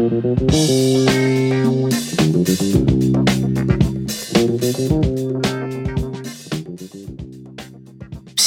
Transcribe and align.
Thank 0.00 0.50
you. 0.52 0.79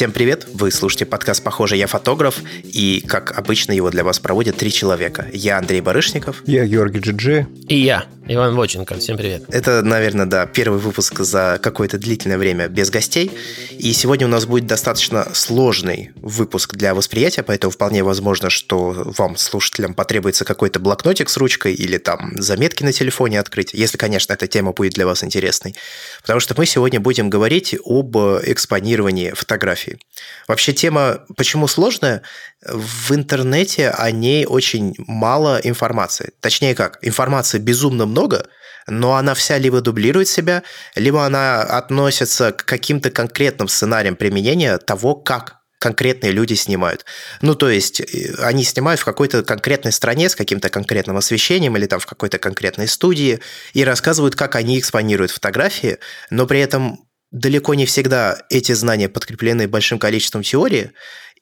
Всем 0.03 0.11
привет! 0.11 0.47
Вы 0.53 0.69
слушаете 0.69 1.05
подкаст 1.05 1.41
«Похоже, 1.41 1.77
я 1.77 1.87
фотограф», 1.87 2.41
и, 2.61 3.01
как 3.07 3.39
обычно, 3.39 3.71
его 3.71 3.89
для 3.89 4.03
вас 4.03 4.19
проводят 4.19 4.57
три 4.57 4.69
человека. 4.69 5.27
Я 5.31 5.57
Андрей 5.57 5.79
Барышников. 5.79 6.43
Я 6.45 6.65
Георгий 6.65 6.99
Джиджи. 6.99 7.47
И 7.69 7.77
я, 7.77 8.03
Иван 8.27 8.53
Воченко. 8.53 8.95
Всем 8.99 9.15
привет. 9.17 9.43
Это, 9.47 9.81
наверное, 9.81 10.25
да, 10.25 10.45
первый 10.45 10.79
выпуск 10.79 11.21
за 11.21 11.57
какое-то 11.61 11.97
длительное 11.97 12.37
время 12.37 12.67
без 12.67 12.89
гостей. 12.89 13.31
И 13.71 13.93
сегодня 13.93 14.27
у 14.27 14.29
нас 14.29 14.45
будет 14.45 14.67
достаточно 14.67 15.27
сложный 15.33 16.11
выпуск 16.17 16.75
для 16.75 16.93
восприятия, 16.95 17.43
поэтому 17.43 17.71
вполне 17.71 18.03
возможно, 18.03 18.49
что 18.49 18.91
вам, 19.17 19.37
слушателям, 19.37 19.93
потребуется 19.93 20.43
какой-то 20.43 20.79
блокнотик 20.79 21.29
с 21.29 21.37
ручкой 21.37 21.73
или 21.73 21.97
там 21.97 22.41
заметки 22.41 22.83
на 22.83 22.91
телефоне 22.91 23.39
открыть, 23.39 23.73
если, 23.73 23.97
конечно, 23.97 24.33
эта 24.33 24.47
тема 24.47 24.73
будет 24.73 24.93
для 24.93 25.05
вас 25.05 25.23
интересной. 25.23 25.75
Потому 26.21 26.41
что 26.41 26.55
мы 26.57 26.65
сегодня 26.65 26.99
будем 26.99 27.29
говорить 27.29 27.75
об 27.85 28.17
экспонировании 28.17 29.31
фотографий 29.31 29.92
фотографии. 29.93 29.99
Вообще 30.47 30.73
тема, 30.73 31.25
почему 31.35 31.67
сложная? 31.67 32.21
В 32.61 33.13
интернете 33.13 33.89
о 33.89 34.11
ней 34.11 34.45
очень 34.45 34.95
мало 34.97 35.59
информации. 35.63 36.31
Точнее 36.39 36.75
как, 36.75 36.99
информации 37.01 37.59
безумно 37.59 38.05
много, 38.05 38.47
но 38.87 39.15
она 39.15 39.33
вся 39.33 39.57
либо 39.57 39.81
дублирует 39.81 40.27
себя, 40.27 40.63
либо 40.95 41.25
она 41.25 41.61
относится 41.61 42.51
к 42.51 42.65
каким-то 42.65 43.09
конкретным 43.11 43.67
сценариям 43.67 44.15
применения 44.15 44.77
того, 44.77 45.15
как 45.15 45.63
конкретные 45.79 46.31
люди 46.31 46.53
снимают. 46.53 47.03
Ну, 47.41 47.55
то 47.55 47.69
есть, 47.69 47.99
э, 47.99 48.35
они 48.39 48.63
снимают 48.63 49.01
в 49.01 49.05
какой-то 49.05 49.43
конкретной 49.43 49.91
стране 49.91 50.29
с 50.29 50.35
каким-то 50.35 50.69
конкретным 50.69 51.17
освещением 51.17 51.75
или 51.75 51.87
там 51.87 51.99
в 51.99 52.05
какой-то 52.05 52.37
конкретной 52.39 52.87
студии 52.87 53.41
и 53.73 53.83
рассказывают, 53.83 54.35
как 54.35 54.55
они 54.55 54.79
экспонируют 54.79 55.31
фотографии, 55.31 55.97
но 56.29 56.47
при 56.47 56.61
этом 56.61 57.02
далеко 57.33 57.73
не 57.73 57.85
всегда 57.85 58.37
эти 58.49 58.71
знания 58.71 59.09
подкреплены 59.09 59.67
большим 59.67 59.99
количеством 59.99 60.43
теории, 60.43 60.91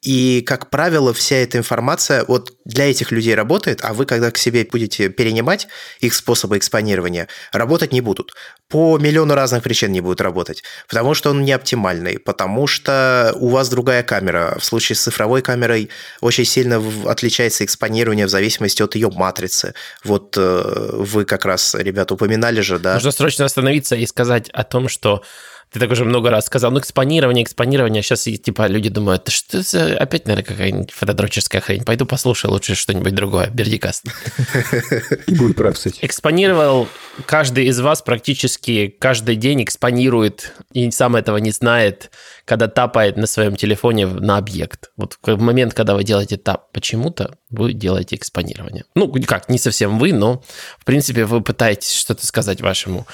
и, 0.01 0.41
как 0.41 0.71
правило, 0.71 1.13
вся 1.13 1.35
эта 1.35 1.59
информация 1.59 2.25
вот 2.27 2.53
для 2.65 2.89
этих 2.89 3.11
людей 3.11 3.35
работает, 3.35 3.81
а 3.83 3.93
вы, 3.93 4.07
когда 4.07 4.31
к 4.31 4.37
себе 4.39 4.65
будете 4.69 5.09
перенимать 5.09 5.67
их 5.99 6.15
способы 6.15 6.57
экспонирования, 6.57 7.27
работать 7.51 7.93
не 7.93 8.01
будут. 8.01 8.33
По 8.67 8.97
миллиону 8.97 9.35
разных 9.35 9.61
причин 9.61 9.91
не 9.91 10.01
будут 10.01 10.19
работать. 10.21 10.63
Потому 10.87 11.13
что 11.13 11.29
он 11.29 11.43
не 11.43 11.51
оптимальный, 11.51 12.17
потому 12.17 12.65
что 12.65 13.31
у 13.35 13.49
вас 13.49 13.69
другая 13.69 14.01
камера. 14.01 14.57
В 14.59 14.65
случае 14.65 14.95
с 14.95 15.01
цифровой 15.01 15.43
камерой 15.43 15.89
очень 16.19 16.45
сильно 16.45 16.81
отличается 17.05 17.63
экспонирование 17.63 18.25
в 18.25 18.29
зависимости 18.29 18.81
от 18.81 18.95
ее 18.95 19.11
матрицы. 19.11 19.75
Вот 20.03 20.35
э, 20.35 20.89
вы 20.93 21.25
как 21.25 21.45
раз, 21.45 21.75
ребята, 21.75 22.15
упоминали 22.15 22.61
же, 22.61 22.79
да? 22.79 22.95
Нужно 22.95 23.11
срочно 23.11 23.45
остановиться 23.45 23.95
и 23.95 24.07
сказать 24.07 24.49
о 24.49 24.63
том, 24.63 24.89
что 24.89 25.21
ты 25.71 25.79
так 25.79 25.89
уже 25.89 26.03
много 26.03 26.29
раз 26.29 26.47
сказал, 26.47 26.71
ну, 26.71 26.79
экспонирование, 26.79 27.45
экспонирование. 27.45 28.03
Сейчас, 28.03 28.23
типа, 28.23 28.67
люди 28.67 28.89
думают, 28.89 29.29
что 29.29 29.61
за 29.61 29.97
опять, 29.97 30.25
наверное, 30.25 30.45
какая-нибудь 30.45 30.91
фотодроческая 30.91 31.61
хрень. 31.61 31.85
Пойду 31.85 32.05
послушаю 32.05 32.51
лучше 32.51 32.75
что-нибудь 32.75 33.15
другое, 33.15 33.49
Бердикаст. 33.49 34.05
И 35.27 35.33
будет 35.33 35.55
прав, 35.55 35.75
кстати. 35.75 35.99
Экспонировал 36.01 36.89
каждый 37.25 37.67
из 37.67 37.79
вас 37.79 38.01
практически 38.01 38.93
каждый 38.99 39.37
день 39.37 39.63
экспонирует, 39.63 40.53
и 40.73 40.91
сам 40.91 41.15
этого 41.15 41.37
не 41.37 41.51
знает, 41.51 42.11
когда 42.43 42.67
тапает 42.67 43.15
на 43.15 43.25
своем 43.25 43.55
телефоне 43.55 44.07
на 44.07 44.37
объект. 44.37 44.91
Вот 44.97 45.17
в 45.21 45.37
момент, 45.39 45.73
когда 45.73 45.95
вы 45.95 46.03
делаете 46.03 46.35
тап 46.35 46.73
почему-то, 46.73 47.37
вы 47.49 47.71
делаете 47.71 48.17
экспонирование. 48.17 48.83
Ну, 48.95 49.09
как, 49.25 49.47
не 49.47 49.57
совсем 49.57 49.99
вы, 49.99 50.11
но, 50.11 50.43
в 50.79 50.83
принципе, 50.83 51.23
вы 51.23 51.39
пытаетесь 51.39 51.93
что-то 51.93 52.27
сказать 52.27 52.59
вашему 52.59 53.07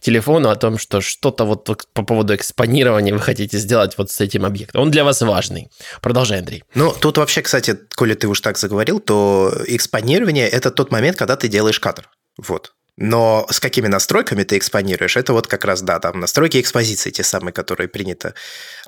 телефону 0.00 0.48
о 0.48 0.56
том, 0.56 0.78
что 0.78 1.00
что-то 1.00 1.44
вот 1.44 1.64
по 1.92 2.02
поводу 2.02 2.34
экспонирования 2.34 3.12
вы 3.12 3.20
хотите 3.20 3.58
сделать 3.58 3.96
вот 3.98 4.10
с 4.10 4.20
этим 4.20 4.44
объектом. 4.44 4.82
Он 4.82 4.90
для 4.90 5.04
вас 5.04 5.20
важный. 5.20 5.70
Продолжай, 6.00 6.38
Андрей. 6.40 6.64
Ну, 6.74 6.94
тут 6.98 7.18
вообще, 7.18 7.42
кстати, 7.42 7.78
коли 7.94 8.14
ты 8.14 8.26
уж 8.28 8.40
так 8.40 8.58
заговорил, 8.58 9.00
то 9.00 9.52
экспонирование– 9.66 10.48
это 10.50 10.70
тот 10.70 10.90
момент, 10.90 11.16
когда 11.16 11.36
ты 11.36 11.48
делаешь 11.48 11.80
кадр. 11.80 12.08
Вот. 12.38 12.72
Но 13.00 13.46
с 13.50 13.60
какими 13.60 13.86
настройками 13.86 14.44
ты 14.44 14.58
экспонируешь, 14.58 15.16
это 15.16 15.32
вот 15.32 15.46
как 15.46 15.64
раз, 15.64 15.80
да, 15.80 15.98
там 15.98 16.20
настройки 16.20 16.60
экспозиции, 16.60 17.10
те 17.10 17.22
самые, 17.24 17.54
которые 17.54 17.88
принято 17.88 18.34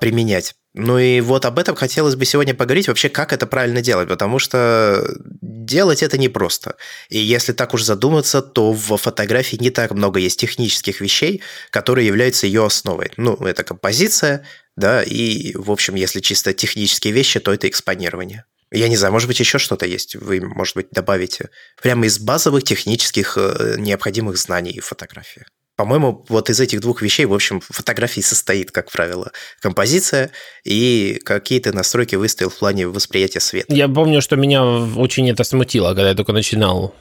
применять. 0.00 0.54
Ну 0.74 0.98
и 0.98 1.22
вот 1.22 1.46
об 1.46 1.58
этом 1.58 1.74
хотелось 1.74 2.14
бы 2.14 2.26
сегодня 2.26 2.54
поговорить, 2.54 2.88
вообще, 2.88 3.08
как 3.08 3.32
это 3.32 3.46
правильно 3.46 3.80
делать, 3.80 4.08
потому 4.08 4.38
что 4.38 5.02
делать 5.40 6.02
это 6.02 6.18
непросто. 6.18 6.76
И 7.08 7.18
если 7.18 7.54
так 7.54 7.72
уж 7.72 7.84
задуматься, 7.84 8.42
то 8.42 8.72
в 8.72 8.98
фотографии 8.98 9.56
не 9.56 9.70
так 9.70 9.92
много 9.92 10.20
есть 10.20 10.38
технических 10.38 11.00
вещей, 11.00 11.40
которые 11.70 12.06
являются 12.06 12.46
ее 12.46 12.66
основой. 12.66 13.12
Ну, 13.16 13.36
это 13.36 13.64
композиция, 13.64 14.44
да, 14.76 15.02
и, 15.02 15.54
в 15.56 15.70
общем, 15.70 15.94
если 15.94 16.20
чисто 16.20 16.52
технические 16.52 17.14
вещи, 17.14 17.40
то 17.40 17.50
это 17.50 17.66
экспонирование. 17.66 18.44
Я 18.72 18.88
не 18.88 18.96
знаю, 18.96 19.12
может 19.12 19.28
быть, 19.28 19.38
еще 19.38 19.58
что-то 19.58 19.86
есть. 19.86 20.16
Вы, 20.16 20.40
может 20.40 20.74
быть, 20.74 20.88
добавите 20.90 21.50
прямо 21.80 22.06
из 22.06 22.18
базовых 22.18 22.64
технических 22.64 23.36
э, 23.36 23.76
необходимых 23.78 24.38
знаний 24.38 24.80
фотографии. 24.80 25.44
По-моему, 25.76 26.24
вот 26.28 26.48
из 26.48 26.58
этих 26.60 26.80
двух 26.80 27.02
вещей, 27.02 27.26
в 27.26 27.34
общем, 27.34 27.60
фотографии 27.60 28.20
состоит, 28.20 28.70
как 28.70 28.90
правило, 28.90 29.32
композиция 29.60 30.30
и 30.64 31.20
какие-то 31.24 31.72
настройки 31.72 32.14
выставил 32.14 32.50
в 32.50 32.58
плане 32.58 32.86
восприятия 32.86 33.40
света. 33.40 33.74
Я 33.74 33.88
помню, 33.88 34.22
что 34.22 34.36
меня 34.36 34.64
очень 34.64 35.30
это 35.30 35.44
смутило, 35.44 35.88
когда 35.88 36.10
я 36.10 36.14
только 36.14 36.32
начинал 36.32 36.94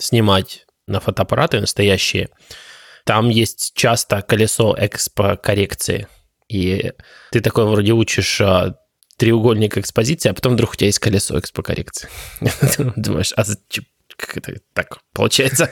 снимать 0.00 0.66
на 0.86 1.00
фотоаппараты 1.00 1.60
настоящие. 1.60 2.30
Там 3.04 3.28
есть 3.28 3.72
часто 3.74 4.22
колесо 4.22 4.76
экспо-коррекции. 4.78 6.08
И 6.48 6.92
ты 7.30 7.40
такой 7.40 7.64
вроде 7.64 7.92
учишь 7.92 8.40
а, 8.40 8.76
треугольник 9.16 9.76
экспозиции, 9.78 10.30
а 10.30 10.34
потом 10.34 10.54
вдруг 10.54 10.72
у 10.72 10.74
тебя 10.76 10.86
есть 10.86 10.98
колесо 10.98 11.38
экспокоррекции. 11.38 12.08
Думаешь, 12.96 13.32
а 13.36 13.44
как 14.16 14.36
это 14.36 14.60
так 14.74 14.98
получается? 15.12 15.70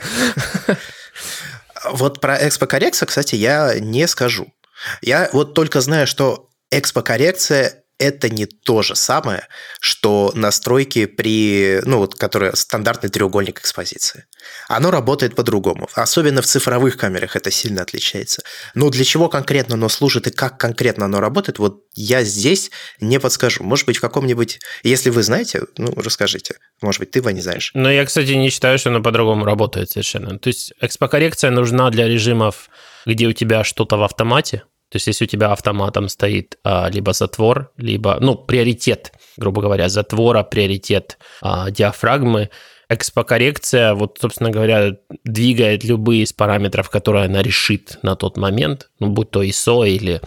Вот 1.92 2.20
про 2.20 2.36
экспокоррекцию, 2.36 3.08
кстати, 3.08 3.36
я 3.36 3.78
не 3.78 4.06
скажу. 4.06 4.52
Я 5.00 5.30
вот 5.32 5.54
только 5.54 5.80
знаю, 5.80 6.06
что 6.06 6.50
экспокоррекция 6.70 7.79
это 8.00 8.30
не 8.30 8.46
то 8.46 8.82
же 8.82 8.96
самое, 8.96 9.46
что 9.78 10.32
настройки 10.34 11.04
при, 11.04 11.80
ну 11.84 11.98
вот, 11.98 12.14
которые 12.14 12.56
стандартный 12.56 13.10
треугольник 13.10 13.60
экспозиции. 13.60 14.24
Оно 14.68 14.90
работает 14.90 15.36
по-другому. 15.36 15.88
Особенно 15.94 16.40
в 16.40 16.46
цифровых 16.46 16.96
камерах 16.96 17.36
это 17.36 17.50
сильно 17.50 17.82
отличается. 17.82 18.42
Но 18.74 18.88
для 18.88 19.04
чего 19.04 19.28
конкретно 19.28 19.74
оно 19.74 19.90
служит 19.90 20.26
и 20.26 20.30
как 20.30 20.58
конкретно 20.58 21.04
оно 21.04 21.20
работает, 21.20 21.58
вот 21.58 21.84
я 21.94 22.24
здесь 22.24 22.70
не 23.00 23.20
подскажу. 23.20 23.62
Может 23.62 23.86
быть, 23.86 23.98
в 23.98 24.00
каком-нибудь... 24.00 24.60
Если 24.82 25.10
вы 25.10 25.22
знаете, 25.22 25.62
ну, 25.76 25.92
расскажите. 25.94 26.56
Может 26.80 27.00
быть, 27.00 27.10
ты, 27.10 27.18
его 27.18 27.30
не 27.30 27.42
знаешь. 27.42 27.70
Но 27.74 27.90
я, 27.90 28.06
кстати, 28.06 28.30
не 28.30 28.48
считаю, 28.48 28.78
что 28.78 28.88
оно 28.88 29.02
по-другому 29.02 29.44
работает 29.44 29.90
совершенно. 29.90 30.38
То 30.38 30.48
есть 30.48 30.72
экспокоррекция 30.80 31.50
нужна 31.50 31.90
для 31.90 32.08
режимов, 32.08 32.70
где 33.04 33.26
у 33.26 33.32
тебя 33.32 33.62
что-то 33.62 33.98
в 33.98 34.02
автомате, 34.02 34.62
то 34.90 34.96
есть, 34.96 35.06
если 35.06 35.24
у 35.24 35.28
тебя 35.28 35.52
автоматом 35.52 36.08
стоит 36.08 36.58
а, 36.64 36.90
либо 36.90 37.12
затвор, 37.12 37.72
либо, 37.76 38.18
ну, 38.20 38.34
приоритет, 38.34 39.12
грубо 39.36 39.62
говоря, 39.62 39.88
затвора, 39.88 40.42
приоритет 40.42 41.18
а, 41.40 41.70
диафрагмы, 41.70 42.50
экспокоррекция, 42.88 43.94
вот, 43.94 44.18
собственно 44.20 44.50
говоря, 44.50 44.96
двигает 45.24 45.84
любые 45.84 46.24
из 46.24 46.32
параметров, 46.32 46.90
которые 46.90 47.26
она 47.26 47.40
решит 47.40 48.00
на 48.02 48.16
тот 48.16 48.36
момент, 48.36 48.90
ну, 48.98 49.06
будь 49.10 49.30
то 49.30 49.44
ISO 49.44 49.88
или 49.88 50.20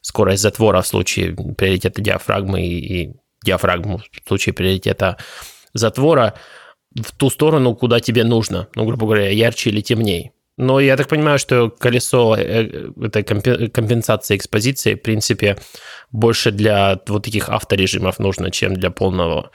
скорость 0.00 0.42
затвора 0.42 0.82
в 0.82 0.86
случае 0.88 1.36
приоритета 1.56 2.02
диафрагмы 2.02 2.66
и, 2.66 3.02
и 3.02 3.16
диафрагму 3.44 3.98
в 3.98 4.28
случае 4.28 4.52
приоритета 4.52 5.16
затвора, 5.74 6.34
в 6.92 7.14
ту 7.16 7.30
сторону, 7.30 7.76
куда 7.76 8.00
тебе 8.00 8.24
нужно, 8.24 8.66
ну, 8.74 8.84
грубо 8.84 9.06
говоря, 9.06 9.30
ярче 9.30 9.70
или 9.70 9.80
темнее. 9.80 10.32
Но 10.58 10.80
я 10.80 10.96
так 10.96 11.06
понимаю, 11.08 11.38
что 11.38 11.70
колесо 11.70 12.36
э, 12.36 12.90
этой 13.00 13.22
компенсации 13.22 14.36
экспозиции, 14.36 14.94
в 14.94 15.02
принципе, 15.02 15.56
больше 16.10 16.50
для 16.50 17.00
вот 17.06 17.22
таких 17.24 17.48
авторежимов 17.48 18.18
нужно, 18.18 18.50
чем 18.50 18.74
для 18.74 18.90
полного 18.90 19.50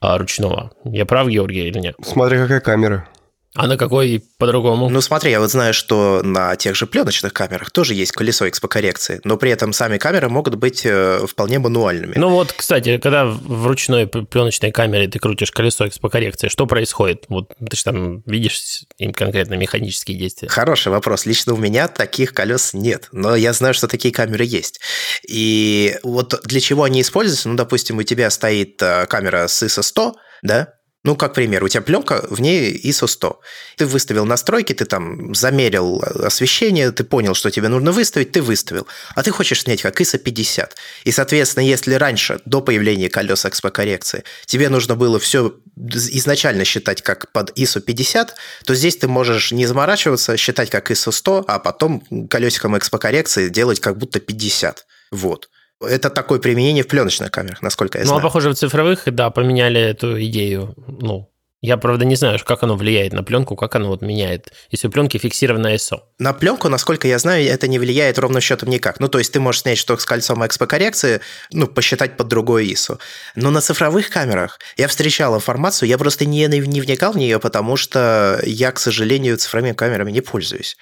а, 0.00 0.16
ручного. 0.16 0.70
Я 0.84 1.06
прав, 1.06 1.28
Георгий, 1.28 1.66
или 1.66 1.78
нет? 1.80 1.96
Смотри, 2.02 2.38
какая 2.38 2.60
камера. 2.60 3.08
А 3.56 3.68
на 3.68 3.76
какой 3.76 4.24
по-другому? 4.38 4.88
Ну 4.88 5.00
смотри, 5.00 5.30
я 5.30 5.38
вот 5.38 5.50
знаю, 5.50 5.74
что 5.74 6.22
на 6.24 6.56
тех 6.56 6.74
же 6.74 6.86
пленочных 6.86 7.32
камерах 7.32 7.70
тоже 7.70 7.94
есть 7.94 8.10
колесо 8.10 8.48
экспокоррекции, 8.48 9.20
но 9.22 9.36
при 9.36 9.52
этом 9.52 9.72
сами 9.72 9.96
камеры 9.96 10.28
могут 10.28 10.56
быть 10.56 10.82
э, 10.84 11.24
вполне 11.28 11.60
мануальными. 11.60 12.14
Ну 12.16 12.30
вот, 12.30 12.52
кстати, 12.52 12.98
когда 12.98 13.26
в 13.26 13.66
ручной 13.66 14.08
пленочной 14.08 14.72
камере 14.72 15.06
ты 15.06 15.20
крутишь 15.20 15.52
колесо 15.52 15.86
экспокоррекции, 15.86 16.48
что 16.48 16.66
происходит? 16.66 17.26
Вот 17.28 17.52
ты 17.58 17.76
же 17.76 17.84
там 17.84 18.22
видишь 18.26 18.86
им 18.98 19.12
конкретно 19.12 19.54
механические 19.54 20.18
действия. 20.18 20.48
Хороший 20.48 20.88
вопрос. 20.90 21.24
Лично 21.24 21.54
у 21.54 21.56
меня 21.56 21.86
таких 21.86 22.34
колес 22.34 22.74
нет, 22.74 23.08
но 23.12 23.36
я 23.36 23.52
знаю, 23.52 23.72
что 23.72 23.86
такие 23.86 24.12
камеры 24.12 24.44
есть. 24.44 24.80
И 25.28 25.96
вот 26.02 26.40
для 26.44 26.60
чего 26.60 26.82
они 26.82 27.02
используются? 27.02 27.48
Ну, 27.48 27.54
допустим, 27.54 27.98
у 27.98 28.02
тебя 28.02 28.30
стоит 28.30 28.82
э, 28.82 29.06
камера 29.06 29.46
с 29.46 29.62
ISO 29.62 29.84
100, 29.84 30.16
да? 30.42 30.74
Ну, 31.04 31.16
как 31.16 31.34
пример, 31.34 31.62
у 31.62 31.68
тебя 31.68 31.82
пленка, 31.82 32.26
в 32.30 32.40
ней 32.40 32.80
ISO 32.82 33.06
100. 33.06 33.40
Ты 33.76 33.84
выставил 33.84 34.24
настройки, 34.24 34.72
ты 34.72 34.86
там 34.86 35.34
замерил 35.34 36.02
освещение, 36.02 36.92
ты 36.92 37.04
понял, 37.04 37.34
что 37.34 37.50
тебе 37.50 37.68
нужно 37.68 37.92
выставить, 37.92 38.32
ты 38.32 38.40
выставил. 38.40 38.86
А 39.14 39.22
ты 39.22 39.30
хочешь 39.30 39.60
снять 39.60 39.82
как 39.82 40.00
ISO 40.00 40.16
50. 40.16 40.74
И, 41.04 41.12
соответственно, 41.12 41.64
если 41.64 41.92
раньше, 41.92 42.40
до 42.46 42.62
появления 42.62 43.10
колес 43.10 43.44
экспокоррекции, 43.44 44.24
тебе 44.46 44.70
нужно 44.70 44.96
было 44.96 45.18
все 45.18 45.54
изначально 45.76 46.64
считать 46.64 47.02
как 47.02 47.30
под 47.32 47.50
ISO 47.58 47.80
50, 47.80 48.34
то 48.64 48.74
здесь 48.74 48.96
ты 48.96 49.06
можешь 49.06 49.52
не 49.52 49.66
заморачиваться, 49.66 50.38
считать 50.38 50.70
как 50.70 50.90
ISO 50.90 51.12
100, 51.12 51.44
а 51.46 51.58
потом 51.58 52.00
колесиком 52.30 52.78
экспокоррекции 52.78 53.50
делать 53.50 53.78
как 53.78 53.98
будто 53.98 54.20
50. 54.20 54.86
Вот. 55.10 55.50
Это 55.86 56.10
такое 56.10 56.38
применение 56.38 56.84
в 56.84 56.88
пленочных 56.88 57.30
камерах, 57.30 57.62
насколько 57.62 57.98
я 57.98 58.04
знаю. 58.04 58.20
Ну, 58.20 58.20
а 58.20 58.22
похоже, 58.22 58.50
в 58.50 58.54
цифровых, 58.54 59.02
да, 59.06 59.30
поменяли 59.30 59.80
эту 59.80 60.22
идею. 60.22 60.74
Ну, 60.86 61.30
я, 61.66 61.78
правда, 61.78 62.04
не 62.04 62.14
знаю, 62.14 62.38
как 62.44 62.62
оно 62.62 62.76
влияет 62.76 63.14
на 63.14 63.22
пленку, 63.22 63.56
как 63.56 63.74
оно 63.74 63.88
вот 63.88 64.02
меняет, 64.02 64.52
если 64.70 64.88
у 64.88 64.90
пленки 64.90 65.16
фиксированная 65.16 65.76
ISO. 65.76 66.00
На 66.18 66.34
пленку, 66.34 66.68
насколько 66.68 67.08
я 67.08 67.18
знаю, 67.18 67.46
это 67.46 67.68
не 67.68 67.78
влияет 67.78 68.18
ровно 68.18 68.42
счетом 68.42 68.68
никак. 68.68 69.00
Ну, 69.00 69.08
то 69.08 69.16
есть 69.16 69.32
ты 69.32 69.40
можешь 69.40 69.62
снять 69.62 69.78
что 69.78 69.96
с 69.96 70.04
кольцом 70.04 70.44
экспокоррекции, 70.44 71.22
ну, 71.52 71.66
посчитать 71.66 72.18
под 72.18 72.28
другой 72.28 72.66
ISO. 72.66 72.98
Но 73.34 73.50
на 73.50 73.62
цифровых 73.62 74.10
камерах 74.10 74.58
я 74.76 74.88
встречал 74.88 75.34
информацию, 75.36 75.88
я 75.88 75.96
просто 75.96 76.26
не, 76.26 76.46
не 76.48 76.80
вникал 76.82 77.12
в 77.12 77.16
нее, 77.16 77.40
потому 77.40 77.78
что 77.78 78.42
я, 78.44 78.70
к 78.70 78.78
сожалению, 78.78 79.38
цифровыми 79.38 79.72
камерами 79.72 80.10
не 80.10 80.20
пользуюсь. 80.20 80.76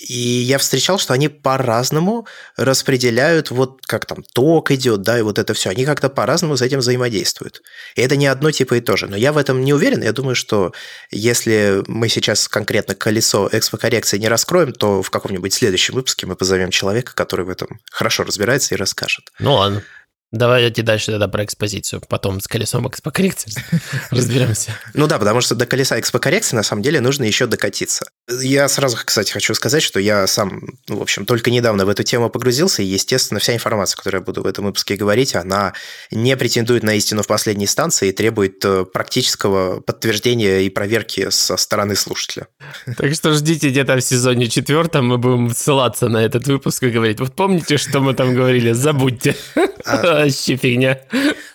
И 0.00 0.14
я 0.14 0.56
встречал, 0.56 0.98
что 0.98 1.12
они 1.12 1.28
по-разному 1.28 2.26
распределяют, 2.56 3.50
вот 3.50 3.80
как 3.82 4.06
там 4.06 4.22
ток 4.22 4.70
идет, 4.70 5.02
да, 5.02 5.18
и 5.18 5.22
вот 5.22 5.38
это 5.38 5.52
все. 5.52 5.70
Они 5.70 5.84
как-то 5.84 6.08
по-разному 6.08 6.56
с 6.56 6.62
этим 6.62 6.78
взаимодействуют. 6.78 7.62
И 7.96 8.00
это 8.00 8.16
не 8.16 8.26
одно 8.26 8.50
типа 8.50 8.74
и 8.74 8.80
то 8.80 8.96
же. 8.96 9.08
Но 9.08 9.16
я 9.16 9.32
в 9.32 9.36
этом 9.36 9.62
не 9.62 9.74
уверен. 9.74 10.02
Я 10.02 10.12
думаю, 10.12 10.34
что 10.34 10.72
если 11.10 11.84
мы 11.86 12.08
сейчас 12.08 12.48
конкретно 12.48 12.94
колесо 12.94 13.48
экспокоррекции 13.52 14.16
не 14.16 14.28
раскроем, 14.28 14.72
то 14.72 15.02
в 15.02 15.10
каком-нибудь 15.10 15.52
следующем 15.52 15.94
выпуске 15.94 16.26
мы 16.26 16.34
позовем 16.34 16.70
человека, 16.70 17.14
который 17.14 17.44
в 17.44 17.50
этом 17.50 17.80
хорошо 17.90 18.24
разбирается 18.24 18.74
и 18.74 18.78
расскажет. 18.78 19.30
Ну 19.38 19.54
ладно. 19.54 19.82
Давайте 20.32 20.82
дальше 20.82 21.06
тогда 21.06 21.26
про 21.26 21.44
экспозицию. 21.44 22.00
Потом 22.08 22.40
с 22.40 22.46
колесом 22.46 22.86
экспокоррекции 22.86 23.52
разберемся. 24.10 24.72
Ну 24.94 25.08
да, 25.08 25.18
потому 25.18 25.40
что 25.40 25.56
до 25.56 25.66
колеса 25.66 25.98
экспокоррекции 25.98 26.54
на 26.54 26.62
самом 26.62 26.82
деле 26.82 27.00
нужно 27.00 27.24
еще 27.24 27.46
докатиться. 27.46 28.06
Я 28.40 28.68
сразу, 28.68 28.96
кстати, 29.04 29.32
хочу 29.32 29.54
сказать, 29.54 29.82
что 29.82 29.98
я 29.98 30.26
сам, 30.26 30.62
ну, 30.88 30.98
в 30.98 31.02
общем, 31.02 31.24
только 31.24 31.50
недавно 31.50 31.84
в 31.84 31.88
эту 31.88 32.02
тему 32.02 32.30
погрузился, 32.30 32.82
и, 32.82 32.86
естественно, 32.86 33.40
вся 33.40 33.54
информация, 33.54 33.96
которую 33.96 34.20
я 34.20 34.24
буду 34.24 34.42
в 34.42 34.46
этом 34.46 34.66
выпуске 34.66 34.96
говорить, 34.96 35.34
она 35.34 35.72
не 36.10 36.36
претендует 36.36 36.82
на 36.82 36.94
истину 36.94 37.22
в 37.22 37.26
последней 37.26 37.64
инстанции 37.64 38.08
и 38.08 38.12
требует 38.12 38.64
э, 38.64 38.84
практического 38.84 39.80
подтверждения 39.80 40.60
и 40.60 40.70
проверки 40.70 41.30
со 41.30 41.56
стороны 41.56 41.96
слушателя. 41.96 42.46
Так 42.96 43.14
что 43.14 43.32
ждите 43.32 43.70
где-то 43.70 43.96
в 43.96 44.00
сезоне 44.00 44.48
четвертом, 44.48 45.08
мы 45.08 45.18
будем 45.18 45.50
ссылаться 45.54 46.08
на 46.08 46.18
этот 46.18 46.46
выпуск 46.46 46.82
и 46.84 46.90
говорить, 46.90 47.20
вот 47.20 47.34
помните, 47.34 47.78
что 47.78 48.00
мы 48.00 48.14
там 48.14 48.34
говорили, 48.34 48.72
забудьте. 48.72 49.34
А, 49.84 50.02
Вообще 50.24 50.56
фигня. 50.56 51.00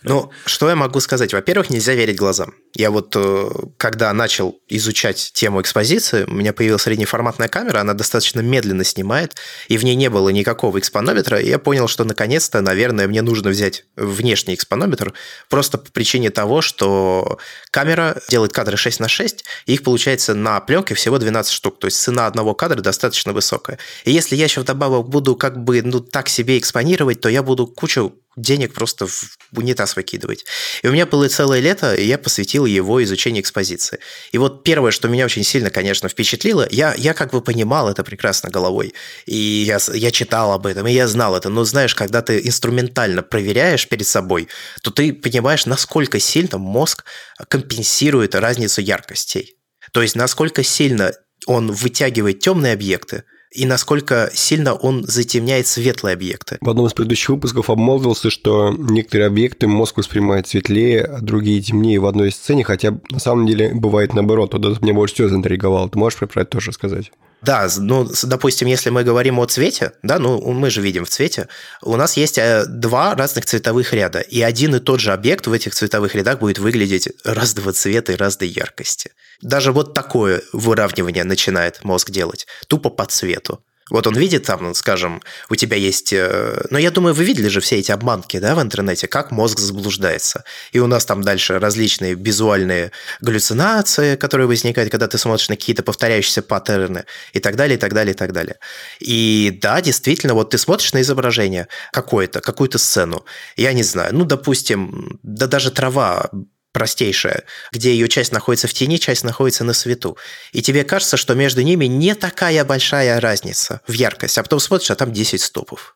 Ну, 0.04 0.32
что 0.46 0.70
я 0.70 0.76
могу 0.76 1.00
сказать? 1.00 1.34
Во-первых, 1.34 1.70
нельзя 1.70 1.94
верить 1.94 2.18
глазам. 2.18 2.54
Я 2.74 2.92
вот, 2.92 3.16
э, 3.16 3.50
когда 3.78 4.12
начал 4.14 4.60
изучать 4.68 5.32
тему 5.34 5.62
экспозиции, 5.62 6.26
у 6.26 6.34
меня 6.34 6.54
появилась 6.66 6.82
среднеформатная 6.82 7.48
камера, 7.48 7.82
она 7.82 7.94
достаточно 7.94 8.40
медленно 8.40 8.84
снимает, 8.84 9.36
и 9.68 9.78
в 9.78 9.84
ней 9.84 9.94
не 9.94 10.10
было 10.10 10.30
никакого 10.30 10.80
экспонометра, 10.80 11.40
и 11.40 11.48
я 11.48 11.60
понял, 11.60 11.88
что 11.88 12.04
наконец-то, 12.06 12.62
наверное, 12.62 13.08
мне 13.08 13.22
нужно 13.22 13.52
взять 13.52 13.86
внешний 13.96 14.56
экспонометр, 14.56 15.14
просто 15.48 15.78
по 15.78 15.92
причине 15.92 16.32
того, 16.32 16.62
что 16.62 17.38
камера 17.70 18.20
делает 18.30 18.52
кадры 18.52 18.78
6 18.78 19.00
на 19.00 19.08
6, 19.08 19.46
и 19.68 19.74
их 19.74 19.84
получается 19.84 20.34
на 20.34 20.60
пленке 20.60 20.96
всего 20.96 21.20
12 21.20 21.54
штук, 21.54 21.78
то 21.78 21.86
есть 21.86 22.02
цена 22.02 22.26
одного 22.26 22.56
кадра 22.56 22.82
достаточно 22.82 23.32
высокая. 23.32 23.78
И 24.04 24.12
если 24.12 24.36
я 24.36 24.46
еще 24.46 24.62
вдобавок 24.62 25.08
буду 25.08 25.36
как 25.36 25.64
бы 25.64 25.84
ну 25.84 26.00
так 26.00 26.30
себе 26.30 26.58
экспонировать, 26.58 27.22
то 27.22 27.30
я 27.30 27.44
буду 27.44 27.68
кучу 27.68 28.16
денег 28.36 28.74
просто 28.74 29.08
в 29.08 29.38
унитаз 29.54 29.96
выкидывать. 29.96 30.46
И 30.82 30.88
у 30.88 30.92
меня 30.92 31.06
было 31.06 31.28
целое 31.30 31.60
лето, 31.60 31.94
и 31.94 32.06
я 32.06 32.18
посвятил 32.18 32.66
его 32.66 33.04
изучению 33.04 33.42
экспозиции. 33.42 34.00
И 34.32 34.38
вот 34.38 34.64
первое, 34.64 34.92
что 34.92 35.08
меня 35.08 35.26
очень 35.26 35.44
сильно, 35.44 35.70
конечно, 35.70 36.10
впечатлило, 36.10 36.68
я, 36.70 36.94
я 36.96 37.14
как 37.14 37.32
бы 37.32 37.42
понимал 37.42 37.90
это 37.90 38.04
прекрасно 38.04 38.50
головой, 38.50 38.94
и 39.26 39.36
я, 39.36 39.80
я 39.94 40.12
читал 40.12 40.52
об 40.52 40.66
этом, 40.66 40.88
и 40.88 40.94
я 40.94 41.08
знал 41.08 41.36
это, 41.36 41.50
но 41.50 41.64
знаешь, 41.64 41.96
когда 41.96 42.22
ты 42.22 42.40
инструментально 42.46 43.24
проверяешь 43.24 43.88
перед 43.88 44.08
собой, 44.08 44.48
то 44.82 44.92
ты 44.92 45.14
понимаешь, 45.14 45.66
насколько 45.66 46.20
сильно 46.20 46.58
мозг 46.58 47.06
компенсирует 47.48 48.36
разницу 48.36 48.82
яркостей. 48.82 49.56
То 49.94 50.02
есть, 50.02 50.16
насколько 50.16 50.64
сильно 50.64 51.14
он 51.46 51.72
вытягивает 51.72 52.40
темные 52.40 52.74
объекты, 52.74 53.24
и 53.56 53.66
насколько 53.66 54.30
сильно 54.34 54.74
он 54.74 55.04
затемняет 55.06 55.66
светлые 55.68 56.14
объекты. 56.14 56.58
В 56.62 56.70
одном 56.70 56.88
из 56.88 56.94
предыдущих 56.94 57.30
выпусков 57.30 57.70
обмолвился, 57.70 58.30
что 58.30 58.76
некоторые 58.78 59.28
объекты 59.28 59.68
мозг 59.68 59.98
воспринимает 59.98 60.48
светлее, 60.48 61.04
а 61.04 61.22
другие 61.22 61.62
темнее 61.62 62.00
в 62.00 62.06
одной 62.06 62.32
сцене, 62.32 62.64
хотя 62.64 62.98
на 63.10 63.20
самом 63.20 63.48
деле 63.48 63.74
бывает 63.74 64.14
наоборот. 64.14 64.54
Вот 64.54 64.66
это 64.66 64.84
меня 64.84 64.94
больше 64.94 65.16
всего 65.16 65.30
заинтриговало. 65.30 65.90
Ты 65.90 65.98
можешь 65.98 66.20
про 66.20 66.42
это 66.42 66.46
тоже 66.46 66.74
сказать? 66.74 67.12
Да, 67.46 67.70
ну, 67.78 68.10
допустим, 68.24 68.68
если 68.68 68.90
мы 68.90 69.04
говорим 69.04 69.38
о 69.40 69.46
цвете, 69.46 69.92
да, 70.02 70.18
ну, 70.18 70.42
мы 70.52 70.72
же 70.72 70.82
видим 70.82 71.06
в 71.06 71.10
цвете, 71.10 71.48
у 71.84 71.96
нас 71.96 72.18
есть 72.18 72.40
э, 72.40 72.66
два 72.68 73.14
разных 73.14 73.46
цветовых 73.46 73.94
ряда, 73.94 74.20
и 74.20 74.42
один 74.42 74.74
и 74.76 74.80
тот 74.80 75.00
же 75.00 75.14
объект 75.14 75.46
в 75.46 75.54
этих 75.54 75.76
цветовых 75.76 76.16
рядах 76.16 76.40
будет 76.40 76.58
выглядеть 76.58 77.08
разного 77.24 77.72
цвета 77.72 78.14
и 78.14 78.16
разной 78.16 78.50
яркости. 78.50 79.12
Даже 79.42 79.72
вот 79.72 79.94
такое 79.94 80.42
выравнивание 80.54 81.24
начинает 81.24 81.84
мозг 81.84 82.10
делать, 82.10 82.48
тупо 82.68 82.90
по 82.90 83.06
цвету. 83.06 83.62
Вот 83.92 84.08
он 84.08 84.16
видит 84.16 84.46
там, 84.46 84.74
скажем, 84.74 85.22
у 85.50 85.56
тебя 85.56 85.78
есть... 85.78 86.12
Э, 86.12 86.66
но 86.72 86.80
я 86.80 86.90
думаю, 86.90 87.14
вы 87.14 87.24
видели 87.24 87.50
же 87.50 87.60
все 87.62 87.78
эти 87.78 87.92
обманки 87.92 88.40
да, 88.40 88.56
в 88.56 88.62
интернете, 88.62 89.08
как 89.08 89.30
мозг 89.30 89.60
заблуждается. 89.60 90.44
И 90.72 90.80
у 90.80 90.88
нас 90.88 91.06
там 91.06 91.22
дальше 91.22 91.60
различные 91.60 92.16
визуальные 92.16 92.92
галлюцинации, 93.22 94.16
которые 94.16 94.48
возникают, 94.48 94.90
когда 94.90 95.08
ты 95.08 95.20
смотришь 95.20 95.50
на 95.50 95.56
какие-то 95.56 95.84
повторяющиеся 95.84 96.42
паттерны 96.42 97.06
и 97.34 97.40
так 97.40 97.56
далее, 97.56 97.78
и 97.78 97.80
так 97.80 97.94
далее, 97.94 98.16
и 98.16 98.18
так 98.18 98.34
далее. 98.34 98.58
И 99.00 99.60
да, 99.62 99.80
действительно, 99.82 100.34
вот 100.34 100.50
ты 100.50 100.58
смотришь 100.58 100.94
на 100.94 101.02
изображение 101.02 101.68
какое-то, 101.92 102.42
какую-то 102.42 102.80
сцену, 102.80 103.24
я 103.56 103.72
не 103.74 103.84
знаю, 103.84 104.16
ну, 104.16 104.26
допустим, 104.26 105.20
да 105.22 105.46
даже 105.46 105.70
трава 105.70 106.32
простейшая, 106.76 107.46
где 107.72 107.92
ее 107.94 108.10
часть 108.10 108.34
находится 108.34 108.68
в 108.68 108.74
тени, 108.74 108.98
часть 108.98 109.24
находится 109.24 109.64
на 109.64 109.72
свету. 109.72 110.18
И 110.52 110.62
тебе 110.62 110.84
кажется, 110.84 111.16
что 111.16 111.34
между 111.34 111.62
ними 111.62 111.86
не 111.86 112.16
такая 112.16 112.66
большая 112.66 113.22
разница 113.22 113.80
в 113.88 113.94
яркости, 113.94 114.40
а 114.40 114.44
потом 114.44 114.60
смотришь, 114.60 114.92
а 114.92 114.96
там 114.96 115.14
10 115.14 115.42
стопов 115.42 115.96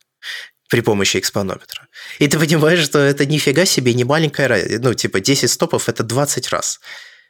при 0.69 0.79
помощи 0.79 1.17
экспонометра. 1.17 1.89
И 2.19 2.29
ты 2.29 2.39
понимаешь, 2.39 2.79
что 2.79 3.00
это 3.00 3.25
нифига 3.25 3.65
себе 3.65 3.93
не 3.93 4.05
маленькая 4.05 4.48
разница. 4.48 4.79
Ну, 4.81 4.93
типа 4.93 5.19
10 5.19 5.51
стопов– 5.51 5.83
это 5.89 6.03
20 6.03 6.48
раз. 6.48 6.79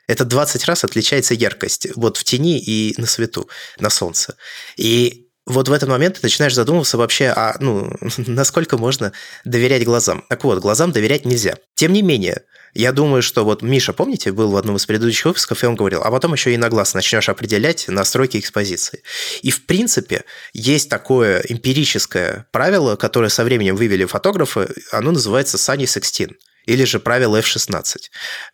Это 0.07 0.25
20 0.25 0.65
раз 0.65 0.83
отличается 0.83 1.33
яркость 1.33 1.87
вот 1.95 2.17
в 2.17 2.23
тени 2.23 2.59
и 2.59 2.93
на 3.01 3.07
свету, 3.07 3.49
на 3.79 3.89
солнце. 3.89 4.35
И 4.77 5.25
вот 5.47 5.69
в 5.69 5.73
этот 5.73 5.89
момент 5.89 6.17
ты 6.17 6.19
начинаешь 6.21 6.53
задумываться 6.53 6.99
вообще, 6.99 7.33
а 7.35 7.55
ну, 7.59 7.91
насколько 8.27 8.77
можно 8.77 9.11
доверять 9.43 9.85
глазам. 9.85 10.23
Так 10.29 10.43
вот, 10.43 10.59
глазам 10.59 10.91
доверять 10.91 11.25
нельзя. 11.25 11.57
Тем 11.73 11.93
не 11.93 12.03
менее, 12.03 12.43
я 12.73 12.91
думаю, 12.91 13.21
что 13.21 13.43
вот 13.43 13.61
Миша, 13.61 13.93
помните, 13.93 14.31
был 14.31 14.51
в 14.51 14.57
одном 14.57 14.75
из 14.75 14.85
предыдущих 14.85 15.25
выпусков, 15.25 15.63
и 15.63 15.67
он 15.67 15.75
говорил, 15.75 16.01
а 16.03 16.11
потом 16.11 16.33
еще 16.33 16.53
и 16.53 16.57
на 16.57 16.69
глаз 16.69 16.93
начнешь 16.93 17.29
определять 17.29 17.87
настройки 17.87 18.37
экспозиции. 18.37 19.03
И, 19.41 19.51
в 19.51 19.65
принципе, 19.65 20.23
есть 20.53 20.89
такое 20.89 21.43
эмпирическое 21.47 22.47
правило, 22.51 22.95
которое 22.95 23.29
со 23.29 23.43
временем 23.43 23.75
вывели 23.75 24.05
фотографы, 24.05 24.69
оно 24.91 25.11
называется 25.11 25.57
Sunny 25.57 25.85
16 25.85 26.29
или 26.69 26.83
же 26.83 26.99
правило 26.99 27.37
F16. 27.37 27.97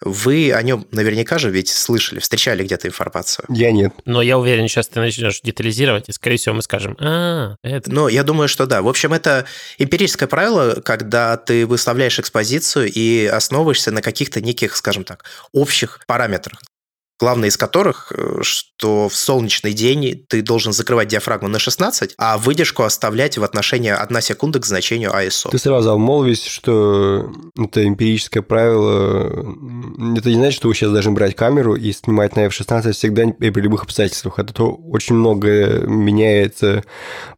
Вы 0.01 0.53
о 0.53 0.61
нем 0.61 0.87
наверняка 0.91 1.37
же 1.37 1.51
ведь 1.51 1.69
слышали, 1.69 2.19
встречали 2.19 2.63
где-то 2.63 2.87
информацию. 2.87 3.45
Я 3.49 3.71
нет. 3.71 3.93
Но 4.05 4.21
я 4.21 4.37
уверен, 4.37 4.67
сейчас 4.67 4.87
ты 4.87 4.99
начнешь 4.99 5.41
детализировать, 5.41 6.09
и, 6.09 6.11
скорее 6.13 6.37
всего, 6.37 6.55
мы 6.55 6.61
скажем, 6.61 6.95
а, 6.99 7.55
это... 7.63 7.91
Ну, 7.91 8.07
я 8.07 8.23
думаю, 8.23 8.47
что 8.47 8.65
да. 8.65 8.81
В 8.81 8.87
общем, 8.87 9.13
это 9.13 9.45
эмпирическое 9.77 10.27
правило, 10.27 10.81
когда 10.81 11.35
ты 11.37 11.65
выставляешь 11.65 12.19
экспозицию 12.19 12.91
и 12.91 13.25
основываешься 13.25 13.91
на 13.91 14.01
каких-то 14.01 14.41
неких, 14.41 14.75
скажем 14.75 15.03
так, 15.03 15.25
общих 15.51 15.99
параметрах. 16.07 16.61
Главное 17.19 17.49
из 17.49 17.57
которых, 17.57 18.11
э, 18.15 18.39
что 18.41 19.07
в 19.09 19.15
солнечный 19.15 19.73
день 19.73 20.25
ты 20.27 20.41
должен 20.41 20.73
закрывать 20.73 21.07
диафрагму 21.07 21.47
на 21.47 21.59
16, 21.59 22.15
а 22.17 22.37
выдержку 22.37 22.83
оставлять 22.83 23.37
в 23.37 23.43
отношении 23.43 23.91
1 23.91 24.21
секунда 24.21 24.59
к 24.59 24.65
значению 24.65 25.11
ISO. 25.11 25.49
Ты 25.49 25.57
сразу 25.57 25.91
обмолвись, 25.91 26.45
что 26.45 27.31
это 27.57 27.85
эмпирическое 27.85 28.43
правило. 28.43 29.27
Это 30.17 30.29
не 30.29 30.35
значит, 30.35 30.57
что 30.57 30.67
вы 30.67 30.75
сейчас 30.75 30.91
должны 30.91 31.11
брать 31.11 31.35
камеру 31.35 31.75
и 31.75 31.91
снимать 31.93 32.35
на 32.35 32.45
F16 32.47 32.91
всегда 32.91 33.23
и 33.23 33.49
при 33.49 33.61
любых 33.61 33.83
обстоятельствах. 33.83 34.39
Это 34.39 34.53
то 34.53 34.71
очень 34.71 35.15
многое 35.15 35.81
меняется 35.81 36.83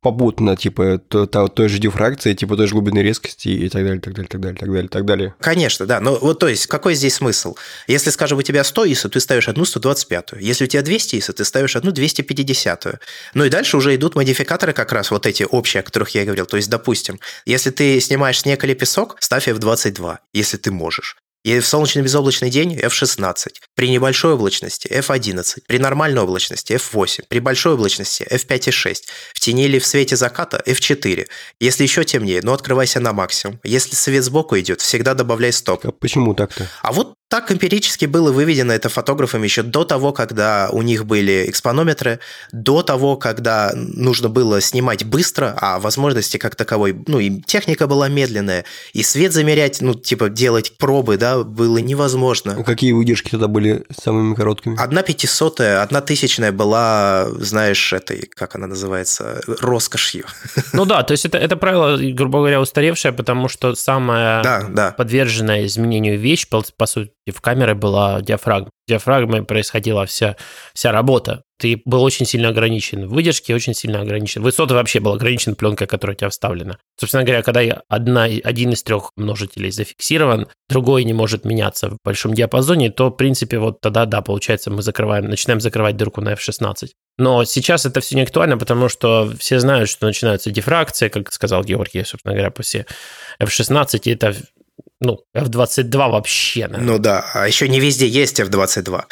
попутно, 0.01 0.55
типа 0.57 0.97
то, 0.97 1.27
то, 1.27 1.47
той 1.47 1.69
же 1.69 1.77
дифракции, 1.77 2.33
типа 2.33 2.55
той 2.55 2.67
же 2.67 2.73
глубины 2.73 2.99
резкости 2.99 3.49
и 3.49 3.69
так 3.69 3.83
далее, 3.83 4.01
так 4.01 4.13
далее, 4.13 4.29
так 4.29 4.41
далее, 4.41 4.57
так 4.57 4.71
далее, 4.71 4.89
так 4.89 5.05
далее. 5.05 5.35
Конечно, 5.39 5.85
да. 5.85 5.99
Но 5.99 6.17
вот 6.19 6.39
то 6.39 6.47
есть, 6.47 6.65
какой 6.65 6.95
здесь 6.95 7.15
смысл? 7.15 7.55
Если, 7.87 8.09
скажем, 8.09 8.39
у 8.39 8.41
тебя 8.41 8.63
100 8.63 8.85
ISO, 8.87 9.09
ты 9.09 9.19
ставишь 9.19 9.47
одну 9.47 9.65
125. 9.67 10.33
Если 10.39 10.65
у 10.65 10.67
тебя 10.67 10.81
200 10.81 11.15
ISO, 11.15 11.33
ты 11.33 11.45
ставишь 11.45 11.75
одну 11.75 11.91
250. 11.91 12.85
Ну 13.33 13.45
и 13.45 13.49
дальше 13.49 13.77
уже 13.77 13.95
идут 13.95 14.15
модификаторы 14.15 14.73
как 14.73 14.91
раз 14.91 15.11
вот 15.11 15.25
эти 15.25 15.43
общие, 15.43 15.81
о 15.81 15.83
которых 15.83 16.09
я 16.09 16.25
говорил. 16.25 16.45
То 16.45 16.57
есть, 16.57 16.69
допустим, 16.69 17.19
если 17.45 17.69
ты 17.69 17.99
снимаешь 17.99 18.39
снег 18.41 18.63
или 18.63 18.73
песок, 18.73 19.17
ставь 19.19 19.47
F22, 19.47 20.17
если 20.33 20.57
ты 20.57 20.71
можешь. 20.71 21.17
И 21.47 21.59
в 21.61 21.65
солнечный 21.65 22.01
безоблачный 22.01 22.49
день 22.49 22.77
F16. 22.77 23.53
При 23.73 23.89
небольшой 23.89 24.33
облачности 24.33 24.87
F11. 24.87 25.61
При 25.65 25.79
нормальной 25.79 26.21
облачности 26.21 26.73
F8. 26.73 27.23
При 27.29 27.39
большой 27.39 27.75
облачности 27.75 28.27
F5 28.29 28.67
и 28.67 28.71
6. 28.71 29.07
В 29.33 29.39
тени 29.39 29.63
или 29.63 29.79
в 29.79 29.85
свете 29.85 30.17
заката 30.17 30.61
F4. 30.65 31.25
Если 31.61 31.83
еще 31.83 32.03
темнее, 32.03 32.41
ну 32.43 32.51
открывайся 32.51 32.99
на 32.99 33.13
максимум. 33.13 33.61
Если 33.63 33.95
свет 33.95 34.25
сбоку 34.25 34.59
идет, 34.59 34.81
всегда 34.81 35.13
добавляй 35.13 35.53
стоп. 35.53 35.85
А 35.85 35.91
почему 35.93 36.33
так-то? 36.33 36.67
А 36.81 36.91
вот 36.91 37.13
так 37.29 37.51
эмпирически 37.51 38.05
было 38.05 38.31
выведено 38.31 38.73
это 38.73 38.89
фотографами 38.89 39.43
еще 39.43 39.61
до 39.63 39.83
того, 39.83 40.13
когда 40.13 40.69
у 40.71 40.81
них 40.81 41.05
были 41.05 41.45
экспонометры, 41.49 42.19
до 42.53 42.83
того, 42.83 43.17
когда 43.17 43.71
нужно 43.75 44.29
было 44.29 44.61
снимать 44.61 45.03
быстро, 45.03 45.57
а 45.59 45.79
возможности 45.79 46.37
как 46.37 46.55
таковой, 46.55 46.95
ну 47.07 47.19
и 47.19 47.41
техника 47.41 47.87
была 47.87 48.07
медленная, 48.07 48.63
и 48.93 49.03
свет 49.03 49.33
замерять, 49.33 49.81
ну 49.81 49.93
типа 49.93 50.29
делать 50.29 50.77
пробы, 50.77 51.17
да, 51.17 51.43
было 51.43 51.79
невозможно. 51.79 52.55
А 52.57 52.63
какие 52.63 52.93
выдержки 52.93 53.29
тогда 53.29 53.47
были 53.47 53.83
самыми 54.01 54.33
короткими? 54.33 54.81
Одна 54.81 55.01
пятисотая, 55.01 55.81
одна 55.81 55.99
тысячная 56.01 56.53
была, 56.53 57.27
знаешь, 57.39 57.91
этой, 57.91 58.29
как 58.33 58.55
она 58.55 58.67
называется, 58.67 59.41
роскошью. 59.59 60.25
Ну 60.73 60.85
да, 60.85 61.03
то 61.03 61.11
есть 61.11 61.25
это, 61.25 61.37
это 61.37 61.57
правило, 61.57 61.97
грубо 62.13 62.39
говоря, 62.39 62.61
устаревшее, 62.61 63.11
потому 63.11 63.49
что 63.49 63.75
самая 63.75 64.43
да, 64.43 64.65
да. 64.69 64.91
подверженная 64.91 65.65
изменению 65.65 66.17
вещь, 66.19 66.47
по, 66.47 66.63
по 66.77 66.85
сути, 67.27 67.37
в 67.37 67.41
камере 67.41 67.73
была 67.73 68.21
диафрагма. 68.21 68.69
Диафрагмой 68.87 69.43
происходила 69.43 70.05
вся, 70.05 70.35
вся 70.73 70.91
работа. 70.91 71.43
Ты 71.59 71.81
был 71.85 72.03
очень 72.03 72.25
сильно 72.25 72.49
ограничен 72.49 73.07
в 73.07 73.13
выдержке, 73.13 73.55
очень 73.55 73.73
сильно 73.73 74.01
ограничен. 74.01 74.43
Высота 74.43 74.75
вообще 74.75 74.99
был 74.99 75.13
ограничен 75.13 75.55
пленкой, 75.55 75.87
которая 75.87 76.15
у 76.15 76.17
тебя 76.17 76.29
вставлена. 76.29 76.77
Собственно 76.99 77.23
говоря, 77.23 77.41
когда 77.41 77.61
одна, 77.89 78.23
один 78.23 78.71
из 78.71 78.83
трех 78.83 79.11
множителей 79.17 79.71
зафиксирован, 79.71 80.47
другой 80.69 81.03
не 81.03 81.13
может 81.13 81.45
меняться 81.45 81.89
в 81.89 81.97
большом 82.05 82.33
диапазоне, 82.33 82.91
то, 82.91 83.09
в 83.09 83.17
принципе, 83.17 83.57
вот 83.57 83.81
тогда, 83.81 84.05
да, 84.05 84.21
получается, 84.21 84.71
мы 84.71 84.81
закрываем, 84.81 85.29
начинаем 85.29 85.59
закрывать 85.59 85.97
дырку 85.97 86.21
на 86.21 86.33
F16. 86.33 86.89
Но 87.17 87.45
сейчас 87.45 87.85
это 87.85 87.99
все 87.99 88.15
не 88.15 88.21
актуально, 88.21 88.57
потому 88.57 88.89
что 88.89 89.33
все 89.39 89.59
знают, 89.59 89.89
что 89.89 90.05
начинаются 90.05 90.51
дифракции, 90.51 91.09
как 91.09 91.33
сказал 91.33 91.63
Георгий, 91.63 92.03
собственно 92.03 92.35
говоря, 92.35 92.51
после 92.51 92.85
F16, 93.41 94.01
и 94.03 94.11
это 94.11 94.35
ну, 94.99 95.19
F-22 95.33 96.09
вообще, 96.09 96.67
наверное. 96.67 96.93
Ну 96.93 96.99
да, 96.99 97.29
а 97.33 97.47
еще 97.47 97.67
не 97.67 97.79
везде 97.79 98.07
есть 98.07 98.39
F-22. 98.39 99.03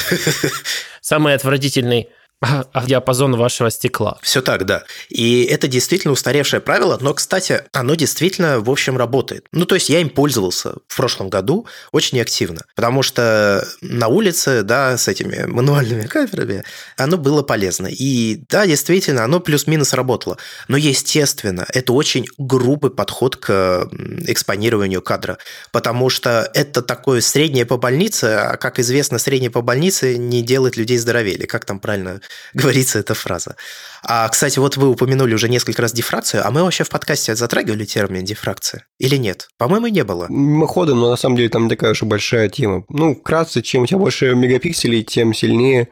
Самый 1.01 1.35
отвратительный 1.35 2.09
а 2.73 2.85
диапазон 2.85 3.35
вашего 3.35 3.69
стекла. 3.69 4.17
Все 4.21 4.41
так, 4.41 4.65
да. 4.65 4.83
И 5.09 5.43
это 5.43 5.67
действительно 5.67 6.13
устаревшее 6.13 6.61
правило, 6.61 6.97
но, 7.01 7.13
кстати, 7.13 7.63
оно 7.71 7.95
действительно, 7.95 8.59
в 8.59 8.69
общем, 8.69 8.97
работает. 8.97 9.47
Ну, 9.51 9.65
то 9.65 9.75
есть 9.75 9.89
я 9.89 9.99
им 9.99 10.09
пользовался 10.09 10.75
в 10.87 10.95
прошлом 10.95 11.29
году 11.29 11.67
очень 11.91 12.19
активно, 12.19 12.61
потому 12.75 13.03
что 13.03 13.67
на 13.81 14.07
улице, 14.07 14.63
да, 14.63 14.97
с 14.97 15.07
этими 15.07 15.45
мануальными 15.45 16.03
камерами, 16.07 16.63
оно 16.97 17.17
было 17.17 17.41
полезно. 17.41 17.87
И 17.87 18.43
да, 18.49 18.65
действительно, 18.67 19.23
оно 19.23 19.39
плюс-минус 19.39 19.93
работало. 19.93 20.37
Но, 20.67 20.77
естественно, 20.77 21.65
это 21.73 21.93
очень 21.93 22.25
грубый 22.37 22.91
подход 22.91 23.35
к 23.37 23.89
экспонированию 24.27 25.01
кадра, 25.01 25.37
потому 25.71 26.09
что 26.09 26.49
это 26.53 26.81
такое 26.81 27.21
среднее 27.21 27.65
по 27.65 27.77
больнице, 27.77 28.25
а, 28.25 28.57
как 28.57 28.79
известно, 28.79 29.19
среднее 29.19 29.51
по 29.51 29.61
больнице 29.61 30.17
не 30.17 30.41
делает 30.41 30.77
людей 30.77 30.97
здоровее, 30.97 31.35
или 31.35 31.45
как 31.45 31.65
там 31.65 31.79
правильно 31.79 32.21
говорится 32.53 32.99
эта 32.99 33.13
фраза. 33.13 33.55
А, 34.03 34.27
кстати, 34.29 34.59
вот 34.59 34.77
вы 34.77 34.89
упомянули 34.89 35.33
уже 35.33 35.49
несколько 35.49 35.81
раз 35.81 35.91
дифракцию, 35.91 36.45
а 36.45 36.51
мы 36.51 36.63
вообще 36.63 36.83
в 36.83 36.89
подкасте 36.89 37.35
затрагивали 37.35 37.85
термин 37.85 38.23
дифракция 38.23 38.85
или 38.99 39.15
нет? 39.15 39.49
По-моему, 39.57 39.87
не 39.87 40.03
было. 40.03 40.27
Мимоходом, 40.29 40.99
но 40.99 41.09
на 41.09 41.17
самом 41.17 41.37
деле 41.37 41.49
там 41.49 41.69
такая 41.69 41.93
же 41.93 42.05
большая 42.05 42.49
тема. 42.49 42.83
Ну, 42.89 43.15
вкратце, 43.15 43.61
чем 43.61 43.83
у 43.83 43.87
тебя 43.87 43.97
больше 43.97 44.35
мегапикселей, 44.35 45.03
тем 45.03 45.33
сильнее 45.33 45.89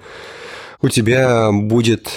у 0.81 0.89
тебя 0.89 1.51
будет 1.51 2.09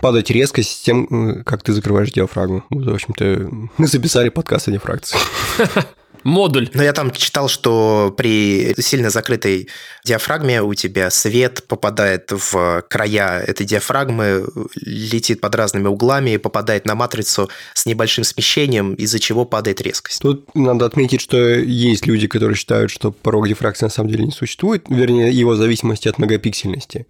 падать 0.00 0.30
резкость 0.30 0.70
с 0.70 0.80
тем, 0.80 1.42
как 1.44 1.62
ты 1.62 1.72
закрываешь 1.72 2.10
диафрагму. 2.10 2.64
Вот, 2.70 2.86
в 2.86 2.94
общем-то, 2.94 3.48
мы 3.76 3.86
записали 3.86 4.28
подкаст 4.28 4.68
о 4.68 4.72
дифракции. 4.72 5.18
модуль. 6.24 6.70
Но 6.74 6.82
я 6.82 6.92
там 6.92 7.10
читал, 7.10 7.48
что 7.48 8.14
при 8.16 8.74
сильно 8.80 9.10
закрытой 9.10 9.68
диафрагме 10.04 10.62
у 10.62 10.74
тебя 10.74 11.10
свет 11.10 11.64
попадает 11.66 12.30
в 12.30 12.84
края 12.88 13.40
этой 13.40 13.66
диафрагмы, 13.66 14.46
летит 14.74 15.40
под 15.40 15.54
разными 15.54 15.88
углами 15.88 16.30
и 16.30 16.38
попадает 16.38 16.86
на 16.86 16.94
матрицу 16.94 17.50
с 17.74 17.86
небольшим 17.86 18.24
смещением, 18.24 18.94
из-за 18.94 19.18
чего 19.18 19.44
падает 19.44 19.80
резкость. 19.80 20.22
Тут 20.22 20.54
надо 20.54 20.86
отметить, 20.86 21.20
что 21.20 21.36
есть 21.36 22.06
люди, 22.06 22.26
которые 22.26 22.56
считают, 22.56 22.90
что 22.90 23.12
порог 23.12 23.48
дифракции 23.48 23.86
на 23.86 23.90
самом 23.90 24.10
деле 24.10 24.24
не 24.24 24.32
существует, 24.32 24.84
вернее, 24.88 25.30
его 25.30 25.54
зависимости 25.56 26.08
от 26.08 26.18
многопиксельности. 26.18 27.06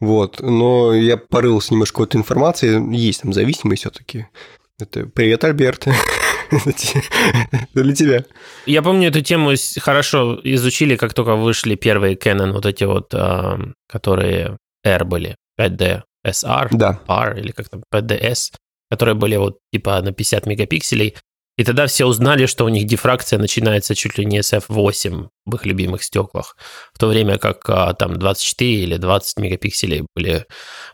Вот. 0.00 0.40
Но 0.40 0.94
я 0.94 1.16
порылся 1.16 1.72
немножко 1.72 2.02
этой 2.02 2.16
информации, 2.16 2.94
есть 2.94 3.22
там 3.22 3.32
зависимость 3.32 3.82
все-таки. 3.82 4.26
Это 4.78 5.06
привет, 5.06 5.44
Альберт. 5.44 5.86
Для 7.74 7.94
тебя. 7.94 8.24
Я 8.66 8.82
помню, 8.82 9.08
эту 9.08 9.20
тему 9.20 9.52
хорошо 9.80 10.40
изучили, 10.44 10.96
как 10.96 11.14
только 11.14 11.36
вышли 11.36 11.74
первые 11.74 12.16
Canon, 12.16 12.52
вот 12.52 12.66
эти 12.66 12.84
вот, 12.84 13.14
а, 13.14 13.58
которые 13.88 14.58
R 14.84 15.04
были, 15.04 15.36
5D 15.60 16.02
SR, 16.26 16.68
да. 16.72 17.00
R 17.08 17.38
или 17.38 17.52
как 17.52 17.68
там, 17.68 17.82
5DS, 17.92 18.52
которые 18.90 19.14
были 19.14 19.36
вот 19.36 19.58
типа 19.72 20.00
на 20.02 20.12
50 20.12 20.46
мегапикселей. 20.46 21.16
И 21.56 21.64
тогда 21.64 21.86
все 21.86 22.04
узнали, 22.04 22.46
что 22.46 22.64
у 22.64 22.68
них 22.68 22.86
дифракция 22.86 23.38
начинается 23.38 23.94
чуть 23.94 24.18
ли 24.18 24.24
не 24.24 24.42
с 24.42 24.52
F8 24.52 25.28
в 25.46 25.54
их 25.54 25.66
любимых 25.66 26.02
стеклах, 26.02 26.56
в 26.92 26.98
то 26.98 27.06
время 27.06 27.38
как 27.38 27.68
а, 27.68 27.92
там 27.92 28.18
24 28.18 28.74
или 28.74 28.96
20 28.96 29.38
мегапикселей 29.38 30.06
были, 30.16 30.46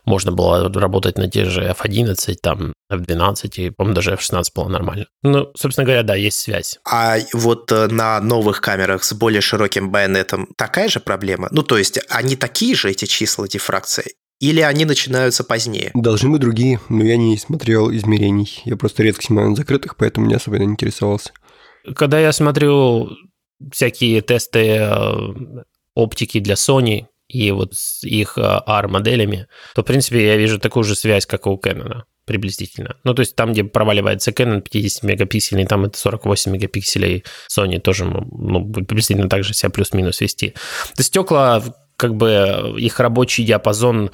можно 0.05 0.31
было 0.31 0.71
работать 0.71 1.17
на 1.17 1.29
те 1.29 1.45
же 1.45 1.63
F11, 1.63 2.35
там 2.41 2.73
F12, 2.91 3.49
и, 3.55 3.69
по-моему, 3.69 3.95
даже 3.95 4.11
F16 4.11 4.43
было 4.53 4.67
нормально. 4.67 5.05
Ну, 5.23 5.51
собственно 5.55 5.85
говоря, 5.85 6.03
да, 6.03 6.15
есть 6.15 6.39
связь. 6.39 6.79
А 6.85 7.17
вот 7.33 7.71
э, 7.71 7.87
на 7.87 8.19
новых 8.19 8.61
камерах 8.61 9.03
с 9.03 9.13
более 9.13 9.41
широким 9.41 9.89
байонетом 9.89 10.49
такая 10.57 10.89
же 10.89 10.99
проблема? 10.99 11.47
Ну, 11.51 11.63
то 11.63 11.77
есть 11.77 11.99
они 12.09 12.35
такие 12.35 12.75
же, 12.75 12.91
эти 12.91 13.05
числа 13.05 13.47
дифракции, 13.47 14.15
или 14.41 14.59
они 14.59 14.85
начинаются 14.85 15.43
позднее? 15.43 15.91
Должны 15.93 16.31
быть 16.31 16.41
другие, 16.41 16.79
но 16.89 17.03
я 17.03 17.15
не 17.15 17.37
смотрел 17.37 17.91
измерений. 17.91 18.61
Я 18.65 18.75
просто 18.75 19.03
редко 19.03 19.23
снимаю 19.23 19.51
на 19.51 19.55
закрытых, 19.55 19.95
поэтому 19.95 20.25
не 20.25 20.33
особенно 20.33 20.63
интересовался. 20.63 21.31
Когда 21.95 22.19
я 22.19 22.31
смотрю 22.31 23.11
всякие 23.71 24.21
тесты 24.21 24.77
э, 24.79 25.63
оптики 25.93 26.39
для 26.39 26.55
Sony 26.55 27.05
и 27.27 27.51
вот 27.51 27.75
с 27.75 28.03
их 28.03 28.39
э, 28.39 28.41
R-моделями, 28.65 29.47
то, 29.75 29.83
в 29.83 29.85
принципе, 29.85 30.25
я 30.25 30.37
вижу 30.37 30.59
такую 30.59 30.85
же 30.85 30.95
связь, 30.95 31.27
как 31.27 31.45
и 31.45 31.49
у 31.49 31.57
Canon 31.57 32.01
приблизительно. 32.25 32.97
Ну, 33.03 33.13
то 33.13 33.19
есть 33.19 33.35
там, 33.35 33.51
где 33.51 33.63
проваливается 33.63 34.31
Canon 34.31 34.61
50 34.61 35.03
мегапиксельный, 35.03 35.67
там 35.67 35.85
это 35.85 35.99
48 35.99 36.51
мегапикселей 36.51 37.25
Sony 37.47 37.79
тоже 37.79 38.05
ну, 38.05 38.71
приблизительно 38.71 39.29
так 39.29 39.43
же 39.43 39.53
себя 39.53 39.69
плюс-минус 39.69 40.19
вести. 40.21 40.49
То 40.49 40.99
есть 40.99 41.09
стекла 41.09 41.63
как 42.01 42.15
бы 42.15 42.73
их 42.77 42.99
рабочий 42.99 43.45
диапазон, 43.45 44.09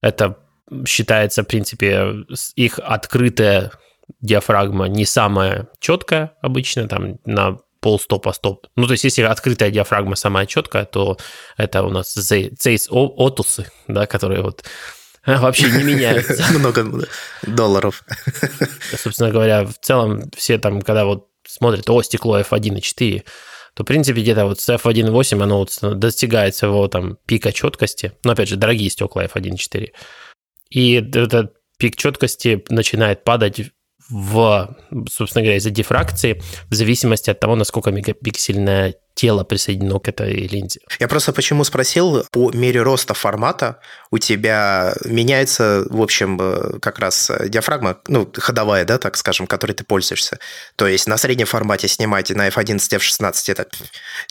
это 0.00 0.38
считается, 0.86 1.42
в 1.42 1.46
принципе, 1.46 2.24
их 2.54 2.78
открытая 2.78 3.72
диафрагма 4.20 4.86
не 4.86 5.04
самая 5.04 5.66
четкая 5.80 6.36
обычно, 6.40 6.86
там 6.86 7.18
на 7.24 7.58
пол 7.80 7.98
стопа 7.98 8.32
стоп. 8.32 8.68
Ну, 8.76 8.86
то 8.86 8.92
есть, 8.92 9.02
если 9.02 9.22
открытая 9.22 9.72
диафрагма 9.72 10.14
самая 10.14 10.46
четкая, 10.46 10.84
то 10.84 11.16
это 11.56 11.82
у 11.82 11.90
нас 11.90 12.16
Zeiss 12.16 12.88
Otus, 12.88 13.66
да, 13.88 14.06
которые 14.06 14.42
вот 14.42 14.62
вообще 15.26 15.68
не 15.68 15.82
меняются. 15.82 16.44
Много 16.56 16.86
долларов. 17.42 18.04
Собственно 18.96 19.32
говоря, 19.32 19.64
в 19.64 19.74
целом 19.80 20.30
все 20.36 20.58
там, 20.58 20.82
когда 20.82 21.04
вот 21.04 21.26
смотрят, 21.44 21.90
о, 21.90 22.00
стекло 22.02 22.38
F1.4, 22.38 23.24
то, 23.76 23.82
в 23.82 23.86
принципе, 23.86 24.22
где-то 24.22 24.46
вот 24.46 24.58
с 24.58 24.70
f1.8 24.70 25.42
оно 25.42 25.58
вот 25.58 25.98
достигает 25.98 26.54
своего 26.54 26.88
там 26.88 27.18
пика 27.26 27.52
четкости. 27.52 28.12
Но, 28.24 28.32
опять 28.32 28.48
же, 28.48 28.56
дорогие 28.56 28.88
стекла 28.88 29.26
f1.4. 29.26 29.92
И 30.70 30.94
этот 30.94 31.52
пик 31.78 31.94
четкости 31.96 32.64
начинает 32.70 33.22
падать 33.22 33.70
в, 34.08 34.74
собственно 35.10 35.42
говоря, 35.42 35.58
из-за 35.58 35.68
дифракции 35.68 36.40
в 36.70 36.74
зависимости 36.74 37.28
от 37.28 37.38
того, 37.38 37.54
насколько 37.54 37.90
мегапиксельная 37.90 38.94
тело 39.16 39.44
присоединено 39.44 39.98
к 39.98 40.08
этой 40.08 40.46
линзе. 40.46 40.80
Я 41.00 41.08
просто 41.08 41.32
почему 41.32 41.64
спросил, 41.64 42.24
по 42.30 42.52
мере 42.52 42.82
роста 42.82 43.14
формата 43.14 43.80
у 44.10 44.18
тебя 44.18 44.94
меняется, 45.04 45.86
в 45.88 46.02
общем, 46.02 46.38
э, 46.40 46.78
как 46.80 46.98
раз 46.98 47.30
э, 47.30 47.48
диафрагма, 47.48 47.98
ну, 48.08 48.30
ходовая, 48.36 48.84
да, 48.84 48.98
так 48.98 49.16
скажем, 49.16 49.46
которой 49.46 49.72
ты 49.72 49.84
пользуешься. 49.84 50.38
То 50.76 50.86
есть 50.86 51.06
на 51.06 51.16
среднем 51.16 51.46
формате 51.46 51.88
снимать 51.88 52.28
на 52.28 52.48
F11, 52.48 52.76
F16 52.76 53.52
это 53.52 53.66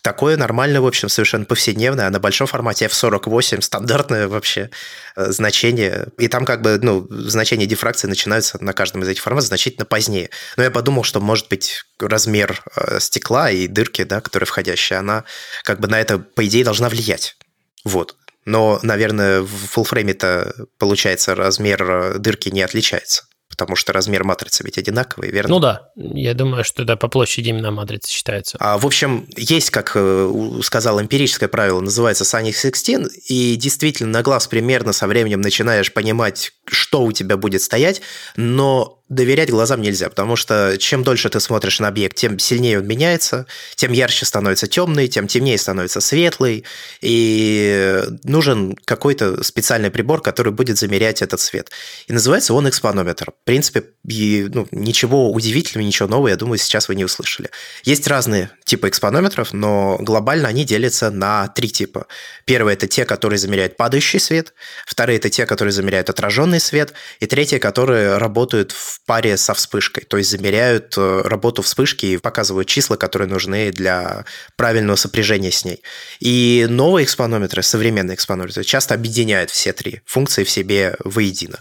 такое 0.04 0.38
нормальное, 0.38 0.82
в 0.82 0.86
общем, 0.86 1.10
совершенно 1.10 1.46
повседневное, 1.46 2.06
а 2.06 2.12
на 2.12 2.20
большом 2.20 2.46
формате 2.46 2.86
F48 2.86 3.62
стандартное 3.62 4.27
вообще 4.27 4.70
э, 5.15 5.32
значение. 5.32 6.10
И 6.20 6.27
там 6.27 6.46
как 6.46 6.62
бы, 6.62 6.77
ну, 6.80 7.08
значения 7.10 7.65
дифракции 7.65 8.08
начинаются 8.08 8.63
на 8.63 8.74
каждом 8.74 9.01
из 9.01 9.08
этих 9.08 9.24
форматов 9.24 9.48
значительно 9.48 9.86
позднее. 9.86 10.30
Но 10.58 10.63
я 10.63 10.70
подумал, 10.70 11.04
что, 11.04 11.20
может 11.20 11.50
быть, 11.50 11.86
размер 12.00 12.62
стекла 13.00 13.50
и 13.50 13.68
дырки, 13.68 14.04
да, 14.04 14.22
которые 14.22 14.46
входят 14.46 14.75
происходящее, 14.75 15.00
она 15.00 15.24
как 15.63 15.79
бы 15.79 15.88
на 15.88 16.00
это, 16.00 16.20
по 16.20 16.46
идее, 16.46 16.63
должна 16.63 16.89
влиять. 16.89 17.38
Вот. 17.84 18.15
Но, 18.46 18.79
наверное, 18.84 19.41
в 19.41 19.48
фуллфрейме-то, 19.48 20.67
получается, 20.77 21.36
размер 21.36 21.84
э, 21.84 22.17
дырки 22.20 22.50
не 22.50 22.62
отличается 22.62 23.24
потому 23.48 23.77
что 23.77 23.94
размер 23.94 24.25
матрицы 24.25 24.63
ведь 24.65 24.77
одинаковый, 24.77 25.32
верно? 25.32 25.50
Ну 25.50 25.60
да, 25.60 25.89
я 25.96 26.34
думаю, 26.34 26.65
что 26.65 26.84
это 26.84 26.98
по 26.98 27.08
площади 27.08 27.50
именно 27.50 27.72
матрицы 27.72 28.12
считается. 28.12 28.58
А, 28.60 28.77
в 28.77 28.86
общем, 28.86 29.29
есть, 29.38 29.70
как 29.70 29.94
э, 29.96 30.60
сказал 30.62 31.00
эмпирическое 31.00 31.48
правило, 31.48 31.79
называется 31.79 32.25
Sunny 32.25 32.51
16, 32.51 33.29
и 33.29 33.55
действительно 33.55 34.12
на 34.12 34.24
глаз 34.24 34.48
примерно 34.48 34.91
со 34.91 35.08
временем 35.08 35.39
начинаешь 35.39 35.94
понимать, 35.94 36.51
что 36.65 37.03
у 37.03 37.13
тебя 37.13 37.38
будет 37.38 37.62
стоять, 37.62 38.01
но 38.36 39.01
доверять 39.07 39.51
глазам 39.51 39.81
нельзя, 39.81 40.09
потому 40.09 40.35
что 40.35 40.77
чем 40.79 41.03
дольше 41.03 41.29
ты 41.29 41.39
смотришь 41.39 41.79
на 41.79 41.88
объект, 41.88 42.17
тем 42.17 42.39
сильнее 42.39 42.79
он 42.79 42.88
меняется, 42.88 43.45
тем 43.75 43.91
ярче 43.91 44.25
становится 44.25 44.67
темный, 44.67 45.07
тем 45.07 45.27
темнее 45.27 45.57
становится 45.59 46.01
светлый, 46.01 46.65
и 47.01 48.01
нужен 48.24 48.75
какой-то 48.85 49.43
специальный 49.43 49.91
прибор, 49.91 50.21
который 50.21 50.51
будет 50.51 50.77
замерять 50.77 51.21
этот 51.21 51.39
свет. 51.39 51.69
И 52.07 52.13
называется 52.13 52.53
он 52.53 52.67
экспонометр. 52.67 53.31
В 53.31 53.45
принципе, 53.45 53.83
и, 54.07 54.50
ну, 54.51 54.67
ничего 54.71 55.31
удивительного, 55.31 55.85
ничего 55.85 56.09
нового, 56.09 56.29
я 56.29 56.35
думаю, 56.35 56.57
сейчас 56.57 56.88
вы 56.88 56.95
не 56.95 57.05
услышали. 57.05 57.51
Есть 57.83 58.07
разные 58.07 58.50
типы 58.63 58.89
экспонометров, 58.89 59.53
но 59.53 59.97
глобально 60.00 60.47
они 60.47 60.65
делятся 60.65 61.12
на 61.12 61.47
три 61.50 61.69
типа. 61.69 62.07
Первый– 62.45 62.74
это 62.75 62.88
те, 62.88 63.05
которые 63.05 63.38
замеряют 63.38 63.77
падающий 63.77 64.19
свет, 64.19 64.53
вторые– 64.88 65.17
это 65.19 65.29
те, 65.29 65.45
которые 65.45 65.71
замеряют 65.71 66.09
отраженный 66.09 66.59
свет, 66.59 66.93
и 67.19 67.27
третьи, 67.27 67.59
которые 67.59 68.17
работают 68.17 68.71
в 68.71 68.94
в 68.95 69.05
паре 69.05 69.35
со 69.35 69.53
вспышкой, 69.53 70.05
то 70.05 70.15
есть 70.17 70.29
замеряют 70.29 70.93
э, 70.97 71.21
работу 71.25 71.61
вспышки 71.61 72.05
и 72.05 72.17
показывают 72.17 72.69
числа, 72.69 72.95
которые 72.95 73.27
нужны 73.27 73.71
для 73.71 74.23
правильного 74.55 74.95
сопряжения 74.95 75.51
с 75.51 75.65
ней. 75.65 75.83
И 76.21 76.65
новые 76.69 77.03
экспонометры, 77.03 77.61
современные 77.61 78.15
экспонометры, 78.15 78.63
часто 78.63 78.93
объединяют 78.93 79.51
все 79.51 79.73
три 79.73 80.01
функции 80.05 80.45
в 80.45 80.49
себе 80.49 80.95
воедино. 81.03 81.59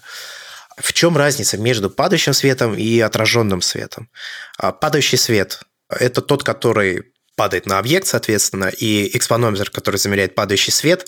В 0.79 0.93
чем 0.93 1.17
разница 1.17 1.59
между 1.59 1.91
падающим 1.91 2.35
светом 2.35 2.75
и 2.75 3.01
отраженным 3.01 3.63
светом? 3.63 4.09
А, 4.57 4.71
падающий 4.71 5.19
свет– 5.19 5.61
это 5.89 6.23
тот, 6.23 6.45
который 6.45 7.03
падает 7.37 7.67
на 7.67 7.79
объект, 7.79 8.07
соответственно, 8.07 8.67
и 8.67 9.17
экспонометр, 9.17 9.71
который 9.71 9.97
замеряет 9.97 10.37
падающий 10.37 10.73
свет, 10.73 11.07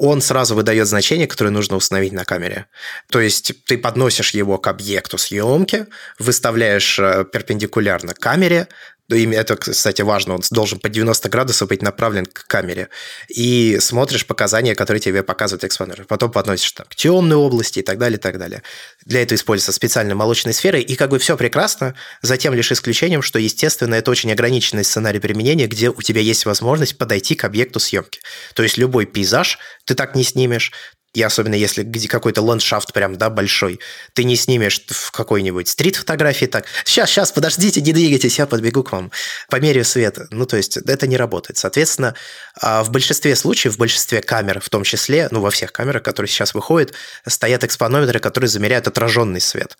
он 0.00 0.22
сразу 0.22 0.54
выдает 0.54 0.88
значение, 0.88 1.26
которое 1.26 1.50
нужно 1.50 1.76
установить 1.76 2.12
на 2.12 2.24
камере. 2.24 2.66
То 3.10 3.20
есть 3.20 3.52
ты 3.66 3.76
подносишь 3.76 4.30
его 4.30 4.56
к 4.56 4.66
объекту 4.66 5.18
съемки, 5.18 5.86
выставляешь 6.18 6.98
э, 6.98 7.26
перпендикулярно 7.30 8.14
камере, 8.14 8.66
это, 9.10 9.56
кстати, 9.56 10.02
важно, 10.02 10.34
он 10.34 10.42
должен 10.50 10.78
по 10.78 10.88
90 10.88 11.28
градусов 11.28 11.68
быть 11.68 11.82
направлен 11.82 12.26
к 12.26 12.46
камере. 12.46 12.88
И 13.28 13.78
смотришь 13.80 14.26
показания, 14.26 14.74
которые 14.74 15.00
тебе 15.00 15.22
показывает 15.22 15.64
экспонер. 15.64 16.04
Потом 16.06 16.30
подносишь 16.30 16.72
там, 16.72 16.86
к 16.88 16.94
темной 16.94 17.36
области 17.36 17.80
и 17.80 17.82
так 17.82 17.98
далее, 17.98 18.18
и 18.18 18.20
так 18.20 18.38
далее. 18.38 18.62
Для 19.04 19.22
этого 19.22 19.36
используются 19.36 19.72
специальные 19.72 20.14
молочные 20.14 20.52
сферы, 20.52 20.80
и 20.80 20.96
как 20.96 21.10
бы 21.10 21.18
все 21.18 21.36
прекрасно, 21.36 21.94
затем 22.22 22.54
лишь 22.54 22.72
исключением, 22.72 23.22
что, 23.22 23.38
естественно, 23.38 23.94
это 23.94 24.10
очень 24.10 24.32
ограниченный 24.32 24.84
сценарий 24.84 25.20
применения, 25.20 25.66
где 25.66 25.90
у 25.90 26.02
тебя 26.02 26.20
есть 26.20 26.46
возможность 26.46 26.96
подойти 26.96 27.34
к 27.34 27.44
объекту 27.44 27.80
съемки. 27.80 28.20
То 28.54 28.62
есть 28.62 28.78
любой 28.78 29.06
пейзаж 29.06 29.58
ты 29.84 29.94
так 29.94 30.14
не 30.14 30.22
снимешь, 30.22 30.72
и 31.12 31.22
особенно 31.22 31.54
если 31.54 31.82
где 31.82 32.08
какой-то 32.08 32.40
ландшафт 32.40 32.92
прям, 32.92 33.16
да, 33.16 33.30
большой, 33.30 33.80
ты 34.12 34.24
не 34.24 34.36
снимешь 34.36 34.84
в 34.88 35.10
какой-нибудь 35.10 35.68
стрит-фотографии 35.68 36.46
так, 36.46 36.66
сейчас, 36.84 37.10
сейчас, 37.10 37.32
подождите, 37.32 37.80
не 37.80 37.92
двигайтесь, 37.92 38.38
я 38.38 38.46
подбегу 38.46 38.84
к 38.84 38.92
вам, 38.92 39.10
померяю 39.48 39.84
свет. 39.84 40.18
Ну, 40.30 40.46
то 40.46 40.56
есть 40.56 40.76
это 40.76 41.06
не 41.06 41.16
работает. 41.16 41.56
Соответственно, 41.58 42.14
а, 42.60 42.84
в 42.84 42.90
большинстве 42.90 43.34
случаев, 43.34 43.74
в 43.74 43.78
большинстве 43.78 44.22
камер, 44.22 44.60
в 44.60 44.68
том 44.68 44.84
числе, 44.84 45.28
ну, 45.32 45.40
во 45.40 45.50
всех 45.50 45.72
камерах, 45.72 46.04
которые 46.04 46.28
сейчас 46.28 46.54
выходят, 46.54 46.92
стоят 47.26 47.64
экспонометры, 47.64 48.20
которые 48.20 48.48
замеряют 48.48 48.86
отраженный 48.86 49.40
свет. 49.40 49.76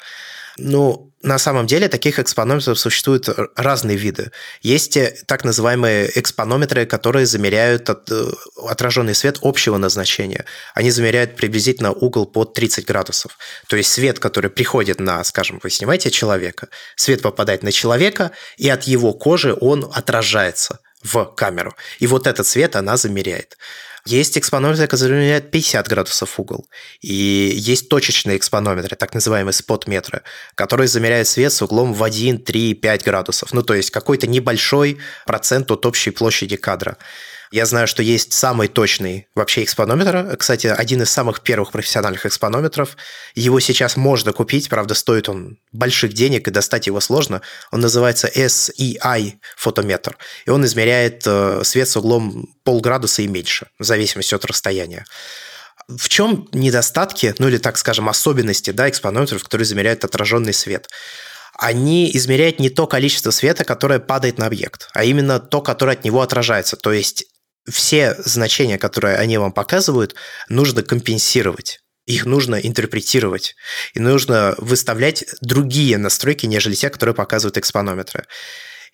Ну, 0.58 1.10
на 1.22 1.38
самом 1.38 1.66
деле 1.66 1.88
таких 1.88 2.18
экспонометров 2.18 2.78
существуют 2.78 3.28
разные 3.54 3.96
виды. 3.96 4.30
Есть 4.62 4.98
так 5.26 5.44
называемые 5.44 6.18
экспонометры, 6.18 6.86
которые 6.86 7.26
замеряют 7.26 7.90
от, 7.90 8.10
э, 8.10 8.24
отраженный 8.56 9.14
свет 9.14 9.38
общего 9.42 9.76
назначения. 9.76 10.46
Они 10.74 10.90
замеряют 10.90 11.36
приблизительно 11.36 11.92
угол 11.92 12.24
под 12.24 12.54
30 12.54 12.86
градусов. 12.86 13.36
То 13.68 13.76
есть 13.76 13.92
свет, 13.92 14.18
который 14.18 14.50
приходит 14.50 14.98
на, 14.98 15.22
скажем, 15.24 15.60
вы 15.62 15.68
снимаете 15.68 16.10
человека, 16.10 16.68
свет 16.96 17.20
попадает 17.20 17.62
на 17.62 17.70
человека, 17.70 18.30
и 18.56 18.70
от 18.70 18.84
его 18.84 19.12
кожи 19.12 19.54
он 19.60 19.90
отражается 19.92 20.78
в 21.02 21.24
камеру. 21.36 21.74
И 21.98 22.06
вот 22.06 22.26
этот 22.26 22.46
свет 22.46 22.76
она 22.76 22.96
замеряет. 22.96 23.56
Есть 24.06 24.38
экспонометры, 24.38 24.86
которые 24.86 25.20
замеряют 25.20 25.50
50 25.50 25.88
градусов 25.88 26.40
угол. 26.40 26.66
И 27.02 27.52
есть 27.54 27.88
точечные 27.88 28.38
экспонометры, 28.38 28.96
так 28.96 29.12
называемые 29.14 29.52
спот-метры, 29.52 30.22
которые 30.54 30.88
замеряют 30.88 31.28
свет 31.28 31.52
с 31.52 31.60
углом 31.60 31.92
в 31.92 32.02
1, 32.02 32.38
3, 32.42 32.74
5 32.74 33.04
градусов. 33.04 33.52
Ну, 33.52 33.62
то 33.62 33.74
есть 33.74 33.90
какой-то 33.90 34.26
небольшой 34.26 34.98
процент 35.26 35.70
от 35.70 35.84
общей 35.84 36.10
площади 36.10 36.56
кадра. 36.56 36.96
Я 37.52 37.66
знаю, 37.66 37.88
что 37.88 38.00
есть 38.02 38.32
самый 38.32 38.68
точный 38.68 39.26
вообще 39.34 39.64
экспонометр. 39.64 40.36
Кстати, 40.36 40.68
один 40.68 41.02
из 41.02 41.10
самых 41.10 41.40
первых 41.40 41.72
профессиональных 41.72 42.24
экспонометров. 42.24 42.96
Его 43.34 43.58
сейчас 43.58 43.96
можно 43.96 44.32
купить, 44.32 44.68
правда, 44.68 44.94
стоит 44.94 45.28
он 45.28 45.58
больших 45.72 46.12
денег, 46.12 46.46
и 46.46 46.52
достать 46.52 46.86
его 46.86 47.00
сложно. 47.00 47.42
Он 47.72 47.80
называется 47.80 48.28
SEI 48.28 49.34
фотометр. 49.56 50.16
И 50.46 50.50
он 50.50 50.64
измеряет 50.64 51.24
э, 51.26 51.62
свет 51.64 51.88
с 51.88 51.96
углом 51.96 52.54
полградуса 52.62 53.22
и 53.22 53.26
меньше, 53.26 53.66
в 53.80 53.84
зависимости 53.84 54.32
от 54.32 54.44
расстояния. 54.44 55.04
В 55.88 56.08
чем 56.08 56.48
недостатки, 56.52 57.34
ну 57.38 57.48
или, 57.48 57.58
так 57.58 57.78
скажем, 57.78 58.08
особенности 58.08 58.70
да, 58.70 58.88
экспонометров, 58.88 59.42
которые 59.42 59.64
измеряют 59.64 60.04
отраженный 60.04 60.54
свет? 60.54 60.88
они 61.62 62.10
измеряют 62.14 62.58
не 62.58 62.70
то 62.70 62.86
количество 62.86 63.30
света, 63.30 63.64
которое 63.64 63.98
падает 63.98 64.38
на 64.38 64.46
объект, 64.46 64.88
а 64.94 65.04
именно 65.04 65.38
то, 65.38 65.60
которое 65.60 65.92
от 65.92 66.04
него 66.04 66.22
отражается. 66.22 66.76
То 66.76 66.90
есть 66.90 67.26
все 67.68 68.16
значения, 68.18 68.78
которые 68.78 69.16
они 69.16 69.38
вам 69.38 69.52
показывают, 69.52 70.14
нужно 70.48 70.82
компенсировать. 70.82 71.80
Их 72.06 72.26
нужно 72.26 72.56
интерпретировать. 72.56 73.54
И 73.94 74.00
нужно 74.00 74.54
выставлять 74.58 75.24
другие 75.40 75.98
настройки, 75.98 76.46
нежели 76.46 76.74
те, 76.74 76.90
которые 76.90 77.14
показывают 77.14 77.58
экспонометры. 77.58 78.26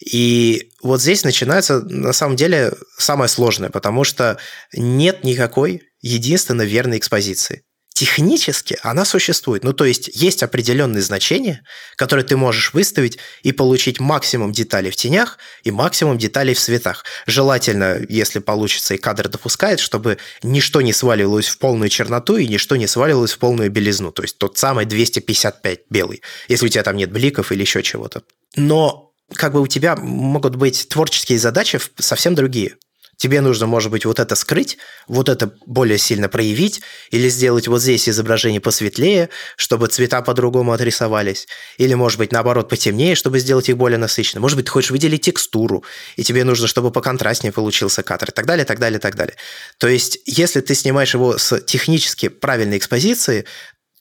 И 0.04 0.72
вот 0.82 1.00
здесь 1.00 1.24
начинается, 1.24 1.80
на 1.80 2.12
самом 2.12 2.36
деле, 2.36 2.72
самое 2.98 3.28
сложное, 3.28 3.70
потому 3.70 4.04
что 4.04 4.38
нет 4.74 5.24
никакой 5.24 5.82
единственно 6.02 6.62
верной 6.62 6.98
экспозиции 6.98 7.62
технически 7.96 8.78
она 8.82 9.06
существует. 9.06 9.64
Ну, 9.64 9.72
то 9.72 9.86
есть 9.86 10.10
есть 10.12 10.42
определенные 10.42 11.00
значения, 11.00 11.62
которые 11.96 12.26
ты 12.26 12.36
можешь 12.36 12.74
выставить 12.74 13.16
и 13.42 13.52
получить 13.52 14.00
максимум 14.00 14.52
деталей 14.52 14.90
в 14.90 14.96
тенях 14.96 15.38
и 15.64 15.70
максимум 15.70 16.18
деталей 16.18 16.52
в 16.52 16.60
цветах. 16.60 17.06
Желательно, 17.26 17.98
если 18.06 18.38
получится 18.38 18.92
и 18.92 18.98
кадр 18.98 19.28
допускает, 19.28 19.80
чтобы 19.80 20.18
ничто 20.42 20.82
не 20.82 20.92
сваливалось 20.92 21.48
в 21.48 21.56
полную 21.56 21.88
черноту 21.88 22.36
и 22.36 22.46
ничто 22.46 22.76
не 22.76 22.86
сваливалось 22.86 23.32
в 23.32 23.38
полную 23.38 23.70
белизну. 23.70 24.12
То 24.12 24.22
есть 24.22 24.36
тот 24.36 24.58
самый 24.58 24.84
255 24.84 25.80
белый, 25.88 26.20
если 26.48 26.66
у 26.66 26.68
тебя 26.68 26.82
там 26.82 26.98
нет 26.98 27.10
бликов 27.10 27.50
или 27.50 27.62
еще 27.62 27.82
чего-то. 27.82 28.22
Но 28.56 29.14
как 29.34 29.54
бы 29.54 29.62
у 29.62 29.66
тебя 29.66 29.96
могут 29.96 30.56
быть 30.56 30.86
творческие 30.90 31.38
задачи 31.38 31.80
совсем 31.98 32.34
другие. 32.34 32.76
Тебе 33.16 33.40
нужно, 33.40 33.66
может 33.66 33.90
быть, 33.90 34.04
вот 34.04 34.20
это 34.20 34.34
скрыть, 34.34 34.76
вот 35.08 35.28
это 35.28 35.52
более 35.64 35.96
сильно 35.96 36.28
проявить, 36.28 36.82
или 37.10 37.28
сделать 37.28 37.66
вот 37.66 37.80
здесь 37.80 38.08
изображение 38.08 38.60
посветлее, 38.60 39.30
чтобы 39.56 39.86
цвета 39.86 40.20
по-другому 40.20 40.72
отрисовались, 40.72 41.46
или, 41.78 41.94
может 41.94 42.18
быть, 42.18 42.32
наоборот, 42.32 42.68
потемнее, 42.68 43.14
чтобы 43.14 43.38
сделать 43.38 43.68
их 43.70 43.78
более 43.78 43.98
насыщенными. 43.98 44.42
Может 44.42 44.56
быть, 44.56 44.66
ты 44.66 44.70
хочешь 44.70 44.90
выделить 44.90 45.22
текстуру, 45.22 45.82
и 46.16 46.24
тебе 46.24 46.44
нужно, 46.44 46.66
чтобы 46.66 46.90
поконтрастнее 46.90 47.52
получился 47.52 48.02
кадр, 48.02 48.28
и 48.28 48.32
так 48.32 48.44
далее, 48.44 48.66
так 48.66 48.78
далее, 48.78 48.98
так 48.98 49.16
далее. 49.16 49.36
То 49.78 49.88
есть, 49.88 50.18
если 50.26 50.60
ты 50.60 50.74
снимаешь 50.74 51.14
его 51.14 51.38
с 51.38 51.58
технически 51.60 52.28
правильной 52.28 52.76
экспозиции, 52.76 53.46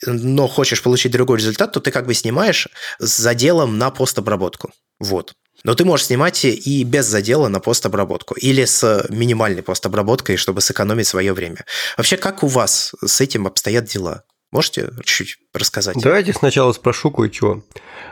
но 0.06 0.48
хочешь 0.48 0.84
получить 0.84 1.14
другой 1.14 1.38
результат, 1.38 1.72
то 1.72 1.80
ты 1.80 1.92
как 1.92 2.06
бы 2.06 2.14
снимаешь 2.14 2.68
с 3.00 3.18
заделом 3.18 3.78
на 3.78 3.92
постобработку. 3.92 4.72
Вот. 5.00 5.34
Но 5.66 5.74
ты 5.74 5.84
можешь 5.84 6.06
снимать 6.06 6.46
и 6.46 6.84
без 6.84 7.08
задела 7.08 7.48
на 7.48 7.60
постобработку, 7.60 8.36
или 8.36 8.66
с 8.66 9.08
минимальной 9.10 9.64
постобработкой, 9.64 10.38
чтобы 10.38 10.62
сэкономить 10.62 11.08
свое 11.08 11.34
время. 11.34 11.66
Вообще, 11.98 12.18
как 12.18 12.44
у 12.44 12.48
вас 12.48 12.94
с 13.04 13.20
этим 13.20 13.48
обстоят 13.48 13.86
дела? 13.86 14.26
Можете 14.52 14.92
чуть-чуть 15.04 15.40
рассказать? 15.56 15.98
Давайте 16.00 16.34
сначала 16.34 16.72
спрошу 16.72 17.10
кое-чего. 17.10 17.64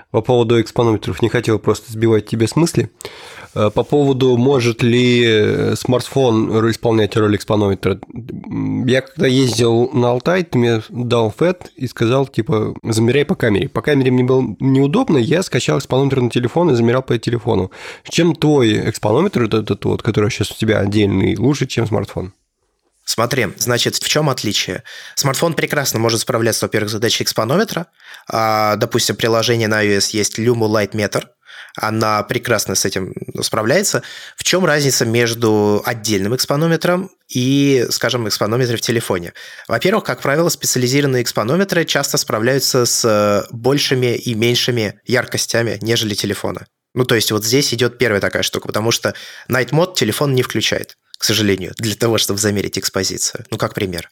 По 0.09 0.21
поводу 0.21 0.59
экспонометров 0.59 1.21
не 1.21 1.29
хотел 1.29 1.59
просто 1.59 1.91
сбивать 1.91 2.25
тебе 2.25 2.47
с 2.47 2.55
мысли. 2.55 2.89
Э, 3.55 3.69
по 3.69 3.83
поводу, 3.83 4.37
может 4.37 4.81
ли 4.81 5.75
смартфон 5.75 6.71
исполнять 6.71 7.15
роль 7.15 7.35
экспонометра. 7.35 7.99
Я 8.85 9.01
когда 9.01 9.27
ездил 9.27 9.89
на 9.93 10.09
Алтай, 10.09 10.43
ты 10.43 10.57
мне 10.57 10.81
дал 10.89 11.31
фэт 11.31 11.71
и 11.75 11.87
сказал, 11.87 12.27
типа, 12.27 12.75
замеряй 12.83 13.25
по 13.25 13.35
камере. 13.35 13.69
По 13.69 13.81
камере 13.81 14.11
мне 14.11 14.23
было 14.23 14.43
неудобно, 14.59 15.17
я 15.17 15.43
скачал 15.43 15.79
экспонометр 15.79 16.21
на 16.21 16.29
телефон 16.29 16.71
и 16.71 16.75
замерял 16.75 17.03
по 17.03 17.17
телефону. 17.17 17.71
Чем 18.09 18.35
твой 18.35 18.89
экспонометр, 18.89 19.43
этот 19.43 19.85
вот, 19.85 20.01
который 20.01 20.31
сейчас 20.31 20.51
у 20.51 20.55
тебя 20.55 20.79
отдельный, 20.79 21.37
лучше, 21.37 21.67
чем 21.67 21.87
смартфон? 21.87 22.33
Смотри, 23.05 23.47
значит, 23.57 23.95
в 23.95 24.07
чем 24.07 24.29
отличие? 24.29 24.83
Смартфон 25.15 25.55
прекрасно 25.55 25.99
может 25.99 26.21
справляться, 26.21 26.65
во-первых, 26.65 26.89
с 26.89 26.93
задачей 26.93 27.25
экспонометра. 27.25 27.87
А, 28.29 28.77
допустим, 28.77 29.17
приложение 29.17 29.67
на 29.67 29.83
iOS 29.83 30.09
есть 30.13 30.39
Lumo 30.39 30.69
Light 30.69 30.91
Meter– 30.91 31.25
она 31.75 32.21
прекрасно 32.23 32.75
с 32.75 32.85
этим 32.85 33.13
справляется. 33.41 34.03
В 34.37 34.43
чем 34.43 34.65
разница 34.65 35.05
между 35.05 35.81
отдельным 35.85 36.35
экспонометром 36.35 37.09
и, 37.29 37.87
скажем, 37.89 38.27
экспонометром 38.27 38.77
в 38.77 38.81
телефоне? 38.81 39.33
Во-первых, 39.67 40.03
как 40.03 40.21
правило, 40.21 40.49
специализированные 40.49 41.23
экспонометры 41.23 41.85
часто 41.85 42.17
справляются 42.17 42.85
с 42.85 43.47
большими 43.51 44.15
и 44.15 44.35
меньшими 44.35 44.99
яркостями, 45.05 45.79
нежели 45.81 46.13
телефона. 46.13 46.67
Ну, 46.93 47.05
то 47.05 47.15
есть 47.15 47.31
вот 47.31 47.43
здесь 47.43 47.73
идет 47.73 47.97
первая 47.97 48.21
такая 48.21 48.43
штука, 48.43 48.67
потому 48.67 48.91
что 48.91 49.15
Night 49.49 49.71
Mode 49.71 49.95
телефон 49.95 50.35
не 50.35 50.43
включает, 50.43 50.97
к 51.17 51.23
сожалению, 51.23 51.73
для 51.77 51.95
того, 51.95 52.19
чтобы 52.19 52.39
замерить 52.39 52.77
экспозицию. 52.77 53.45
Ну, 53.49 53.57
как 53.57 53.73
пример. 53.73 54.11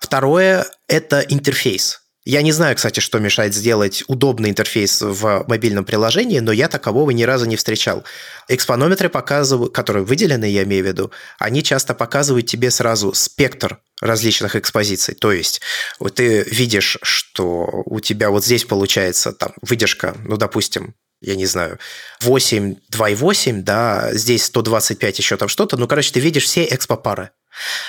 Второе– 0.00 0.66
это 0.88 1.20
интерфейс. 1.20 2.00
Я 2.26 2.42
не 2.42 2.50
знаю, 2.50 2.74
кстати, 2.74 2.98
что 2.98 3.20
мешает 3.20 3.54
сделать 3.54 4.02
удобный 4.08 4.50
интерфейс 4.50 5.00
в 5.00 5.44
мобильном 5.46 5.84
приложении, 5.84 6.40
но 6.40 6.50
я 6.50 6.66
такового 6.66 7.12
ни 7.12 7.22
разу 7.22 7.46
не 7.46 7.54
встречал. 7.54 8.02
Экспонометры 8.48 9.08
показывают, 9.08 9.72
которые 9.72 10.04
выделены, 10.04 10.44
я 10.46 10.64
имею 10.64 10.82
в 10.82 10.88
виду, 10.88 11.12
они 11.38 11.62
часто 11.62 11.94
показывают 11.94 12.46
тебе 12.46 12.72
сразу 12.72 13.12
спектр 13.14 13.78
различных 14.00 14.56
экспозиций. 14.56 15.14
То 15.14 15.30
есть 15.30 15.60
вот 16.00 16.16
ты 16.16 16.42
видишь, 16.50 16.98
что 17.00 17.84
у 17.84 18.00
тебя 18.00 18.30
вот 18.30 18.44
здесь 18.44 18.64
получается 18.64 19.32
там 19.32 19.52
выдержка, 19.62 20.16
ну, 20.24 20.36
допустим, 20.36 20.96
я 21.20 21.36
не 21.36 21.46
знаю, 21.46 21.78
8, 22.22 22.74
2,8, 22.90 23.62
да, 23.62 24.12
здесь 24.12 24.46
125 24.46 25.18
еще 25.20 25.36
там 25.36 25.48
что-то. 25.48 25.76
Ну, 25.76 25.86
короче, 25.86 26.12
ты 26.12 26.18
видишь 26.18 26.44
все 26.44 26.64
экспопары. 26.64 27.30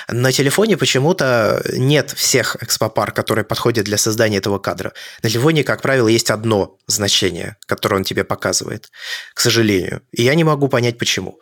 На 0.08 0.32
телефоне 0.32 0.76
почему-то 0.76 1.62
нет 1.72 2.10
всех 2.10 2.56
экспопар, 2.62 3.12
которые 3.12 3.44
подходят 3.44 3.84
для 3.84 3.98
создания 3.98 4.38
этого 4.38 4.58
кадра. 4.58 4.92
На 5.22 5.30
телефоне, 5.30 5.64
как 5.64 5.82
правило, 5.82 6.08
есть 6.08 6.30
одно 6.30 6.76
значение, 6.86 7.56
которое 7.66 7.96
он 7.96 8.04
тебе 8.04 8.24
показывает, 8.24 8.90
к 9.34 9.40
сожалению. 9.40 10.02
И 10.12 10.22
я 10.22 10.34
не 10.34 10.44
могу 10.44 10.68
понять, 10.68 10.98
почему. 10.98 11.40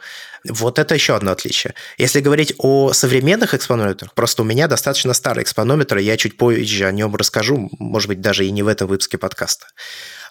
Вот 0.48 0.78
это 0.78 0.94
еще 0.94 1.16
одно 1.16 1.32
отличие. 1.32 1.74
Если 1.98 2.20
говорить 2.20 2.54
о 2.58 2.92
современных 2.92 3.54
экспонометрах, 3.54 4.14
просто 4.14 4.42
у 4.42 4.44
меня 4.44 4.68
достаточно 4.68 5.12
старый 5.14 5.42
экспонометр, 5.42 5.98
я 5.98 6.16
чуть 6.16 6.36
позже 6.36 6.86
о 6.86 6.92
нем 6.92 7.14
расскажу, 7.16 7.68
может 7.78 8.08
быть, 8.08 8.20
даже 8.20 8.46
и 8.46 8.50
не 8.50 8.62
в 8.62 8.68
этом 8.68 8.88
выпуске 8.88 9.18
подкаста. 9.18 9.66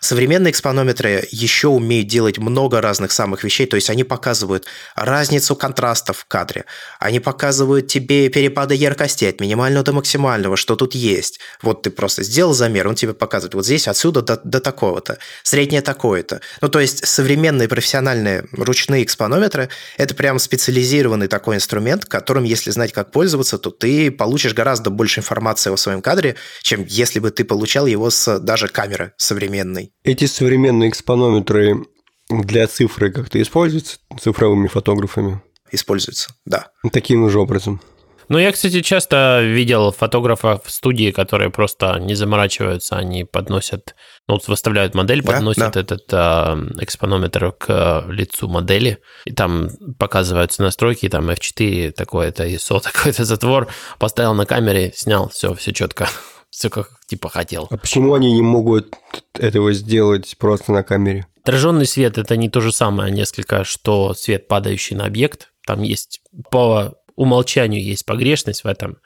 Современные 0.01 0.51
экспонометры 0.51 1.27
еще 1.31 1.67
умеют 1.67 2.07
делать 2.07 2.37
много 2.37 2.81
разных 2.81 3.11
самых 3.11 3.43
вещей, 3.43 3.65
то 3.65 3.75
есть 3.75 3.89
они 3.89 4.03
показывают 4.03 4.65
разницу 4.95 5.55
контрастов 5.55 6.17
в 6.19 6.25
кадре, 6.25 6.65
они 6.99 7.19
показывают 7.19 7.87
тебе 7.87 8.29
перепады 8.29 8.75
яркости 8.75 9.25
от 9.25 9.39
минимального 9.39 9.83
до 9.83 9.93
максимального, 9.93 10.57
что 10.57 10.75
тут 10.75 10.95
есть. 10.95 11.39
Вот 11.61 11.83
ты 11.83 11.89
просто 11.89 12.23
сделал 12.23 12.53
замер, 12.53 12.87
он 12.87 12.95
тебе 12.95 13.13
показывает, 13.13 13.55
вот 13.55 13.65
здесь 13.65 13.87
отсюда 13.87 14.21
до, 14.21 14.39
до 14.43 14.59
такого-то, 14.59 15.17
среднее 15.43 15.81
такое-то. 15.81 16.41
Ну, 16.61 16.69
то 16.69 16.79
есть 16.79 17.05
современные 17.07 17.67
профессиональные 17.67 18.47
ручные 18.51 19.03
экспонометры– 19.03 19.69
это 19.97 20.13
прям 20.15 20.39
специализированный 20.39 21.27
такой 21.27 21.55
инструмент, 21.55 22.05
которым, 22.05 22.43
если 22.43 22.71
знать, 22.71 22.93
как 22.93 23.11
пользоваться, 23.11 23.57
то 23.57 23.71
ты 23.71 24.11
получишь 24.11 24.53
гораздо 24.53 24.89
больше 24.89 25.19
информации 25.21 25.71
о 25.71 25.77
своем 25.77 26.01
кадре, 26.01 26.35
чем 26.61 26.85
если 26.85 27.19
бы 27.19 27.31
ты 27.31 27.43
получал 27.43 27.85
его 27.85 28.09
с 28.09 28.39
даже 28.39 28.67
камеры 28.67 29.13
современной. 29.17 29.94
Эти 30.03 30.25
современные 30.25 30.89
экспонометры 30.89 31.85
для 32.29 32.67
цифры 32.67 33.11
как-то 33.11 33.41
используются 33.41 33.97
цифровыми 34.19 34.67
фотографами? 34.67 35.41
Используются, 35.71 36.29
да. 36.45 36.67
Таким 36.91 37.29
же 37.29 37.39
образом. 37.39 37.81
Ну, 38.27 38.39
я, 38.39 38.51
кстати, 38.51 38.81
часто 38.81 39.41
видел 39.43 39.91
фотографов 39.91 40.65
в 40.65 40.71
студии, 40.71 41.11
которые 41.11 41.51
просто 41.51 41.99
не 41.99 42.15
заморачиваются, 42.15 42.95
они 42.95 43.23
подносят, 43.23 43.95
ну, 44.27 44.35
вот 44.35 44.47
выставляют 44.47 44.95
модель, 44.95 45.21
да, 45.21 45.33
подносят 45.33 45.73
да. 45.73 45.79
этот 45.79 46.11
э, 46.11 46.81
экспонометр 46.81 47.51
к 47.51 48.05
лицу 48.07 48.47
модели, 48.47 48.99
и 49.25 49.31
там 49.31 49.69
показываются 49.99 50.63
настройки, 50.63 51.07
там 51.07 51.29
F4 51.29 51.91
такое-то, 51.91 52.47
ISO 52.47 52.79
такой-то 52.83 53.25
затвор, 53.25 53.67
поставил 53.99 54.33
на 54.33 54.45
камере, 54.45 54.91
снял, 54.95 55.29
все, 55.29 55.53
все 55.53 55.71
четко 55.71 56.09
все 56.55 56.69
как 56.69 56.89
типа 57.07 57.29
хотел. 57.29 57.67
А 57.69 57.77
почему 57.77 58.13
они 58.13 58.31
не 58.31 58.41
могут 58.41 58.95
этого 59.33 59.73
сделать 59.73 60.35
просто 60.37 60.71
на 60.71 60.83
камере? 60.83 61.27
Отраженный 61.43 61.85
свет 61.85 62.17
это 62.17 62.37
не 62.37 62.49
то 62.49 62.61
же 62.61 62.71
самое 62.71 63.11
несколько, 63.11 63.65
что 63.65 64.13
свет, 64.13 64.47
падающий 64.47 64.95
на 64.95 65.05
объект. 65.05 65.49
Там 65.65 65.83
есть 65.83 66.21
по 66.49 66.95
умолчанию 67.15 67.83
есть 67.83 68.05
погрешность 68.05 68.63
в 68.63 68.67
этом 68.67 68.97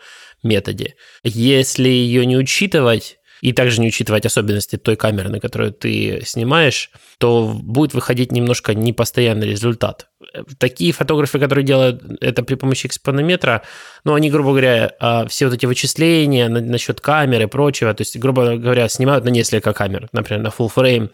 методе. 0.43 0.95
Если 1.23 1.89
ее 1.89 2.25
не 2.25 2.37
учитывать, 2.37 3.17
и 3.41 3.53
также 3.53 3.81
не 3.81 3.87
учитывать 3.87 4.25
особенности 4.25 4.75
той 4.75 4.95
камеры, 4.95 5.29
на 5.29 5.39
которую 5.39 5.71
ты 5.71 6.21
снимаешь, 6.25 6.91
то 7.19 7.47
будет 7.47 7.93
выходить 7.93 8.31
немножко 8.31 8.73
непостоянный 8.73 9.47
результат. 9.47 10.08
Такие 10.57 10.91
фотографы, 10.93 11.39
которые 11.39 11.65
делают 11.65 12.03
это 12.21 12.43
при 12.43 12.55
помощи 12.55 12.87
экспонометра, 12.87 13.63
ну, 14.03 14.13
они, 14.13 14.29
грубо 14.29 14.49
говоря, 14.49 14.93
а, 14.99 15.27
все 15.27 15.45
вот 15.45 15.55
эти 15.55 15.65
вычисления 15.65 16.49
насчет 16.49 17.01
камеры 17.01 17.43
и 17.43 17.47
прочего, 17.47 17.93
то 17.93 18.01
есть, 18.01 18.17
грубо 18.17 18.55
говоря, 18.57 18.87
снимают 18.89 19.25
на 19.25 19.29
несколько 19.29 19.73
камер, 19.73 20.09
например, 20.11 20.43
на 20.43 20.49
full 20.49 20.71
frame, 20.73 21.09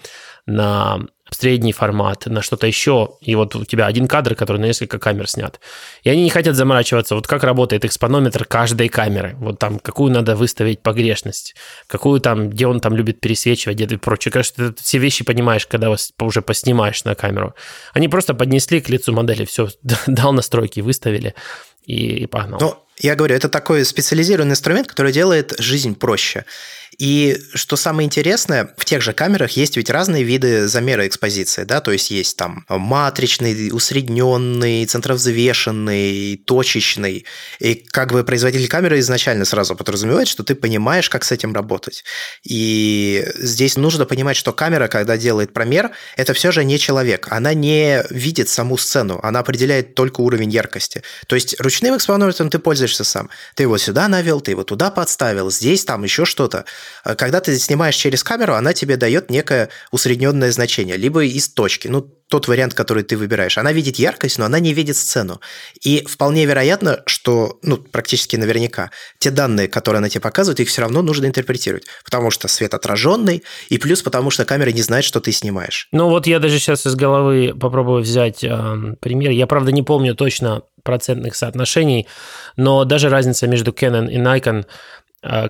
на 0.46 1.00
средний 1.32 1.74
формат, 1.74 2.28
на 2.28 2.42
что-то 2.42 2.68
еще, 2.68 3.18
и 3.22 3.36
вот 3.36 3.56
у 3.56 3.66
тебя 3.66 3.88
один 3.88 4.08
кадр, 4.08 4.36
который 4.36 4.58
на 4.58 4.66
несколько 4.66 5.00
камер 5.00 5.28
снят. 5.28 5.60
И 6.04 6.10
они 6.10 6.24
не 6.24 6.30
хотят 6.30 6.56
заморачиваться, 6.56 7.16
вот 7.16 7.28
как 7.28 7.44
работает 7.44 7.84
экспонометр 7.84 8.46
каждой 8.46 8.90
камеры, 8.90 9.36
вот 9.40 9.58
там 9.60 9.80
какую 9.80 10.12
надо 10.12 10.36
выставить 10.36 10.82
погрешность, 10.82 11.56
какую 11.88 12.22
там, 12.22 12.50
где 12.50 12.68
он 12.68 12.80
там 12.80 12.96
любит 12.96 13.20
пересвечивать, 13.20 13.78
где 13.78 13.96
и 13.96 13.98
прочее. 13.98 14.32
Конечно, 14.32 14.72
ты 14.72 14.84
все 14.84 14.98
вещи 15.00 15.24
понимаешь, 15.24 15.66
когда 15.66 15.90
уже 16.20 16.42
поснимаешь 16.42 17.04
на 17.04 17.16
камеру. 17.16 17.56
Они 17.94 18.08
просто 18.08 18.34
поднесли 18.34 18.80
к 18.82 18.90
лицу 18.90 19.12
модели, 19.14 19.46
все, 19.46 19.70
дал 20.08 20.32
настройки, 20.32 20.80
выставили 20.80 21.34
и, 21.86 22.24
и 22.24 22.26
погнал. 22.28 22.60
Ну, 22.60 22.78
я 22.98 23.16
говорю, 23.16 23.36
это 23.36 23.50
такой 23.50 23.84
специализированный 23.84 24.54
инструмент, 24.54 24.88
который 24.88 25.12
делает 25.12 25.54
жизнь 25.60 25.96
проще. 25.96 26.46
И 26.98 27.38
что 27.54 27.76
самое 27.76 28.06
интересное, 28.06 28.74
в 28.78 28.86
тех 28.86 29.02
же 29.02 29.14
камерах 29.14 29.52
есть 29.52 29.78
ведь 29.78 29.90
разные 29.90 30.24
виды 30.24 30.68
замера 30.68 31.06
экспозиции, 31.08 31.64
да, 31.64 31.82
то 31.82 31.92
есть 31.92 32.12
есть 32.12 32.38
там 32.38 32.66
матричный, 32.70 33.72
усредненный, 33.72 34.86
центровзвешенный, 34.86 36.38
точечный. 36.46 37.26
И 37.60 37.76
как 37.76 38.12
бы 38.14 38.24
производитель 38.24 38.68
камеры 38.68 39.00
изначально 39.00 39.46
сразу 39.46 39.76
подразумевает, 39.76 40.28
что 40.28 40.44
ты 40.44 40.56
понимаешь, 40.56 41.10
как 41.10 41.24
с 41.26 41.32
этим 41.32 41.54
работать. 41.54 42.04
И 42.44 43.26
здесь 43.36 43.76
нужно 43.76 44.06
понимать, 44.06 44.38
что 44.38 44.54
камера, 44.54 44.88
когда 44.88 45.18
делает 45.18 45.54
промер, 45.54 45.92
это 46.16 46.34
все 46.34 46.52
же 46.52 46.64
не 46.64 46.80
человек. 46.80 47.28
Она 47.30 47.54
не 47.54 48.04
видит 48.10 48.50
саму 48.50 48.78
сцену, 48.78 49.20
она 49.24 49.40
определяет 49.40 49.96
только 49.96 50.22
уровень 50.22 50.50
яркости. 50.50 51.04
То 51.28 51.36
есть 51.36 51.60
ручным 51.60 51.98
экспонометром 51.98 52.50
ты 52.50 52.60
пользуешься 52.60 53.04
сам. 53.04 53.30
Ты 53.56 53.64
его 53.64 53.78
сюда 53.78 54.08
навел, 54.08 54.40
ты 54.42 54.52
его 54.52 54.64
туда 54.64 54.92
подставил, 54.92 55.52
здесь, 55.52 55.84
там 55.84 56.04
еще 56.04 56.26
что-то. 56.26 56.66
А 57.04 57.16
когда 57.16 57.40
ты 57.40 57.58
снимаешь 57.58 57.96
через 57.96 58.24
камеру, 58.24 58.54
она 58.56 58.74
тебе 58.74 58.98
дает 58.98 59.30
некое 59.30 59.70
усредненное 59.92 60.52
значение, 60.52 60.98
либо 60.98 61.24
из 61.24 61.50
точки. 61.50 61.88
Ну, 61.88 62.12
тот 62.28 62.48
вариант, 62.48 62.74
который 62.74 63.04
ты 63.04 63.18
выбираешь. 63.18 63.58
Она 63.58 63.72
видит 63.72 63.98
яркость, 63.98 64.40
но 64.40 64.46
она 64.46 64.60
не 64.60 64.74
видит 64.74 64.98
сцену. 64.98 65.42
И 65.82 66.06
вполне 66.06 66.46
вероятно, 66.46 67.04
что, 67.06 67.60
ну, 67.62 67.78
практически 67.78 68.36
наверняка, 68.36 68.92
те 69.20 69.30
данные, 69.30 69.68
которые 69.68 70.00
она 70.00 70.10
тебе 70.10 70.22
показывает, 70.22 70.60
их 70.60 70.70
все 70.70 70.82
равно 70.82 71.02
нужно 71.02 71.28
интерпретировать. 71.28 71.86
Потому 72.04 72.32
что 72.32 72.48
свет 72.48 72.74
отраженный, 72.74 73.44
и 73.70 73.78
плюс 73.78 74.02
потому 74.02 74.32
что 74.32 74.46
камера 74.46 74.72
не 74.72 74.82
знает, 74.82 75.06
что 75.06 75.20
ты 75.20 75.32
снимаешь. 75.32 75.88
Ну 75.92 76.10
вот 76.10 76.26
я 76.26 76.40
даже 76.40 76.60
сейчас 76.60 76.88
из 76.88 76.96
головы 76.96 77.54
попробую 77.60 78.02
взять 78.02 78.44
э, 78.44 78.96
пример. 79.00 79.32
Я, 79.32 79.46
правда, 79.46 79.72
не 79.72 79.84
помню 79.84 80.16
точно 80.16 80.64
процентных 80.84 81.36
соотношений, 81.36 82.08
но 82.58 82.86
даже 82.86 83.10
разница 83.10 83.48
между 83.48 83.72
Canon 83.72 84.10
и 84.10 84.18
Nikon 84.18 84.66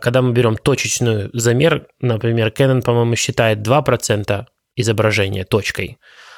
когда 0.02 0.22
мы 0.22 0.34
берем 0.34 0.58
точечную 0.58 1.30
замер, 1.34 1.88
например, 2.00 2.50
Canon, 2.50 2.82
по-моему, 2.82 3.16
считает 3.16 3.60
2% 3.60 4.46
изображения 4.76 5.44
точкой, 5.44 5.98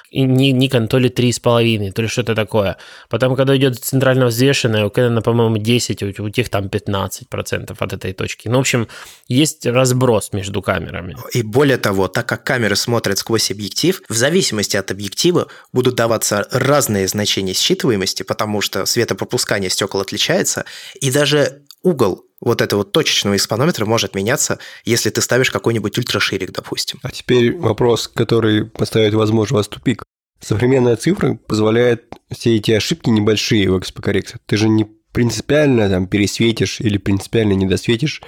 и 0.09 0.25
Nikon 0.25 0.87
то 0.87 0.99
ли 0.99 1.09
3,5, 1.09 1.91
то 1.91 2.01
ли 2.01 2.07
что-то 2.07 2.35
такое. 2.35 2.77
Потом, 3.09 3.35
когда 3.35 3.55
идет 3.57 3.83
центрально 3.83 4.27
взвешенное, 4.27 4.85
у 4.85 4.89
Canon, 4.89 5.21
по-моему, 5.21 5.57
10, 5.57 6.03
у, 6.03 6.23
у 6.23 6.29
тех 6.29 6.49
там 6.49 6.67
15% 6.67 7.75
от 7.77 7.93
этой 7.93 8.13
точки. 8.13 8.47
Ну, 8.47 8.57
в 8.57 8.61
общем, 8.61 8.87
есть 9.27 9.65
разброс 9.65 10.31
между 10.33 10.61
камерами. 10.61 11.17
И 11.33 11.41
более 11.41 11.77
того, 11.77 12.07
так 12.07 12.27
как 12.27 12.43
камеры 12.43 12.75
смотрят 12.75 13.17
сквозь 13.17 13.51
объектив, 13.51 14.01
в 14.07 14.15
зависимости 14.15 14.77
от 14.77 14.91
объектива 14.91 15.47
будут 15.73 15.95
даваться 15.95 16.47
разные 16.51 17.07
значения 17.07 17.53
считываемости, 17.53 18.23
потому 18.23 18.61
что 18.61 18.85
светопропускание 18.85 19.69
стекол 19.69 20.01
отличается, 20.01 20.65
и 21.01 21.11
даже 21.11 21.63
угол 21.83 22.26
вот 22.39 22.61
этого 22.61 22.83
точечного 22.83 23.35
экспонометра 23.35 23.85
может 23.85 24.15
меняться, 24.15 24.59
если 24.85 25.09
ты 25.09 25.21
ставишь 25.21 25.51
какой-нибудь 25.51 25.97
ультраширик, 25.97 26.51
допустим. 26.51 26.99
А 27.03 27.11
теперь 27.11 27.55
вопрос, 27.57 28.07
который 28.07 28.65
поставит, 28.65 29.13
возможно, 29.13 29.57
вас 29.57 29.67
тупик. 29.67 30.03
Современная 30.39 30.95
цифра 30.95 31.33
позволяет 31.47 32.05
все 32.31 32.55
эти 32.55 32.71
ошибки 32.71 33.09
небольшие 33.09 33.71
в 33.71 33.79
экспокоррекции. 33.79 34.39
Ты 34.45 34.57
же 34.57 34.69
не 34.69 34.87
принципиально 35.11 35.89
там 35.89 36.05
пересветишь 36.05 36.79
или 36.79 36.99
принципиально 36.99 37.53
не 37.53 37.65
досветишь 37.65 38.21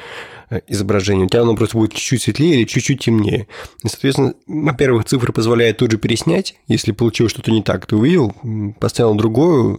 э, 0.49 0.61
изображение. 0.67 1.27
У 1.27 1.29
тебя 1.29 1.43
оно 1.43 1.55
просто 1.55 1.77
будет 1.77 1.93
чуть-чуть 1.93 2.23
светлее 2.23 2.55
или 2.55 2.63
чуть-чуть 2.63 3.03
темнее. 3.03 3.47
И, 3.83 3.87
соответственно, 3.87 4.33
во-первых, 4.47 5.05
цифра 5.05 5.31
позволяет 5.31 5.77
тут 5.77 5.91
же 5.91 5.99
переснять. 5.99 6.55
Если 6.67 6.91
получилось 6.91 7.31
что-то 7.31 7.51
не 7.51 7.61
так, 7.61 7.85
ты 7.85 7.95
увидел, 7.95 8.33
поставил 8.79 9.13
другую 9.13 9.77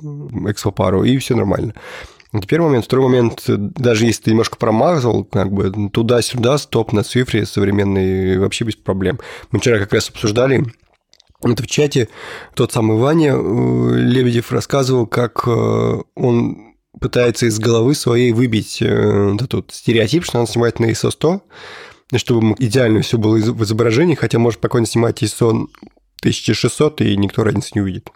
экспопару, 0.49 1.03
и 1.03 1.19
все 1.19 1.35
нормально. 1.35 1.75
Это 2.33 2.47
первый 2.47 2.67
момент. 2.67 2.85
Второй 2.85 3.07
момент, 3.07 3.45
даже 3.47 4.07
если 4.07 4.23
ты 4.25 4.31
немножко 4.31 4.57
промазал, 4.57 5.25
как 5.25 5.53
бы 5.53 5.91
туда-сюда, 5.91 6.59
стоп 6.59 6.93
на 6.93 7.03
цифре 7.03 7.45
современный 7.45 8.39
вообще 8.39 8.65
без 8.65 8.77
проблем. 8.77 9.19
Мы 9.51 9.59
вчера 9.59 9.79
как 9.79 9.93
раз 9.93 10.09
обсуждали 10.11 10.65
это 11.43 11.63
в 11.63 11.67
чате 11.67 12.09
тот 12.55 12.73
самый 12.73 12.99
Ваня 12.99 13.35
э, 13.35 13.95
Лебедев 13.97 14.53
рассказывал, 14.53 15.07
как 15.07 15.43
э, 15.47 16.03
он 16.15 16.75
пытается 17.01 17.47
из 17.47 17.59
головы 17.59 17.95
своей 17.95 18.33
выбить 18.33 18.83
э, 18.83 19.31
вот 19.31 19.43
этот 19.43 19.73
стереотип, 19.73 20.25
что 20.25 20.39
он 20.39 20.47
снимает 20.47 20.81
на 20.81 20.91
ISO 20.91 21.11
100, 21.11 21.43
чтобы 22.17 22.55
идеально 22.59 23.01
все 23.01 23.17
было 23.17 23.37
в 23.37 23.63
изображении, 23.65 24.15
хотя 24.15 24.39
может 24.39 24.61
спокойно 24.61 24.87
снимать 24.87 25.23
ISO 25.23 25.69
1600, 26.21 27.01
и 27.01 27.17
никто 27.17 27.43
разницы 27.43 27.71
не 27.75 27.81
увидит. 27.81 28.11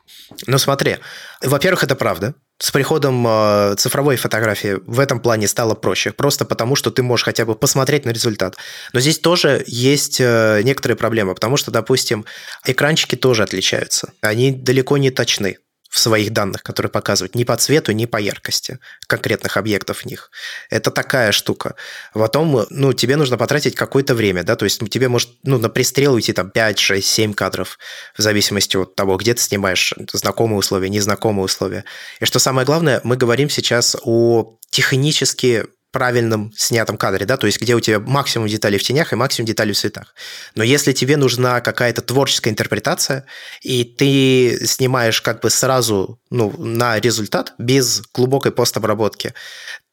Ну 0.46 0.58
смотри, 0.58 0.96
во-первых, 1.42 1.84
это 1.84 1.96
правда. 1.96 2.34
С 2.58 2.70
приходом 2.70 3.26
э, 3.26 3.74
цифровой 3.76 4.16
фотографии 4.16 4.78
в 4.86 5.00
этом 5.00 5.18
плане 5.18 5.48
стало 5.48 5.74
проще, 5.74 6.12
просто 6.12 6.44
потому 6.44 6.76
что 6.76 6.92
ты 6.92 7.02
можешь 7.02 7.24
хотя 7.24 7.44
бы 7.44 7.56
посмотреть 7.56 8.04
на 8.04 8.10
результат. 8.10 8.56
Но 8.92 9.00
здесь 9.00 9.18
тоже 9.18 9.64
есть 9.66 10.20
э, 10.20 10.62
некоторые 10.62 10.96
проблемы, 10.96 11.34
потому 11.34 11.56
что, 11.56 11.72
допустим, 11.72 12.24
экранчики 12.64 13.16
тоже 13.16 13.42
отличаются. 13.42 14.12
Они 14.20 14.52
далеко 14.52 14.98
не 14.98 15.10
точны 15.10 15.58
в 15.94 15.98
своих 16.00 16.32
данных, 16.32 16.64
которые 16.64 16.90
показывают 16.90 17.36
ни 17.36 17.44
по 17.44 17.56
цвету, 17.56 17.92
ни 17.92 18.06
по 18.06 18.16
яркости 18.16 18.80
конкретных 19.06 19.56
объектов 19.56 19.98
в 19.98 20.06
них. 20.06 20.32
Это 20.68 20.90
такая 20.90 21.30
штука. 21.30 21.76
Потом, 22.12 22.66
ну, 22.68 22.92
тебе 22.92 23.14
нужно 23.14 23.38
потратить 23.38 23.76
какое-то 23.76 24.16
время, 24.16 24.42
да, 24.42 24.56
то 24.56 24.64
есть 24.64 24.80
тебе 24.90 25.08
может, 25.08 25.30
ну, 25.44 25.56
на 25.56 25.68
пристрел 25.68 26.14
уйти 26.14 26.32
там 26.32 26.50
5, 26.50 26.80
6, 26.80 27.06
7 27.06 27.32
кадров, 27.32 27.78
в 28.18 28.22
зависимости 28.22 28.76
от 28.76 28.96
того, 28.96 29.16
где 29.18 29.34
ты 29.34 29.42
снимаешь, 29.42 29.94
знакомые 30.12 30.58
условия, 30.58 30.88
незнакомые 30.88 31.44
условия. 31.44 31.84
И 32.18 32.24
что 32.24 32.40
самое 32.40 32.66
главное, 32.66 33.00
мы 33.04 33.16
говорим 33.16 33.48
сейчас 33.48 33.96
о 34.02 34.58
технически 34.70 35.66
правильном 35.94 36.52
снятом 36.56 36.96
кадре, 36.96 37.24
да, 37.24 37.36
то 37.36 37.46
есть 37.46 37.60
где 37.60 37.76
у 37.76 37.80
тебя 37.80 38.00
максимум 38.00 38.48
деталей 38.48 38.78
в 38.78 38.82
тенях 38.82 39.12
и 39.12 39.16
максимум 39.16 39.46
деталей 39.46 39.72
в 39.72 39.78
цветах. 39.78 40.12
Но 40.56 40.64
если 40.64 40.92
тебе 40.92 41.16
нужна 41.16 41.60
какая-то 41.60 42.02
творческая 42.02 42.50
интерпретация, 42.50 43.24
и 43.62 43.84
ты 43.84 44.66
снимаешь 44.66 45.22
как 45.22 45.40
бы 45.40 45.50
сразу 45.50 46.20
ну, 46.30 46.52
на 46.58 46.98
результат 46.98 47.54
без 47.58 48.02
глубокой 48.12 48.50
постобработки, 48.50 49.34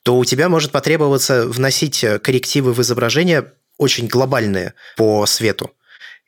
то 0.01 0.17
у 0.17 0.25
тебя 0.25 0.49
может 0.49 0.71
потребоваться 0.71 1.45
вносить 1.45 2.03
коррективы 2.23 2.73
в 2.73 2.81
изображение 2.81 3.53
очень 3.77 4.07
глобальные 4.07 4.73
по 4.97 5.23
свету. 5.27 5.71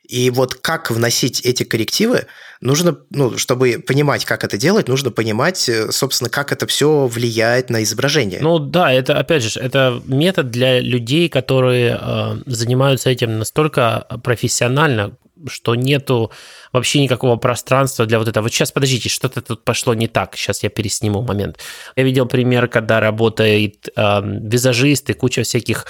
И 0.08 0.30
вот 0.30 0.54
как 0.54 0.90
вносить 0.90 1.40
эти 1.40 1.62
коррективы, 1.62 2.26
нужно, 2.60 2.98
ну, 3.10 3.38
чтобы 3.38 3.82
понимать, 3.86 4.24
как 4.24 4.44
это 4.44 4.58
делать, 4.58 4.88
нужно 4.88 5.10
понимать, 5.10 5.68
э, 5.68 5.90
собственно, 5.92 6.28
как 6.28 6.52
это 6.52 6.66
все 6.66 7.06
влияет 7.06 7.70
на 7.70 7.82
изображение. 7.82 8.40
Ну 8.42 8.58
да, 8.58 8.92
это, 8.92 9.18
опять 9.18 9.42
же, 9.42 9.58
это 9.60 10.02
метод 10.06 10.50
для 10.50 10.80
людей, 10.80 11.28
которые 11.28 11.98
э, 12.00 12.36
занимаются 12.46 13.10
этим 13.10 13.38
настолько 13.38 14.06
профессионально, 14.22 15.16
что 15.46 15.74
нету 15.74 16.30
вообще 16.72 17.00
никакого 17.00 17.36
пространства 17.36 18.06
для 18.06 18.18
вот 18.18 18.28
этого. 18.28 18.44
Вот 18.44 18.52
сейчас, 18.52 18.72
подождите, 18.72 19.08
что-то 19.08 19.40
тут 19.42 19.64
пошло 19.64 19.94
не 19.94 20.08
так. 20.08 20.36
Сейчас 20.36 20.62
я 20.62 20.70
пересниму 20.70 21.22
момент. 21.22 21.58
Я 21.96 22.04
видел 22.04 22.26
пример, 22.26 22.68
когда 22.68 23.00
работает 23.00 23.88
э, 23.94 24.20
визажист 24.24 25.10
и 25.10 25.12
куча 25.14 25.42
всяких 25.42 25.86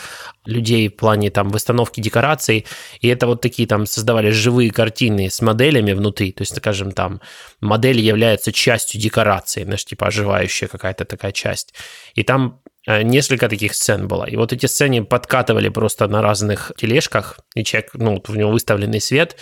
людей 0.46 0.88
в 0.88 0.96
плане 0.96 1.30
там 1.30 1.48
выстановки 1.48 2.00
декораций, 2.00 2.66
и 3.00 3.08
это 3.08 3.26
вот 3.26 3.40
такие 3.40 3.66
там 3.66 3.86
создавали 3.86 4.30
живые 4.30 4.70
картины 4.70 5.30
с 5.30 5.40
моделями 5.40 5.92
внутри, 5.92 6.32
то 6.32 6.42
есть, 6.42 6.56
скажем, 6.56 6.92
там 6.92 7.20
модель 7.60 8.00
является 8.00 8.52
частью 8.52 9.00
декорации, 9.00 9.64
знаешь, 9.64 9.84
типа 9.84 10.08
оживающая 10.08 10.68
какая-то 10.68 11.04
такая 11.04 11.32
часть. 11.32 11.74
И 12.14 12.22
там 12.22 12.60
несколько 12.86 13.48
таких 13.48 13.74
сцен 13.74 14.08
было. 14.08 14.24
И 14.24 14.36
вот 14.36 14.52
эти 14.52 14.66
сцены 14.66 15.04
подкатывали 15.04 15.68
просто 15.68 16.06
на 16.08 16.22
разных 16.22 16.72
тележках, 16.76 17.38
и 17.54 17.64
человек, 17.64 17.90
ну, 17.94 18.22
у 18.26 18.34
него 18.34 18.50
выставленный 18.50 19.00
свет, 19.00 19.36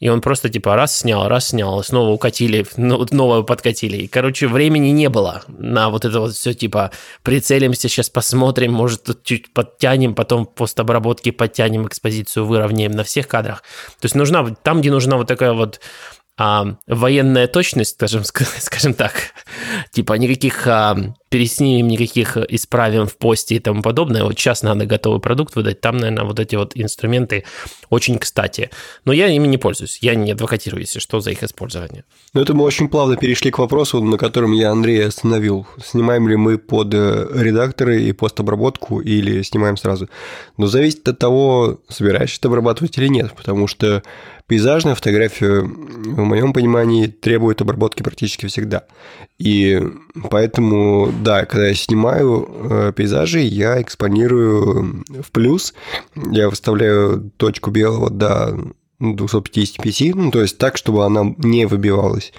и 0.00 0.08
он 0.08 0.20
просто 0.20 0.48
типа 0.48 0.76
раз 0.76 0.98
снял, 0.98 1.28
раз 1.28 1.48
снял, 1.48 1.82
снова 1.82 2.10
укатили, 2.10 2.66
ну, 2.76 3.04
новую 3.10 3.44
подкатили. 3.44 3.96
И, 3.96 4.06
короче, 4.06 4.46
времени 4.46 4.88
не 4.88 5.08
было 5.08 5.42
на 5.48 5.88
вот 5.90 6.04
это 6.04 6.20
вот 6.20 6.34
все 6.34 6.52
типа 6.52 6.90
прицелимся, 7.22 7.88
сейчас 7.88 8.10
посмотрим, 8.10 8.72
может, 8.72 9.04
тут 9.04 9.22
чуть 9.24 9.52
подтянем, 9.52 10.14
потом 10.14 10.46
постобработки 10.46 11.30
подтянем 11.30 11.86
экспозицию, 11.86 12.46
выровняем 12.46 12.92
на 12.92 13.04
всех 13.04 13.28
кадрах. 13.28 13.62
То 14.00 14.06
есть 14.06 14.14
нужна, 14.14 14.44
там, 14.62 14.80
где 14.80 14.90
нужна 14.90 15.16
вот 15.16 15.26
такая 15.26 15.52
вот 15.52 15.80
а, 16.36 16.76
военная 16.86 17.46
точность, 17.46 17.94
скажем, 17.94 18.24
скажем 18.58 18.94
так, 18.94 19.12
типа 19.92 20.14
никаких 20.14 20.66
а, 20.66 20.96
переснимем, 21.28 21.88
никаких 21.88 22.36
исправим 22.36 23.06
в 23.06 23.16
посте 23.16 23.56
и 23.56 23.58
тому 23.58 23.82
подобное. 23.82 24.22
Вот 24.22 24.38
сейчас 24.38 24.62
надо 24.62 24.86
готовый 24.86 25.20
продукт 25.20 25.56
выдать, 25.56 25.80
там, 25.80 25.96
наверное, 25.96 26.24
вот 26.24 26.38
эти 26.38 26.54
вот 26.54 26.72
инструменты 26.76 27.44
очень 27.90 28.18
кстати. 28.18 28.70
Но 29.04 29.12
я 29.12 29.26
ими 29.28 29.46
не 29.46 29.58
пользуюсь, 29.58 29.98
я 30.00 30.14
не 30.14 30.32
адвокатирую, 30.32 30.82
если 30.82 31.00
что, 31.00 31.20
за 31.20 31.32
их 31.32 31.42
использование. 31.42 32.04
Ну, 32.34 32.40
это 32.40 32.54
мы 32.54 32.64
очень 32.64 32.88
плавно 32.88 33.16
перешли 33.16 33.50
к 33.50 33.58
вопросу, 33.58 34.00
на 34.02 34.16
котором 34.16 34.52
я 34.52 34.70
Андрея 34.70 35.08
остановил. 35.08 35.66
Снимаем 35.84 36.28
ли 36.28 36.36
мы 36.36 36.58
под 36.58 36.94
э, 36.94 37.26
редакторы 37.32 38.02
и 38.02 38.12
постобработку 38.12 39.00
или 39.00 39.42
снимаем 39.42 39.76
сразу? 39.76 40.08
Но 40.56 40.66
зависит 40.66 41.08
от 41.08 41.18
того, 41.18 41.80
собираешься 41.88 42.40
ты 42.40 42.48
обрабатывать 42.48 42.96
или 42.98 43.08
нет, 43.08 43.32
потому 43.36 43.66
что 43.66 44.04
Пейзажная 44.46 44.94
фотография, 44.94 45.60
в 45.62 46.20
моем 46.20 46.52
понимании, 46.52 47.06
требует 47.06 47.62
обработки 47.62 48.02
практически 48.02 48.46
всегда. 48.46 48.84
И 49.38 49.80
поэтому, 50.30 51.10
да, 51.22 51.46
когда 51.46 51.68
я 51.68 51.74
снимаю 51.74 52.46
э, 52.48 52.92
пейзажи, 52.94 53.40
я 53.40 53.80
экспонирую 53.80 55.04
в 55.22 55.30
плюс, 55.32 55.72
я 56.14 56.50
выставляю 56.50 57.30
точку 57.38 57.70
белого 57.70 58.10
до 58.10 58.58
255, 59.00 60.14
ну, 60.14 60.30
то 60.30 60.42
есть 60.42 60.58
так, 60.58 60.76
чтобы 60.76 61.04
она 61.04 61.34
не 61.38 61.66
выбивалась. 61.66 62.32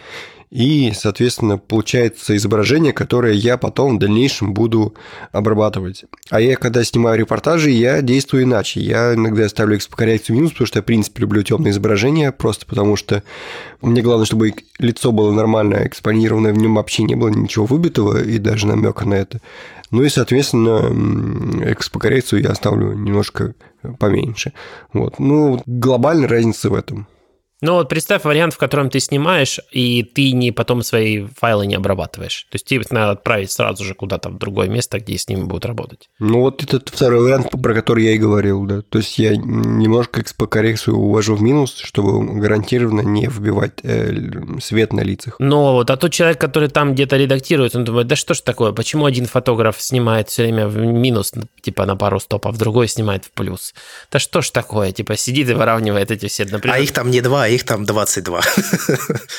И, 0.49 0.91
соответственно, 0.95 1.58
получается 1.58 2.36
изображение, 2.36 2.93
которое 2.93 3.34
я 3.34 3.58
потом 3.58 3.97
в 3.97 3.99
дальнейшем 3.99 4.53
буду 4.53 4.93
обрабатывать. 5.31 6.05
А 6.29 6.39
я, 6.39 6.55
когда 6.55 6.84
снимаю 6.84 7.19
репортажи, 7.19 7.71
я 7.71 8.01
действую 8.01 8.43
иначе. 8.43 8.79
Я 8.79 9.15
иногда 9.15 9.49
ставлю 9.49 9.77
экспокоррекцию 9.77 10.38
минус, 10.38 10.51
потому 10.51 10.67
что 10.67 10.79
я, 10.79 10.84
в 10.84 10.86
принципе, 10.86 11.21
люблю 11.21 11.43
темные 11.43 11.71
изображения, 11.71 12.31
просто 12.31 12.65
потому 12.65 12.95
что 12.95 13.23
мне 13.81 14.01
главное, 14.01 14.25
чтобы 14.25 14.53
лицо 14.79 15.12
было 15.12 15.31
нормально 15.31 15.86
экспонировано, 15.86 16.53
в 16.53 16.58
нем 16.58 16.75
вообще 16.75 17.03
не 17.03 17.15
было 17.15 17.29
ничего 17.29 17.65
выбитого 17.65 18.21
и 18.21 18.38
даже 18.38 18.67
намека 18.67 19.05
на 19.05 19.15
это. 19.15 19.41
Ну 19.91 20.03
и, 20.03 20.10
соответственно, 20.10 21.63
экспокоррекцию 21.69 22.43
я 22.43 22.49
оставлю 22.49 22.93
немножко 22.93 23.55
поменьше. 23.99 24.53
Вот. 24.93 25.19
Ну, 25.19 25.62
глобальная 25.65 26.27
разница 26.27 26.69
в 26.69 26.73
этом. 26.73 27.08
Ну 27.65 27.73
вот 27.73 27.89
представь 27.89 28.25
вариант, 28.25 28.54
в 28.54 28.58
котором 28.60 28.91
ты 28.91 28.99
снимаешь, 28.99 29.60
и 29.71 30.04
ты 30.04 30.34
не 30.34 30.51
потом 30.51 30.84
свои 30.84 31.25
файлы 31.36 31.65
не 31.65 31.73
обрабатываешь. 31.73 32.45
То 32.51 32.58
есть 32.58 32.65
тебе 32.65 32.86
надо 32.91 33.12
отправить 33.13 33.49
сразу 33.49 33.84
же 33.84 33.95
куда-то 33.95 34.30
в 34.30 34.38
другое 34.38 34.67
место, 34.67 34.99
где 34.99 35.17
с 35.17 35.28
ними 35.28 35.45
будут 35.45 35.65
работать. 35.65 36.08
Ну 36.19 36.41
вот 36.41 36.62
этот 36.62 36.89
второй 36.89 37.23
вариант, 37.23 37.49
про 37.49 37.73
который 37.73 38.04
я 38.04 38.12
и 38.12 38.19
говорил, 38.19 38.65
да. 38.67 38.84
То 38.84 38.99
есть 38.99 39.17
я 39.17 39.36
немножко 39.36 40.21
экспокоррекцию 40.21 40.95
увожу 40.95 41.34
в 41.36 41.41
минус, 41.41 41.75
чтобы 41.78 42.39
гарантированно 42.39 43.01
не 43.01 43.25
вбивать 43.25 43.80
э, 43.82 44.13
свет 44.62 44.93
на 44.93 45.01
лицах. 45.01 45.38
Но 45.39 45.73
вот, 45.73 45.89
а 45.89 45.97
тот 45.97 46.13
человек, 46.13 46.39
который 46.39 46.69
там 46.69 46.93
где-то 46.93 47.17
редактирует, 47.17 47.75
он 47.75 47.84
думает, 47.84 48.06
да 48.06 48.15
что 48.15 48.36
ж 48.36 48.41
такое, 48.41 48.73
почему 48.73 49.06
один 49.06 49.25
фотограф 49.25 49.82
снимает 49.82 50.30
все 50.30 50.43
время 50.43 50.67
в 50.67 50.78
минус, 50.78 51.34
типа 51.62 51.88
на 51.88 51.95
пару 51.95 52.19
стопов, 52.19 52.60
другой 52.60 52.88
снимает 52.89 53.25
в 53.25 53.32
плюс? 53.32 53.73
Да 54.12 54.19
что 54.19 54.43
ж 54.43 54.51
такое, 54.51 54.91
типа 54.91 55.17
сидит 55.17 55.49
и 55.49 55.54
выравнивает 55.54 56.12
эти 56.12 56.28
все, 56.28 56.45
например. 56.45 56.78
А 56.78 56.80
их 56.80 56.91
там 56.91 57.10
не 57.10 57.21
два, 57.21 57.54
их 57.55 57.63
там 57.63 57.85
22. 57.85 58.41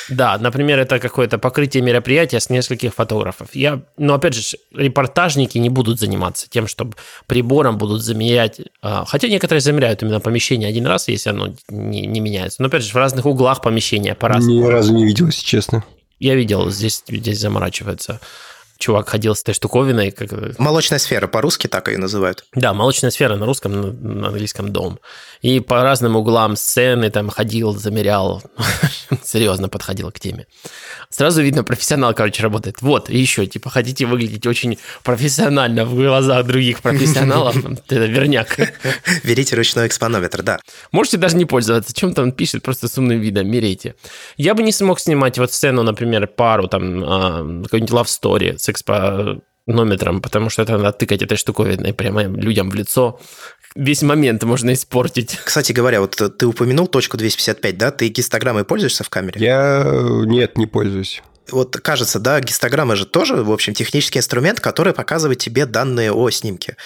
Да, 0.09 0.39
например, 0.39 0.79
это 0.79 0.99
какое-то 0.99 1.39
покрытие 1.39 1.83
мероприятия 1.83 2.39
с 2.39 2.49
нескольких 2.49 2.95
фотографов. 2.95 3.49
Я, 3.55 3.83
ну, 3.97 4.15
опять 4.15 4.35
же, 4.35 4.57
репортажники 4.73 5.59
не 5.59 5.69
будут 5.69 5.99
заниматься 5.99 6.49
тем, 6.49 6.67
чтобы 6.67 6.95
прибором 7.27 7.77
будут 7.77 8.03
замерять, 8.03 8.61
а, 8.83 9.05
хотя 9.05 9.29
некоторые 9.29 9.61
замеряют 9.61 10.03
именно 10.03 10.21
помещение 10.21 10.69
один 10.69 10.87
раз, 10.87 11.09
если 11.09 11.31
оно 11.31 11.55
не, 11.69 12.07
не 12.07 12.21
меняется. 12.21 12.63
Но, 12.63 12.69
опять 12.69 12.85
же, 12.85 12.93
в 12.93 12.97
разных 12.97 13.27
углах 13.27 13.63
помещения 13.63 14.15
по-разному. 14.15 14.61
Ни 14.61 14.71
разу 14.71 14.93
не 14.95 15.05
видел, 15.05 15.27
если 15.27 15.45
честно. 15.45 15.85
Я 16.19 16.35
видел, 16.35 16.71
здесь, 16.71 17.03
здесь 17.09 17.41
заморачивается 17.41 18.21
чувак 18.79 19.09
ходил 19.09 19.35
с 19.35 19.43
этой 19.43 19.55
штуковиной. 19.55 20.11
Как... 20.11 20.59
Молочная 20.59 20.99
сфера 20.99 21.27
по-русски 21.27 21.67
так 21.67 21.89
ее 21.89 21.99
называют. 21.99 22.45
Да, 22.55 22.75
молочная 22.75 23.11
сфера 23.11 23.37
на 23.37 23.47
русском, 23.47 23.73
на 23.73 24.29
английском 24.29 24.73
дом. 24.73 24.99
И 25.43 25.61
по 25.61 25.83
разным 25.83 26.17
углам 26.17 26.57
сцены 26.57 27.11
там 27.11 27.29
ходил, 27.29 27.73
замерял, 27.73 28.43
серьезно 29.23 29.69
подходил 29.69 30.11
к 30.11 30.19
теме. 30.19 30.47
Сразу 31.11 31.43
видно, 31.43 31.63
профессионал, 31.63 32.15
короче, 32.15 32.43
работает. 32.43 32.83
Вот, 32.83 33.11
и 33.11 33.19
еще, 33.19 33.47
типа, 33.47 33.71
хотите 33.71 34.07
выглядеть 34.07 34.47
очень 34.47 34.79
профессионально 35.05 35.85
в 35.85 35.95
глазах 35.95 36.47
других 36.47 36.81
профессионалов, 36.81 37.57
это 37.87 37.97
верняк. 37.97 38.57
Берите 39.25 39.57
ручной 39.57 39.87
экспонометр, 39.87 40.43
да. 40.43 40.59
Можете 40.93 41.17
даже 41.17 41.37
не 41.37 41.45
пользоваться, 41.45 41.95
чем 41.95 42.13
там 42.15 42.33
пишет, 42.33 42.63
просто 42.63 42.89
с 42.89 42.99
умным 42.99 43.21
видом, 43.21 43.49
мерейте. 43.49 43.95
Я 44.37 44.55
бы 44.55 44.63
не 44.63 44.73
смог 44.73 45.01
снимать 45.01 45.39
вот 45.39 45.53
сцену, 45.53 45.83
например, 45.83 46.27
пару, 46.27 46.69
там, 46.69 47.05
а, 47.05 47.63
какой-нибудь 47.65 47.93
love 47.93 48.07
story 48.07 48.59
с 48.67 48.69
экспонометром, 48.69 50.21
потому 50.21 50.51
что 50.51 50.63
это 50.63 50.77
надо 50.77 50.93
тыкать 50.93 51.23
этой 51.23 51.37
штуковиной 51.37 51.95
прямо 51.95 52.25
людям 52.25 52.71
в 52.71 52.75
лицо. 52.75 53.19
Весь 53.75 54.03
момент 54.03 54.43
можно 54.43 54.73
испортить. 54.73 55.39
Кстати 55.45 55.73
говоря, 55.73 56.01
вот 56.01 56.17
ты 56.39 56.47
упомянул 56.47 56.87
точку 56.87 57.17
255, 57.17 57.79
да? 57.79 57.91
Ты 57.91 58.09
гистограммой 58.09 58.65
пользуешься 58.65 59.05
в 59.05 59.11
камере? 59.11 59.41
Я 59.41 59.85
нет, 60.25 60.57
не 60.57 60.67
пользуюсь 60.67 61.23
вот 61.51 61.77
кажется, 61.77 62.19
да, 62.19 62.41
гистограмма 62.41 62.97
же 62.97 63.07
тоже, 63.07 63.37
в 63.37 63.53
общем, 63.53 63.75
технический 63.75 64.19
инструмент, 64.19 64.61
который 64.61 64.93
показывает 64.93 65.39
тебе 65.39 65.67
данные 65.67 66.13
о 66.13 66.29
снимке. 66.31 66.77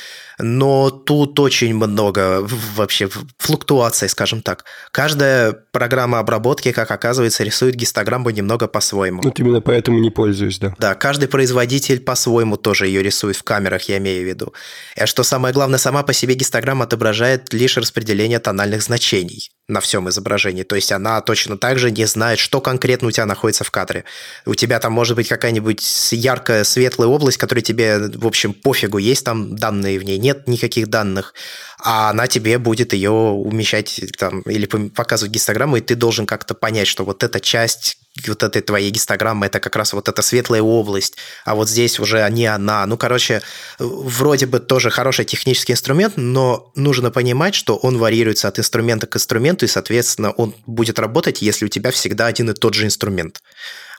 Но 0.42 0.90
тут 0.90 1.38
очень 1.40 1.74
много 1.74 2.46
вообще 2.74 3.09
флуктуаций, 3.38 4.09
скажем 4.09 4.42
так. 4.42 4.64
Каждая 4.92 5.53
программа 5.53 6.18
обработки, 6.18 6.72
как 6.72 6.90
оказывается, 6.90 7.44
рисует 7.44 7.74
гистограмму 7.74 8.31
немного 8.31 8.68
по-своему. 8.68 9.22
Вот 9.22 9.38
именно 9.38 9.61
поэтому 9.61 9.98
не 9.98 10.11
пользуюсь, 10.11 10.59
да. 10.59 10.74
Да, 10.79 10.94
каждый 10.94 11.29
производитель 11.29 12.00
по-своему 12.00 12.57
тоже 12.57 12.87
ее 12.87 13.03
рисует 13.03 13.37
в 13.37 13.42
камерах, 13.42 13.83
я 13.88 13.98
имею 13.98 14.24
в 14.24 14.29
виду. 14.29 14.55
И 14.96 15.07
что 15.07 15.22
самое 15.22 15.53
главное, 15.53 15.79
сама 15.79 16.03
по 16.03 16.12
себе 16.12 16.35
гистограмма 16.35 16.85
отображает 16.85 17.53
лишь 17.53 17.76
распределение 17.76 18.38
тональных 18.38 18.83
значений 18.83 19.50
на 19.68 19.81
всем 19.81 20.09
изображении. 20.09 20.62
То 20.62 20.76
есть 20.76 20.92
она 20.92 21.20
точно 21.20 21.57
так 21.57 21.79
же 21.79 21.90
не 21.90 22.05
знает, 22.07 22.38
что 22.38 22.61
конкретно 22.61 23.09
у 23.09 23.11
тебя 23.11 23.26
находится 23.26 23.64
в 23.64 23.70
кадре. 23.70 24.05
У 24.46 24.55
тебя 24.55 24.79
там 24.81 24.92
может 24.92 25.16
быть 25.16 25.29
какая-нибудь 25.29 26.12
яркая, 26.12 26.64
светлая 26.64 27.09
область, 27.09 27.38
которая 27.38 27.62
тебе, 27.62 27.98
в 27.98 28.26
общем, 28.26 28.53
пофигу, 28.53 28.98
есть 28.98 29.24
там 29.24 29.57
данные 29.57 29.98
в 29.98 30.05
ней, 30.05 30.18
нет 30.18 30.29
никаких 30.46 30.88
данных, 30.88 31.34
а 31.78 32.10
она 32.10 32.26
тебе 32.26 32.58
будет 32.58 32.92
ее 32.92 33.10
умещать 33.10 34.00
там 34.18 34.40
или 34.42 34.66
показывать 34.66 35.32
гистограмму, 35.32 35.76
и 35.76 35.80
ты 35.80 35.94
должен 35.94 36.26
как-то 36.26 36.54
понять, 36.54 36.88
что 36.88 37.04
вот 37.04 37.22
эта 37.22 37.40
часть 37.40 37.98
вот 38.26 38.42
этой 38.42 38.60
твоей 38.60 38.90
гистограммы, 38.90 39.46
это 39.46 39.60
как 39.60 39.76
раз 39.76 39.92
вот 39.92 40.08
эта 40.08 40.20
светлая 40.22 40.62
область, 40.62 41.16
а 41.44 41.54
вот 41.54 41.68
здесь 41.68 42.00
уже 42.00 42.28
не 42.30 42.46
она. 42.46 42.84
Ну, 42.86 42.96
короче, 42.96 43.40
вроде 43.78 44.46
бы 44.46 44.58
тоже 44.58 44.90
хороший 44.90 45.24
технический 45.24 45.72
инструмент, 45.72 46.14
но 46.16 46.72
нужно 46.74 47.10
понимать, 47.10 47.54
что 47.54 47.76
он 47.76 47.98
варьируется 47.98 48.48
от 48.48 48.58
инструмента 48.58 49.06
к 49.06 49.16
инструменту, 49.16 49.64
и, 49.64 49.68
соответственно, 49.68 50.32
он 50.32 50.54
будет 50.66 50.98
работать, 50.98 51.40
если 51.40 51.64
у 51.64 51.68
тебя 51.68 51.92
всегда 51.92 52.26
один 52.26 52.50
и 52.50 52.54
тот 52.54 52.74
же 52.74 52.84
инструмент. 52.84 53.42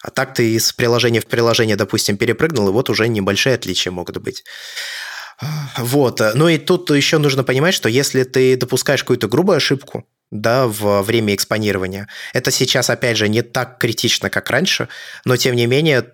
А 0.01 0.09
так 0.09 0.33
ты 0.33 0.53
из 0.53 0.73
приложения 0.73 1.21
в 1.21 1.27
приложение, 1.27 1.75
допустим, 1.75 2.17
перепрыгнул, 2.17 2.67
и 2.69 2.71
вот 2.71 2.89
уже 2.89 3.07
небольшие 3.07 3.55
отличия 3.55 3.91
могут 3.91 4.17
быть. 4.17 4.43
Вот. 5.77 6.21
Ну 6.35 6.47
и 6.47 6.57
тут 6.57 6.91
еще 6.91 7.17
нужно 7.17 7.43
понимать, 7.43 7.73
что 7.73 7.89
если 7.89 8.23
ты 8.23 8.55
допускаешь 8.57 9.03
какую-то 9.03 9.27
грубую 9.27 9.57
ошибку, 9.57 10.05
да, 10.31 10.65
в 10.65 11.01
время 11.01 11.35
экспонирования. 11.35 12.07
Это 12.33 12.51
сейчас, 12.51 12.89
опять 12.89 13.17
же, 13.17 13.27
не 13.27 13.41
так 13.41 13.77
критично, 13.79 14.29
как 14.29 14.49
раньше, 14.49 14.87
но, 15.25 15.35
тем 15.35 15.55
не 15.55 15.65
менее, 15.65 16.07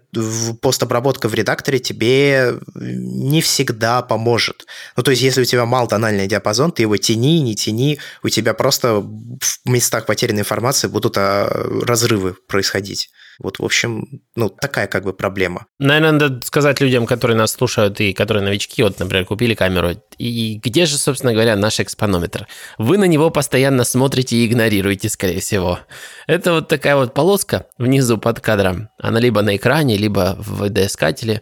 постобработка 0.59 1.29
в 1.29 1.35
редакторе 1.35 1.77
тебе 1.77 2.55
не 2.73 3.41
всегда 3.41 4.01
поможет. 4.01 4.65
Ну, 4.95 5.03
то 5.03 5.11
есть, 5.11 5.21
если 5.21 5.41
у 5.41 5.45
тебя 5.45 5.65
мал 5.65 5.87
тональный 5.87 6.27
диапазон, 6.27 6.71
ты 6.71 6.81
его 6.81 6.97
тяни, 6.97 7.41
не 7.41 7.55
тяни, 7.55 7.99
у 8.23 8.29
тебя 8.29 8.55
просто 8.55 9.01
в 9.01 9.59
местах 9.65 10.07
потерянной 10.07 10.41
информации 10.41 10.87
будут 10.87 11.15
а, 11.17 11.47
разрывы 11.85 12.33
происходить. 12.47 13.11
Вот, 13.39 13.59
в 13.59 13.65
общем, 13.65 14.21
ну, 14.35 14.49
такая 14.49 14.87
как 14.87 15.03
бы 15.03 15.13
проблема. 15.13 15.67
Наверное, 15.79 16.11
надо 16.11 16.45
сказать 16.45 16.81
людям, 16.81 17.05
которые 17.05 17.37
нас 17.37 17.51
слушают 17.51 17.99
и 18.01 18.13
которые 18.13 18.43
новички, 18.43 18.81
вот, 18.81 18.99
например, 18.99 19.25
купили 19.25 19.53
камеру, 19.53 19.91
и 20.17 20.59
где 20.63 20.85
же, 20.85 20.97
собственно 20.97 21.33
говоря, 21.33 21.55
наш 21.55 21.79
экспонометр? 21.79 22.47
Вы 22.77 22.97
на 22.97 23.05
него 23.05 23.29
постоянно 23.29 23.83
смотрите 23.83 24.37
и 24.37 24.47
игнорируете, 24.47 25.09
скорее 25.09 25.39
всего. 25.39 25.79
Это 26.25 26.53
вот 26.53 26.67
такая 26.67 26.95
вот 26.95 27.13
полоска 27.13 27.67
внизу 27.77 28.17
под 28.17 28.39
кадром. 28.39 28.89
Она 28.97 29.19
либо 29.19 29.41
на 29.41 29.55
экране, 29.55 29.97
либо 29.97 30.35
в 30.39 30.63
VD-искателе, 30.63 31.41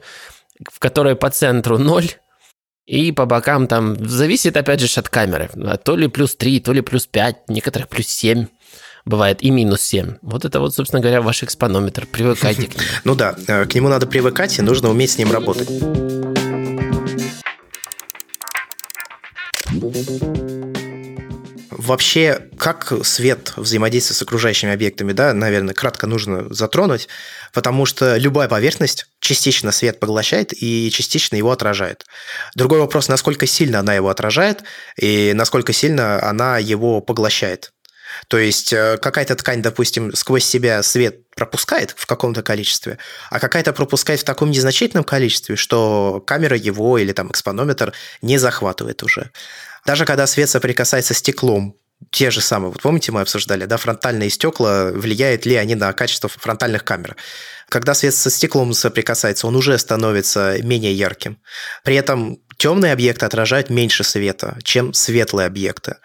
в 0.71 0.79
которой 0.79 1.15
по 1.15 1.29
центру 1.29 1.77
0, 1.77 2.05
и 2.85 3.11
по 3.11 3.25
бокам 3.25 3.67
там 3.67 3.95
зависит, 4.07 4.57
опять 4.57 4.79
же, 4.79 4.99
от 4.99 5.09
камеры. 5.09 5.49
То 5.83 5.95
ли 5.95 6.07
плюс 6.07 6.35
3, 6.35 6.59
то 6.59 6.71
ли 6.71 6.81
плюс 6.81 7.07
5, 7.07 7.49
некоторых 7.49 7.87
плюс 7.87 8.07
7 8.07 8.45
бывает 9.05 9.43
и 9.43 9.51
минус 9.51 9.81
7. 9.81 10.17
Вот 10.21 10.45
это 10.45 10.59
вот, 10.59 10.75
собственно 10.75 11.01
говоря, 11.01 11.21
ваш 11.21 11.43
экспонометр. 11.43 12.07
Привыкайте 12.11 12.67
к 12.67 12.75
нему. 12.75 12.83
Ну 13.03 13.15
да, 13.15 13.35
э, 13.47 13.65
к 13.65 13.75
нему 13.75 13.87
надо 13.87 14.07
привыкать, 14.07 14.57
и 14.57 14.61
нужно 14.61 14.89
уметь 14.89 15.11
с 15.11 15.17
ним 15.17 15.31
работать. 15.31 15.69
Вообще, 21.69 22.49
как 22.57 22.91
свет 23.03 23.53
взаимодействует 23.57 24.17
с 24.17 24.21
окружающими 24.23 24.71
объектами, 24.71 25.11
да, 25.11 25.33
наверное, 25.33 25.75
кратко 25.75 26.07
нужно 26.07 26.51
затронуть, 26.51 27.07
потому 27.53 27.85
что 27.85 28.17
любая 28.17 28.47
поверхность 28.47 29.05
частично 29.19 29.71
свет 29.71 29.99
поглощает 29.99 30.51
и 30.51 30.89
частично 30.91 31.35
его 31.35 31.51
отражает. 31.51 32.05
Другой 32.55 32.79
вопрос, 32.79 33.07
насколько 33.07 33.45
сильно 33.45 33.79
она 33.79 33.93
его 33.93 34.09
отражает 34.09 34.63
и 34.99 35.33
насколько 35.35 35.73
сильно 35.73 36.27
она 36.27 36.57
его 36.57 37.01
поглощает. 37.01 37.71
То 38.27 38.37
есть 38.37 38.73
э, 38.73 38.97
какая-то 38.97 39.35
ткань, 39.35 39.61
допустим, 39.61 40.13
сквозь 40.13 40.45
себя 40.45 40.83
свет 40.83 41.29
пропускает 41.35 41.93
в 41.95 42.05
каком-то 42.05 42.41
количестве, 42.41 42.97
а 43.29 43.39
какая-то 43.39 43.73
пропускает 43.73 44.21
в 44.21 44.23
таком 44.23 44.51
незначительном 44.51 45.03
количестве, 45.03 45.55
что 45.55 46.23
камера 46.25 46.57
его 46.57 46.97
или 46.97 47.11
там 47.11 47.29
экспонометр 47.29 47.93
не 48.21 48.37
захватывает 48.37 49.03
уже. 49.03 49.31
Даже 49.85 50.05
когда 50.05 50.27
свет 50.27 50.49
соприкасается 50.49 51.13
с 51.13 51.17
стеклом, 51.17 51.75
те 52.11 52.29
же 52.31 52.41
самые, 52.41 52.71
вот 52.71 52.81
помните, 52.81 53.11
мы 53.11 53.21
обсуждали, 53.21 53.65
да, 53.65 53.77
фронтальные 53.77 54.29
стекла, 54.29 54.91
влияют 54.91 55.45
ли 55.45 55.55
они 55.55 55.75
на 55.75 55.91
качество 55.93 56.29
фронтальных 56.29 56.83
камер. 56.83 57.15
Когда 57.69 57.93
свет 57.93 58.13
со 58.13 58.29
стеклом 58.29 58.73
соприкасается, 58.73 59.47
он 59.47 59.55
уже 59.55 59.77
становится 59.77 60.61
менее 60.61 60.93
ярким. 60.93 61.39
При 61.83 61.95
этом 61.95 62.39
темные 62.57 62.93
объекты 62.93 63.25
отражают 63.25 63.69
меньше 63.69 64.03
света, 64.03 64.57
чем 64.63 64.93
светлые 64.93 65.47
объекты. 65.47 65.97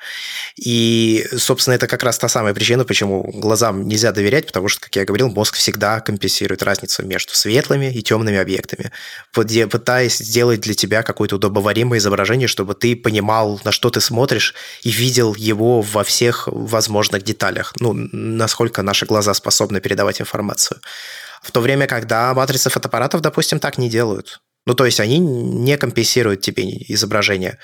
И, 0.56 1.26
собственно, 1.36 1.74
это 1.74 1.86
как 1.86 2.02
раз 2.02 2.18
та 2.18 2.28
самая 2.28 2.54
причина, 2.54 2.84
почему 2.84 3.22
глазам 3.32 3.86
нельзя 3.86 4.12
доверять, 4.12 4.46
потому 4.46 4.68
что, 4.68 4.80
как 4.80 4.96
я 4.96 5.04
говорил, 5.04 5.28
мозг 5.28 5.54
всегда 5.54 6.00
компенсирует 6.00 6.62
разницу 6.62 7.04
между 7.04 7.34
светлыми 7.34 7.92
и 7.92 8.02
темными 8.02 8.38
объектами, 8.38 8.90
пытаясь 9.32 10.18
сделать 10.18 10.60
для 10.60 10.74
тебя 10.74 11.02
какое-то 11.02 11.36
удобоваримое 11.36 11.98
изображение, 11.98 12.48
чтобы 12.48 12.74
ты 12.74 12.96
понимал, 12.96 13.60
на 13.64 13.72
что 13.72 13.90
ты 13.90 14.00
смотришь, 14.00 14.54
и 14.82 14.90
видел 14.90 15.34
его 15.34 15.82
во 15.82 16.04
всех 16.04 16.48
возможных 16.50 17.22
деталях, 17.22 17.72
ну, 17.80 17.92
насколько 17.94 18.82
наши 18.82 19.06
глаза 19.06 19.34
способны 19.34 19.80
передавать 19.80 20.20
информацию. 20.20 20.80
В 21.42 21.52
то 21.52 21.60
время, 21.60 21.86
когда 21.86 22.34
матрицы 22.34 22.68
фотоаппаратов, 22.68 23.22
допустим, 23.22 23.60
так 23.60 23.78
не 23.78 23.88
делают. 23.88 24.40
Ну, 24.66 24.74
то 24.74 24.84
есть 24.84 25.00
они 25.00 25.18
не 25.18 25.76
компенсируют 25.76 26.42
тебе 26.42 26.64
изображение 26.92 27.58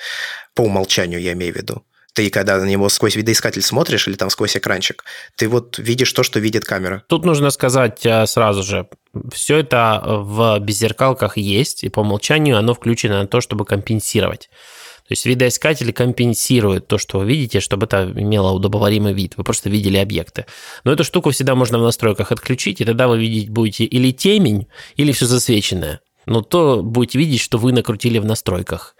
по 0.54 0.62
умолчанию, 0.62 1.20
я 1.20 1.32
имею 1.32 1.52
в 1.52 1.56
виду. 1.56 1.84
Ты 2.14 2.30
когда 2.30 2.58
на 2.58 2.64
него 2.64 2.88
сквозь 2.88 3.14
видоискатель 3.14 3.60
смотришь 3.60 4.08
или 4.08 4.14
там 4.14 4.30
сквозь 4.30 4.56
экранчик, 4.56 5.04
ты 5.36 5.48
вот 5.48 5.78
видишь 5.78 6.10
то, 6.14 6.22
что 6.22 6.40
видит 6.40 6.64
камера. 6.64 7.04
Тут 7.08 7.26
нужно 7.26 7.50
сказать 7.50 8.06
э, 8.06 8.26
сразу 8.26 8.62
же, 8.62 8.88
все 9.30 9.58
это 9.58 10.02
в 10.02 10.58
беззеркалках 10.60 11.36
есть, 11.36 11.84
и 11.84 11.90
по 11.90 12.00
умолчанию 12.00 12.56
оно 12.56 12.72
включено 12.72 13.20
на 13.20 13.26
то, 13.26 13.42
чтобы 13.42 13.66
компенсировать. 13.66 14.48
То 15.08 15.12
есть 15.12 15.26
видоискатель 15.26 15.92
компенсирует 15.92 16.88
то, 16.88 16.96
что 16.96 17.18
вы 17.18 17.26
видите, 17.26 17.60
чтобы 17.60 17.84
это 17.84 18.10
имело 18.16 18.50
удобоваримый 18.52 19.12
вид. 19.12 19.34
Вы 19.36 19.44
просто 19.44 19.68
видели 19.68 19.98
объекты. 19.98 20.46
Но 20.84 20.92
эту 20.92 21.04
штуку 21.04 21.30
всегда 21.30 21.54
можно 21.54 21.78
в 21.78 21.82
настройках 21.82 22.32
отключить, 22.32 22.80
и 22.80 22.86
тогда 22.86 23.08
вы 23.08 23.18
видеть 23.18 23.50
будете 23.50 23.84
или 23.84 24.10
темень, 24.10 24.68
или 24.96 25.12
все 25.12 25.26
засвеченное 25.26 26.00
но 26.26 26.42
то 26.42 26.82
будете 26.82 27.18
видеть, 27.18 27.40
что 27.40 27.58
вы 27.58 27.72
накрутили 27.72 28.18
в 28.18 28.24
настройках. 28.24 28.96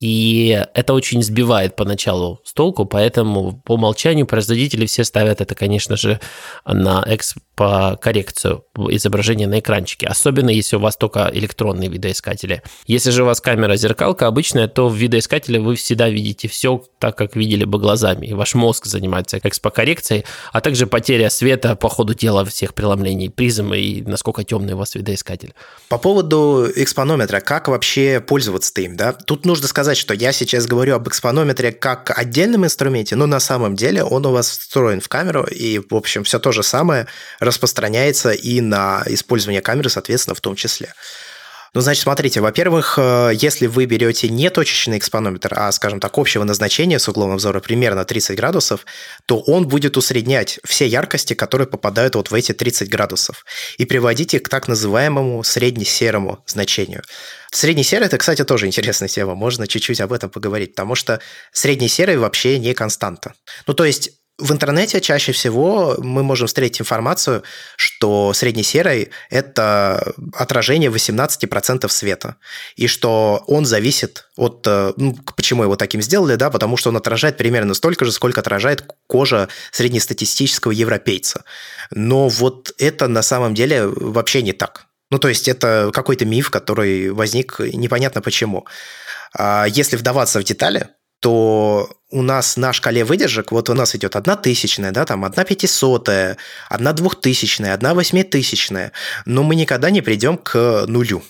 И 0.00 0.64
это 0.74 0.92
очень 0.92 1.22
сбивает 1.22 1.76
поначалу 1.76 2.40
с 2.44 2.52
толку, 2.52 2.84
поэтому 2.84 3.62
по 3.64 3.74
умолчанию 3.74 4.26
производители 4.26 4.86
все 4.86 5.04
ставят 5.04 5.40
это, 5.40 5.54
конечно 5.54 5.96
же, 5.96 6.20
на 6.66 7.02
экспо-коррекцию 7.06 8.64
изображения 8.90 9.46
на 9.46 9.60
экранчике, 9.60 10.06
особенно 10.06 10.50
если 10.50 10.76
у 10.76 10.80
вас 10.80 10.96
только 10.96 11.30
электронные 11.32 11.88
видоискатели. 11.88 12.62
Если 12.86 13.10
же 13.12 13.22
у 13.22 13.26
вас 13.26 13.40
камера 13.40 13.76
зеркалка 13.76 14.26
обычная, 14.26 14.68
то 14.68 14.88
в 14.88 14.94
видоискателе 14.94 15.60
вы 15.60 15.76
всегда 15.76 16.08
видите 16.08 16.48
все 16.48 16.82
так, 16.98 17.16
как 17.16 17.36
видели 17.36 17.64
бы 17.64 17.78
глазами, 17.78 18.26
и 18.26 18.34
ваш 18.34 18.54
мозг 18.54 18.86
занимается 18.86 19.38
экспо-коррекцией, 19.38 20.24
а 20.52 20.60
также 20.60 20.86
потеря 20.86 21.30
света 21.30 21.76
по 21.76 21.88
ходу 21.88 22.14
дела 22.14 22.44
всех 22.44 22.74
преломлений 22.74 23.30
призмы 23.30 23.78
и 23.78 24.02
насколько 24.02 24.44
темный 24.44 24.74
у 24.74 24.78
вас 24.78 24.96
видоискатель. 24.96 25.54
По 25.88 25.98
поводу 25.98 26.66
экспонометра, 26.74 27.40
как 27.40 27.68
вообще 27.68 28.20
пользоваться 28.20 28.72
им, 28.80 28.96
да? 28.96 29.12
Тут 29.12 29.46
нужно 29.46 29.68
сказать, 29.68 29.83
сказать, 29.84 29.98
что 29.98 30.14
я 30.14 30.32
сейчас 30.32 30.66
говорю 30.66 30.94
об 30.94 31.08
экспонометре 31.08 31.70
как 31.70 32.10
отдельном 32.18 32.64
инструменте, 32.64 33.16
но 33.16 33.26
на 33.26 33.38
самом 33.38 33.76
деле 33.76 34.02
он 34.02 34.24
у 34.24 34.32
вас 34.32 34.48
встроен 34.48 35.02
в 35.02 35.08
камеру, 35.08 35.44
и, 35.44 35.78
в 35.78 35.94
общем, 35.94 36.24
все 36.24 36.38
то 36.38 36.52
же 36.52 36.62
самое 36.62 37.06
распространяется 37.38 38.30
и 38.30 38.62
на 38.62 39.02
использование 39.06 39.60
камеры, 39.60 39.90
соответственно, 39.90 40.34
в 40.34 40.40
том 40.40 40.54
числе. 40.56 40.94
Ну, 41.74 41.80
значит, 41.80 42.04
смотрите, 42.04 42.40
во-первых, 42.40 42.94
э, 42.98 43.32
если 43.34 43.66
вы 43.66 43.86
берете 43.86 44.28
не 44.28 44.48
точечный 44.48 44.96
экспонометр, 44.96 45.52
а, 45.56 45.72
скажем 45.72 45.98
так, 45.98 46.16
общего 46.16 46.44
назначения 46.44 47.00
с 47.00 47.08
углом 47.08 47.32
обзора 47.32 47.58
примерно 47.58 48.04
30 48.04 48.36
градусов, 48.36 48.86
то 49.26 49.40
он 49.40 49.66
будет 49.66 49.96
усреднять 49.96 50.60
все 50.64 50.86
яркости, 50.86 51.34
которые 51.34 51.66
попадают 51.66 52.14
вот 52.14 52.30
в 52.30 52.34
эти 52.34 52.52
30 52.52 52.88
градусов, 52.88 53.44
и 53.76 53.86
приводить 53.86 54.34
их 54.34 54.44
к 54.44 54.48
так 54.48 54.68
называемому 54.68 55.42
среднесерому 55.42 56.44
значению. 56.46 57.02
Средний 57.50 57.82
серый– 57.82 58.06
это, 58.08 58.18
кстати, 58.18 58.44
тоже 58.44 58.66
интересная 58.66 59.08
тема, 59.08 59.34
можно 59.34 59.66
чуть-чуть 59.66 60.00
об 60.00 60.12
этом 60.12 60.30
поговорить, 60.30 60.76
потому 60.76 60.94
что 60.94 61.18
средний 61.52 61.88
серый 61.88 62.16
вообще 62.18 62.60
не 62.60 62.72
константа. 62.74 63.34
Ну, 63.66 63.74
то 63.74 63.84
есть 63.84 64.10
в 64.38 64.52
интернете 64.52 65.00
чаще 65.00 65.30
всего 65.32 65.96
мы 65.98 66.24
можем 66.24 66.48
встретить 66.48 66.80
информацию, 66.80 67.44
что 67.76 68.32
среднесерый– 68.32 69.10
это 69.30 70.12
отражение 70.32 70.90
18% 70.90 71.88
света, 71.88 72.36
и 72.74 72.88
что 72.88 73.44
он 73.46 73.64
зависит 73.64 74.28
от… 74.36 74.66
Э, 74.66 74.92
ну, 74.96 75.16
почему 75.36 75.62
его 75.62 75.76
таким 75.76 76.02
сделали, 76.02 76.34
да, 76.34 76.50
потому 76.50 76.76
что 76.76 76.90
он 76.90 76.96
отражает 76.96 77.36
примерно 77.36 77.74
столько 77.74 78.04
же, 78.04 78.10
сколько 78.10 78.40
отражает 78.40 78.84
кожа 79.06 79.48
среднестатистического 79.70 80.72
европейца. 80.72 81.44
Но 81.92 82.28
вот 82.28 82.74
это 82.78 83.06
на 83.06 83.22
самом 83.22 83.54
деле 83.54 83.86
вообще 83.86 84.42
не 84.42 84.52
так. 84.52 84.86
Ну, 85.12 85.18
то 85.18 85.28
есть 85.28 85.46
это 85.46 85.90
какой-то 85.92 86.24
миф, 86.24 86.50
который 86.50 87.10
возник 87.10 87.60
непонятно 87.60 88.20
почему. 88.20 88.66
А 89.32 89.66
если 89.68 89.96
вдаваться 89.96 90.40
в 90.40 90.44
детали, 90.44 90.88
то 91.24 91.88
у 92.10 92.20
нас 92.20 92.58
на 92.58 92.74
шкале 92.74 93.02
выдержек, 93.02 93.50
вот 93.50 93.70
у 93.70 93.74
нас 93.74 93.96
идет 93.96 94.14
одна 94.14 94.36
тысячная, 94.36 94.90
да, 94.90 95.06
там 95.06 95.24
одна 95.24 95.44
пятисотая, 95.44 96.36
одна 96.68 96.92
двухтысячная, 96.92 97.72
одна 97.72 97.94
восьмитысячная, 97.94 98.92
но 99.24 99.42
мы 99.42 99.54
никогда 99.54 99.88
не 99.88 100.02
придем 100.02 100.36
к 100.36 100.84
нулю. 100.86 101.24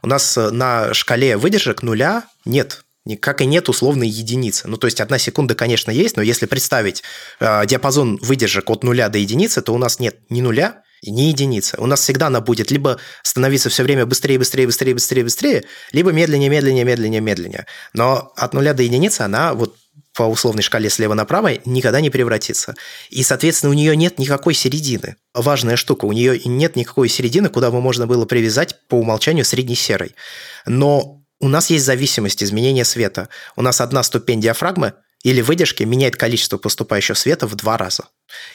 У 0.00 0.06
нас 0.06 0.38
на 0.38 0.94
шкале 0.94 1.36
выдержек 1.36 1.82
нуля 1.82 2.24
нет, 2.46 2.86
как 3.20 3.42
и 3.42 3.44
нет 3.44 3.68
условной 3.68 4.08
единицы. 4.08 4.66
Ну, 4.66 4.78
то 4.78 4.86
есть 4.86 5.02
одна 5.02 5.18
секунда, 5.18 5.54
конечно, 5.54 5.90
есть, 5.90 6.16
но 6.16 6.22
если 6.22 6.46
представить 6.46 7.02
э, 7.38 7.66
диапазон 7.66 8.18
выдержек 8.22 8.70
от 8.70 8.82
нуля 8.82 9.10
до 9.10 9.18
единицы, 9.18 9.60
то 9.60 9.74
у 9.74 9.78
нас 9.78 10.00
нет 10.00 10.16
ни 10.30 10.40
нуля, 10.40 10.83
не 11.10 11.28
единица. 11.28 11.76
У 11.78 11.86
нас 11.86 12.00
всегда 12.00 12.28
она 12.28 12.40
будет 12.40 12.70
либо 12.70 12.98
становиться 13.22 13.68
все 13.70 13.82
время 13.82 14.06
быстрее, 14.06 14.38
быстрее, 14.38 14.66
быстрее, 14.66 14.94
быстрее, 14.94 15.24
быстрее, 15.24 15.64
либо 15.92 16.12
медленнее, 16.12 16.50
медленнее, 16.50 16.84
медленнее, 16.84 17.20
медленнее. 17.20 17.66
Но 17.92 18.32
от 18.36 18.54
нуля 18.54 18.74
до 18.74 18.82
единицы 18.82 19.22
она 19.22 19.54
вот 19.54 19.76
по 20.14 20.22
условной 20.22 20.62
шкале 20.62 20.88
слева 20.88 21.14
направо 21.14 21.52
никогда 21.64 22.00
не 22.00 22.08
превратится. 22.08 22.74
И, 23.10 23.22
соответственно, 23.22 23.70
у 23.70 23.74
нее 23.74 23.96
нет 23.96 24.18
никакой 24.18 24.54
середины. 24.54 25.16
Важная 25.34 25.76
штука, 25.76 26.04
у 26.04 26.12
нее 26.12 26.40
нет 26.44 26.76
никакой 26.76 27.08
середины, 27.08 27.48
куда 27.48 27.70
бы 27.70 27.80
можно 27.80 28.06
было 28.06 28.24
привязать 28.24 28.76
по 28.88 28.94
умолчанию 28.94 29.44
среднесерой. 29.44 30.14
Но 30.66 31.24
у 31.40 31.48
нас 31.48 31.68
есть 31.70 31.84
зависимость 31.84 32.42
изменения 32.42 32.84
света. 32.84 33.28
У 33.56 33.62
нас 33.62 33.80
одна 33.80 34.02
ступень 34.04 34.40
диафрагмы 34.40 34.94
или 35.24 35.40
выдержки 35.40 35.82
меняет 35.82 36.16
количество 36.16 36.58
поступающего 36.58 37.16
света 37.16 37.46
в 37.46 37.56
два 37.56 37.76
раза. 37.76 38.04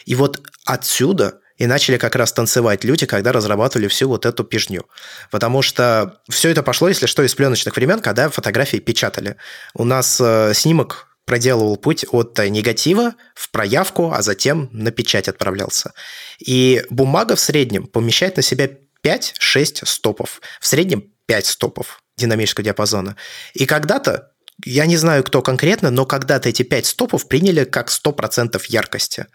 И 0.06 0.16
вот 0.16 0.41
отсюда 0.66 1.39
и 1.60 1.68
начали 1.68 1.97
как 1.97 2.16
раз 2.16 2.34
танцевать 2.34 2.84
люди, 2.84 3.05
когда 3.05 3.32
разрабатывали 3.32 3.88
всю 3.88 4.07
вот 4.07 4.26
эту 4.26 4.43
пижню. 4.43 4.86
Потому 5.30 5.62
что 5.62 6.22
все 6.30 6.49
это 6.49 6.64
пошло, 6.64 6.88
если 6.88 7.05
что, 7.05 7.22
из 7.22 7.36
пленочных 7.36 7.76
времен, 7.76 7.99
когда 7.99 8.30
фотографии 8.30 8.78
печатали. 8.78 9.36
У 9.76 9.84
нас 9.84 10.20
э, 10.20 10.53
снимок 10.55 11.07
проделывал 11.26 11.78
путь 11.78 12.05
от 12.12 12.39
негатива 12.39 13.14
в 13.36 13.51
проявку, 13.51 14.12
а 14.12 14.24
затем 14.24 14.70
на 14.72 14.89
печать 14.91 15.28
отправлялся. 15.28 15.93
И 16.39 16.84
бумага 16.89 17.36
в 17.36 17.39
среднем 17.39 17.86
помещает 17.86 18.38
на 18.38 18.41
себя 18.41 18.70
5-6 19.05 19.86
стопов. 19.86 20.41
В 20.60 20.66
среднем 20.66 21.12
5 21.28 21.45
стопов 21.45 22.01
динамического 22.18 22.64
диапазона. 22.64 23.16
И 23.53 23.66
когда-то 23.66 24.29
я 24.66 24.86
не 24.86 24.97
знаю, 24.97 25.24
кто 25.24 25.41
конкретно, 25.41 25.89
но 25.89 26.05
когда-то 26.05 26.49
эти 26.49 26.64
5 26.64 26.86
стопов 26.86 27.28
приняли 27.28 27.64
как 27.64 27.89
100% 27.89 28.62
яркости. 28.68 29.26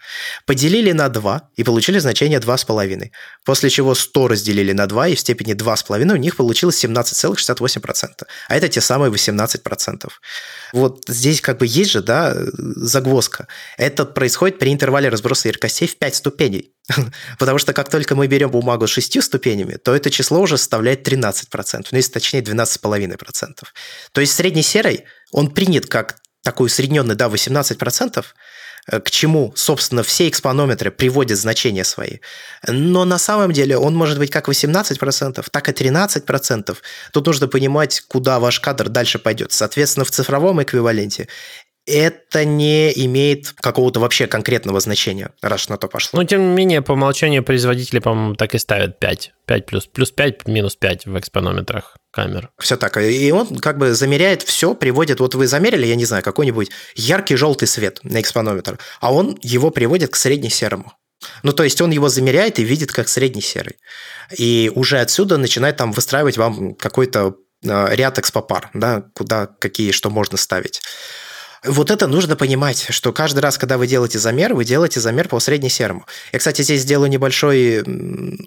Поделили 0.45 0.91
на 0.91 1.09
2 1.09 1.49
и 1.55 1.63
получили 1.63 1.99
значение 1.99 2.39
2,5. 2.39 3.11
После 3.43 3.69
чего 3.69 3.95
100 3.95 4.27
разделили 4.27 4.71
на 4.73 4.87
2 4.87 5.07
и 5.09 5.15
в 5.15 5.19
степени 5.19 5.55
2,5 5.55 6.13
у 6.13 6.17
них 6.17 6.35
получилось 6.35 6.83
17,68%. 6.83 8.23
А 8.47 8.55
это 8.55 8.67
те 8.67 8.81
самые 8.81 9.11
18%. 9.11 10.09
Вот 10.73 11.03
здесь 11.07 11.41
как 11.41 11.57
бы 11.57 11.65
есть 11.65 11.91
же, 11.91 12.01
да, 12.01 12.35
загвоздка. 12.35 13.47
Это 13.77 14.05
происходит 14.05 14.59
при 14.59 14.71
интервале 14.71 15.09
разброса 15.09 15.47
яркостей 15.47 15.87
в 15.87 15.97
5 15.97 16.15
ступеней. 16.15 16.74
Потому 17.39 17.57
что 17.57 17.73
как 17.73 17.89
только 17.89 18.15
мы 18.15 18.27
берем 18.27 18.51
бумагу 18.51 18.87
с 18.87 18.91
6 18.91 19.23
ступенями, 19.23 19.75
то 19.75 19.95
это 19.95 20.09
число 20.11 20.39
уже 20.41 20.57
составляет 20.57 21.07
13%, 21.07 21.87
ну, 21.91 21.97
если 21.97 22.11
точнее 22.11 22.41
12,5%. 22.41 23.63
То 24.11 24.21
есть 24.21 24.33
средний 24.33 24.63
серый, 24.63 25.05
он 25.31 25.51
принят 25.51 25.87
как 25.87 26.17
такой 26.43 26.67
усредненный, 26.67 27.15
да, 27.15 27.27
18%, 27.27 28.23
э, 28.91 28.99
к 28.99 29.09
чему, 29.09 29.51
собственно, 29.55 30.03
все 30.03 30.27
экспонометры 30.27 30.91
приводят 30.91 31.39
значения 31.39 31.83
свои. 31.83 32.19
Но 32.67 33.03
на 33.03 33.17
самом 33.17 33.51
деле 33.51 33.77
он 33.77 33.95
может 33.95 34.19
быть 34.19 34.29
как 34.29 34.47
18%, 34.47 35.43
так 35.51 35.69
и 35.69 35.71
13%. 35.71 36.77
Тут 37.11 37.25
нужно 37.25 37.47
понимать, 37.47 38.01
куда 38.07 38.39
ваш 38.39 38.59
кадр 38.59 38.89
дальше 38.89 39.17
пойдет. 39.17 39.51
Соответственно, 39.51 40.05
в 40.05 40.11
цифровом 40.11 40.61
эквиваленте 40.61 41.27
это 41.85 42.45
не 42.45 42.91
имеет 43.05 43.51
какого-то 43.51 43.99
вообще 43.99 44.27
конкретного 44.27 44.79
значения, 44.79 45.31
раз 45.41 45.69
на 45.69 45.77
то 45.77 45.87
пошло. 45.87 46.19
Но, 46.19 46.25
тем 46.25 46.41
не 46.41 46.55
менее, 46.55 46.81
по 46.81 46.93
умолчанию 46.93 47.43
производители, 47.43 47.99
по-моему, 47.99 48.35
так 48.35 48.55
и 48.55 48.57
ставят 48.57 48.99
5. 48.99 49.33
5 49.45 49.65
плюс, 49.65 49.85
плюс 49.85 50.11
5, 50.11 50.47
минус 50.47 50.75
5 50.75 51.05
в 51.05 51.19
экспонометрах 51.19 51.97
камер. 52.11 52.49
Все 52.59 52.77
так. 52.77 52.97
И 52.97 53.31
он 53.31 53.57
как 53.57 53.77
бы 53.77 53.93
замеряет 53.93 54.41
все, 54.41 54.73
приводит... 54.73 55.19
Вот 55.19 55.35
вы 55.35 55.47
замерили, 55.47 55.85
я 55.85 55.95
не 55.95 56.05
знаю, 56.05 56.23
какой-нибудь 56.23 56.71
яркий 56.95 57.35
желтый 57.35 57.67
свет 57.67 57.99
на 58.03 58.19
экспонометр, 58.19 58.79
а 58.99 59.13
он 59.13 59.37
его 59.41 59.69
приводит 59.69 60.11
к 60.11 60.15
средне-серому. 60.15 60.93
Ну, 61.43 61.53
то 61.53 61.63
есть 61.63 61.81
он 61.81 61.91
его 61.91 62.09
замеряет 62.09 62.59
и 62.59 62.63
видит 62.63 62.91
как 62.91 63.07
средний 63.07 63.41
серый. 63.41 63.77
И 64.37 64.71
уже 64.73 64.99
отсюда 64.99 65.37
начинает 65.37 65.77
там 65.77 65.91
выстраивать 65.91 66.37
вам 66.37 66.75
какой-то 66.75 67.35
ряд 67.63 68.19
экспопар, 68.19 68.69
да, 68.73 69.05
куда 69.13 69.47
какие 69.47 69.91
что 69.91 70.09
можно 70.09 70.37
ставить. 70.37 70.81
Вот 71.67 71.91
это 71.91 72.07
нужно 72.07 72.35
понимать, 72.35 72.87
что 72.89 73.11
каждый 73.11 73.39
раз, 73.39 73.57
когда 73.57 73.77
вы 73.77 73.87
делаете 73.87 74.19
замер, 74.19 74.53
вы 74.53 74.65
делаете 74.65 74.99
замер 74.99 75.27
по 75.27 75.39
среднесерому. 75.39 76.05
Я, 76.31 76.39
кстати, 76.39 76.61
здесь 76.61 76.81
сделаю 76.81 77.09
небольшой 77.09 77.83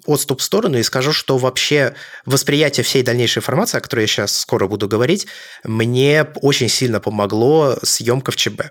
отступ 0.05 0.41
в 0.41 0.43
сторону 0.43 0.77
и 0.77 0.83
скажу, 0.83 1.13
что 1.13 1.37
вообще 1.37 1.95
восприятие 2.25 2.83
всей 2.83 3.03
дальнейшей 3.03 3.39
информации, 3.39 3.77
о 3.77 3.81
которой 3.81 4.01
я 4.01 4.07
сейчас 4.07 4.37
скоро 4.37 4.67
буду 4.67 4.87
говорить, 4.87 5.27
мне 5.63 6.27
очень 6.41 6.69
сильно 6.69 6.99
помогло 6.99 7.77
съемка 7.83 8.31
в 8.31 8.35
ЧБ. 8.35 8.61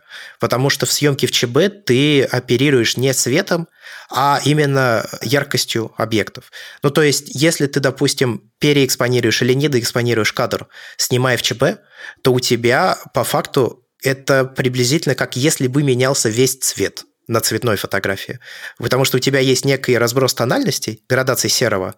Потому 0.40 0.70
что 0.70 0.86
в 0.86 0.92
съемке 0.92 1.26
в 1.26 1.30
ЧБ 1.30 1.84
ты 1.84 2.22
оперируешь 2.22 2.96
не 2.96 3.12
светом, 3.14 3.68
а 4.10 4.40
именно 4.44 5.06
яркостью 5.22 5.92
объектов. 5.96 6.50
Ну, 6.82 6.90
то 6.90 7.02
есть, 7.02 7.24
если 7.28 7.66
ты, 7.66 7.80
допустим, 7.80 8.50
переэкспонируешь 8.58 9.42
или 9.42 9.52
недоэкспонируешь 9.52 10.32
кадр, 10.32 10.68
снимая 10.96 11.36
в 11.36 11.42
ЧБ, 11.42 11.80
то 12.22 12.32
у 12.32 12.40
тебя 12.40 12.98
по 13.12 13.24
факту 13.24 13.84
это 14.02 14.44
приблизительно 14.44 15.14
как 15.14 15.36
если 15.36 15.66
бы 15.66 15.82
менялся 15.82 16.28
весь 16.28 16.56
цвет 16.56 17.04
на 17.26 17.40
цветной 17.40 17.76
фотографии. 17.76 18.38
Потому 18.78 19.04
что 19.04 19.18
у 19.18 19.20
тебя 19.20 19.40
есть 19.40 19.64
некий 19.64 19.98
разброс 19.98 20.34
тональностей, 20.34 21.02
градации 21.08 21.48
серого, 21.48 21.94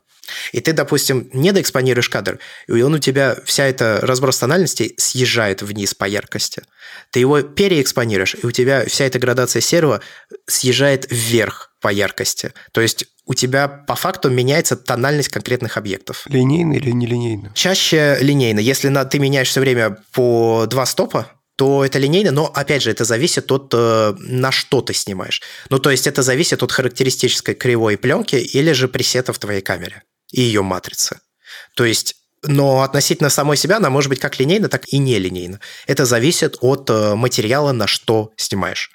и 0.53 0.61
ты, 0.61 0.72
допустим, 0.72 1.28
не 1.32 1.53
доэкспонируешь 1.53 2.09
кадр, 2.09 2.38
и 2.66 2.82
он 2.82 2.94
у 2.94 2.98
тебя, 2.98 3.36
вся 3.44 3.64
эта 3.64 4.01
разброс 4.03 4.38
тональностей 4.38 4.94
съезжает 4.96 5.62
вниз 5.62 5.94
по 5.94 6.05
яркости. 6.05 6.62
Ты 7.11 7.20
его 7.20 7.42
переэкспонируешь, 7.42 8.36
и 8.42 8.46
у 8.46 8.51
тебя 8.51 8.84
вся 8.86 9.05
эта 9.05 9.18
градация 9.18 9.61
серого 9.61 10.01
съезжает 10.46 11.07
вверх 11.11 11.74
по 11.80 11.88
яркости. 11.88 12.53
То 12.72 12.80
есть 12.80 13.07
у 13.26 13.34
тебя 13.34 13.68
по 13.68 13.94
факту 13.94 14.30
меняется 14.30 14.76
тональность 14.76 15.28
конкретных 15.28 15.76
объектов. 15.76 16.24
Линейно 16.26 16.74
или 16.74 16.90
нелинейно? 16.90 17.53
Чаще 17.55 18.18
линейно. 18.20 18.61
Если 18.61 18.88
на, 18.88 19.05
ты 19.05 19.18
меняешь 19.18 19.48
все 19.48 19.61
время 19.61 19.98
по 20.12 20.66
два 20.68 20.84
стопа, 20.86 21.30
то 21.61 21.84
это 21.84 21.98
линейно, 21.98 22.30
но, 22.30 22.46
опять 22.46 22.80
же, 22.80 22.90
это 22.90 23.04
зависит 23.04 23.52
от, 23.52 23.74
э, 23.74 24.14
на 24.16 24.50
что 24.50 24.80
ты 24.80 24.94
снимаешь. 24.94 25.42
Ну, 25.68 25.78
то 25.78 25.90
есть 25.90 26.06
это 26.06 26.22
зависит 26.22 26.62
от 26.62 26.72
характеристической 26.72 27.54
кривой 27.54 27.98
пленки 27.98 28.36
или 28.36 28.72
же 28.72 28.88
пресета 28.88 29.34
в 29.34 29.38
твоей 29.38 29.61
камере 29.61 30.02
и 30.32 30.40
ее 30.40 30.62
матрицы. 30.62 31.20
То 31.76 31.84
есть 31.84 32.16
но 32.42 32.82
относительно 32.82 33.28
самой 33.28 33.58
себя 33.58 33.76
она 33.76 33.90
может 33.90 34.08
быть 34.08 34.20
как 34.20 34.40
линейно, 34.40 34.70
так 34.70 34.88
и 34.88 34.96
нелинейно. 34.96 35.61
Это 35.86 36.06
зависит 36.06 36.56
от 36.62 36.88
э, 36.88 37.14
материала, 37.14 37.72
на 37.72 37.86
что 37.86 38.32
снимаешь. 38.38 38.90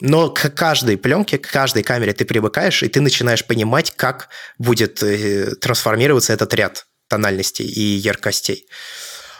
Но 0.00 0.30
к 0.30 0.48
каждой 0.48 0.96
пленке, 0.96 1.36
к 1.36 1.50
каждой 1.50 1.82
камере 1.82 2.14
ты 2.14 2.24
привыкаешь, 2.24 2.82
и 2.82 2.88
ты 2.88 3.02
начинаешь 3.02 3.44
понимать, 3.44 3.90
как 3.94 4.30
будет 4.56 5.02
э, 5.02 5.54
трансформироваться 5.56 6.32
этот 6.32 6.54
ряд 6.54 6.86
тональностей 7.08 7.66
и 7.66 7.82
яркостей. 7.82 8.66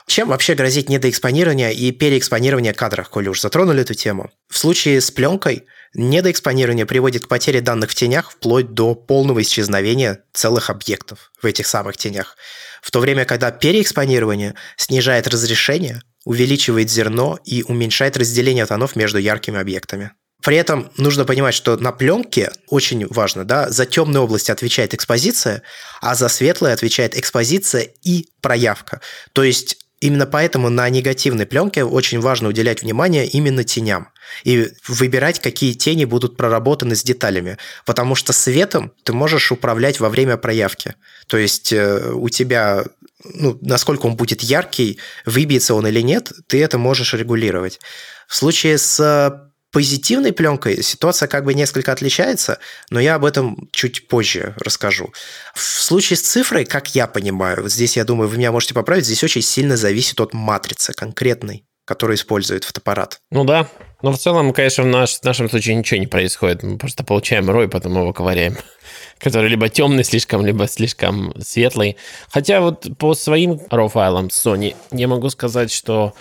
Чем 0.06 0.28
вообще 0.28 0.54
грозит 0.54 0.88
недоэкспонирование 0.88 1.74
и 1.74 1.90
переэкспонирование 1.90 2.72
кадров, 2.72 3.08
коли 3.08 3.28
уж 3.28 3.40
затронули 3.40 3.82
эту 3.82 3.94
тему? 3.94 4.30
В 4.48 4.56
случае 4.56 5.00
с 5.00 5.10
пленкой 5.10 5.66
недоэкспонирование 5.94 6.86
приводит 6.86 7.24
к 7.24 7.28
потере 7.28 7.60
данных 7.60 7.90
в 7.90 7.94
тенях 7.94 8.30
вплоть 8.30 8.72
до 8.72 8.94
полного 8.94 9.42
исчезновения 9.42 10.20
целых 10.32 10.70
объектов 10.70 11.32
в 11.42 11.44
этих 11.44 11.66
самых 11.66 11.96
тенях. 11.96 12.36
В 12.82 12.92
то 12.92 13.00
время, 13.00 13.24
когда 13.24 13.50
переэкспонирование 13.50 14.54
снижает 14.76 15.26
разрешение, 15.26 16.02
увеличивает 16.24 16.88
зерно 16.88 17.38
и 17.44 17.64
уменьшает 17.64 18.16
разделение 18.16 18.66
тонов 18.66 18.94
между 18.94 19.18
яркими 19.18 19.58
объектами. 19.58 20.12
При 20.42 20.56
этом 20.56 20.92
нужно 20.96 21.24
понимать, 21.24 21.54
что 21.54 21.76
на 21.76 21.90
пленке 21.90 22.52
очень 22.68 23.06
важно, 23.08 23.44
да, 23.44 23.70
за 23.70 23.86
темные 23.86 24.20
области 24.20 24.52
отвечает 24.52 24.94
экспозиция, 24.94 25.62
а 26.00 26.14
за 26.14 26.28
светлые 26.28 26.74
отвечает 26.74 27.16
экспозиция 27.16 27.88
и 28.04 28.28
проявка. 28.40 29.00
То 29.32 29.42
есть 29.42 29.85
Именно 30.00 30.26
поэтому 30.26 30.68
на 30.68 30.88
негативной 30.90 31.46
пленке 31.46 31.82
очень 31.82 32.20
важно 32.20 32.48
уделять 32.48 32.82
внимание 32.82 33.26
именно 33.26 33.64
теням 33.64 34.08
и 34.44 34.68
выбирать, 34.86 35.40
какие 35.40 35.72
тени 35.72 36.04
будут 36.04 36.36
проработаны 36.36 36.94
с 36.94 37.02
деталями, 37.02 37.56
потому 37.86 38.14
что 38.14 38.34
светом 38.34 38.92
ты 39.04 39.14
можешь 39.14 39.50
управлять 39.52 39.98
во 39.98 40.10
время 40.10 40.36
проявки. 40.36 40.94
То 41.28 41.38
есть 41.38 41.72
э, 41.72 42.12
у 42.12 42.28
тебя, 42.28 42.84
ну, 43.24 43.58
насколько 43.62 44.04
он 44.04 44.16
будет 44.16 44.42
яркий, 44.42 44.98
выбьется 45.24 45.74
он 45.74 45.86
или 45.86 46.02
нет, 46.02 46.30
ты 46.46 46.62
это 46.62 46.76
можешь 46.76 47.14
регулировать. 47.14 47.80
В 48.28 48.36
случае 48.36 48.76
с 48.76 49.50
позитивной 49.76 50.32
пленкой 50.32 50.82
ситуация 50.82 51.28
как 51.28 51.44
бы 51.44 51.52
несколько 51.52 51.92
отличается, 51.92 52.60
но 52.88 52.98
я 52.98 53.16
об 53.16 53.26
этом 53.26 53.68
чуть 53.72 54.08
позже 54.08 54.54
расскажу. 54.56 55.12
В 55.54 55.60
случае 55.60 56.16
с 56.16 56.22
цифрой, 56.22 56.64
как 56.64 56.94
я 56.94 57.06
понимаю, 57.06 57.60
вот 57.60 57.70
здесь, 57.70 57.98
я 57.98 58.04
думаю, 58.04 58.30
вы 58.30 58.38
меня 58.38 58.52
можете 58.52 58.72
поправить, 58.72 59.04
здесь 59.04 59.22
очень 59.22 59.42
сильно 59.42 59.76
зависит 59.76 60.18
от 60.18 60.32
матрицы 60.32 60.94
конкретной, 60.94 61.66
которую 61.84 62.16
использует 62.16 62.64
фотоаппарат. 62.64 63.20
Ну 63.30 63.44
да, 63.44 63.68
но 64.00 64.12
в 64.12 64.18
целом, 64.18 64.54
конечно, 64.54 64.82
в, 64.82 64.86
наш, 64.86 65.18
в 65.18 65.24
нашем 65.24 65.50
случае 65.50 65.74
ничего 65.74 66.00
не 66.00 66.06
происходит. 66.06 66.62
Мы 66.62 66.78
просто 66.78 67.04
получаем 67.04 67.50
рой, 67.50 67.68
потом 67.68 67.98
его 67.98 68.14
ковыряем. 68.14 68.56
Который 69.18 69.50
либо 69.50 69.68
темный 69.68 70.04
слишком, 70.04 70.46
либо 70.46 70.66
слишком 70.68 71.34
светлый. 71.38 71.98
Хотя 72.30 72.62
вот 72.62 72.86
по 72.96 73.14
своим 73.14 73.60
RAW 73.68 73.90
файлам 73.90 74.28
Sony 74.28 74.74
я 74.90 75.06
могу 75.06 75.28
сказать, 75.28 75.70
что 75.70 76.14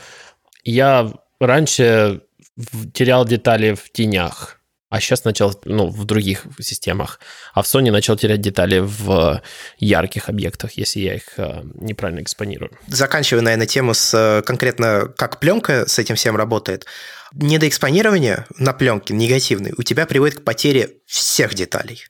я 0.65 1.13
раньше 1.39 2.21
терял 2.93 3.25
детали 3.25 3.73
в 3.73 3.91
тенях, 3.91 4.59
а 4.89 5.01
сейчас 5.01 5.25
начал, 5.25 5.59
ну, 5.65 5.87
в 5.87 6.05
других 6.05 6.45
системах. 6.59 7.19
А 7.53 7.63
в 7.63 7.65
Sony 7.65 7.91
начал 7.91 8.15
терять 8.15 8.41
детали 8.41 8.79
в 8.79 9.41
ярких 9.77 10.29
объектах, 10.29 10.73
если 10.73 10.99
я 10.99 11.15
их 11.15 11.37
э, 11.37 11.63
неправильно 11.73 12.21
экспонирую. 12.21 12.71
Заканчивая, 12.87 13.41
наверное, 13.41 13.67
тему 13.67 13.93
с 13.93 14.13
э, 14.13 14.41
конкретно, 14.43 15.11
как 15.17 15.39
пленка 15.39 15.85
с 15.87 15.99
этим 15.99 16.15
всем 16.15 16.37
работает. 16.37 16.85
Недоэкспонирование 17.33 18.45
на 18.57 18.71
пленке 18.73 19.13
негативный 19.13 19.73
у 19.77 19.83
тебя 19.83 20.05
приводит 20.05 20.39
к 20.39 20.43
потере 20.43 20.91
всех 21.05 21.55
деталей. 21.55 22.05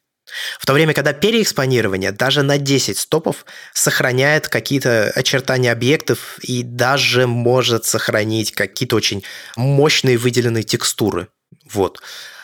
В 0.59 0.65
то 0.65 0.73
время, 0.73 0.93
когда 0.93 1.13
переэкспонирование 1.13 2.11
даже 2.11 2.41
на 2.43 2.57
10 2.57 2.97
стопов 2.97 3.45
сохраняет 3.73 4.47
какие-то 4.47 5.11
очертания 5.15 5.71
объектов 5.71 6.39
и 6.41 6.63
даже 6.63 7.27
может 7.27 7.85
сохранить 7.85 8.51
какие-то 8.51 8.95
очень 8.95 9.23
мощные 9.55 10.17
выделенные 10.17 10.63
текстуры. 10.63 11.27
Вот. 11.71 12.01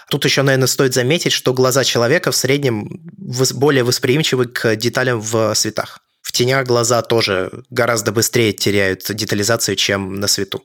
Тут 0.10 0.26
еще, 0.26 0.42
наверное, 0.42 0.68
стоит 0.68 0.94
заметить, 0.94 1.32
что 1.32 1.54
глаза 1.54 1.84
человека 1.84 2.32
в 2.32 2.36
среднем 2.36 3.00
более 3.54 3.84
восприимчивы 3.84 4.46
к 4.48 4.76
деталям 4.76 5.22
в 5.22 5.54
цветах. 5.56 6.00
В 6.22 6.32
тенях 6.34 6.68
глаза 6.68 7.02
тоже 7.02 7.64
гораздо 7.70 8.12
быстрее 8.12 8.54
теряют 8.54 9.10
детализацию, 9.10 9.76
чем 9.76 10.20
на 10.20 10.28
свету. 10.28 10.64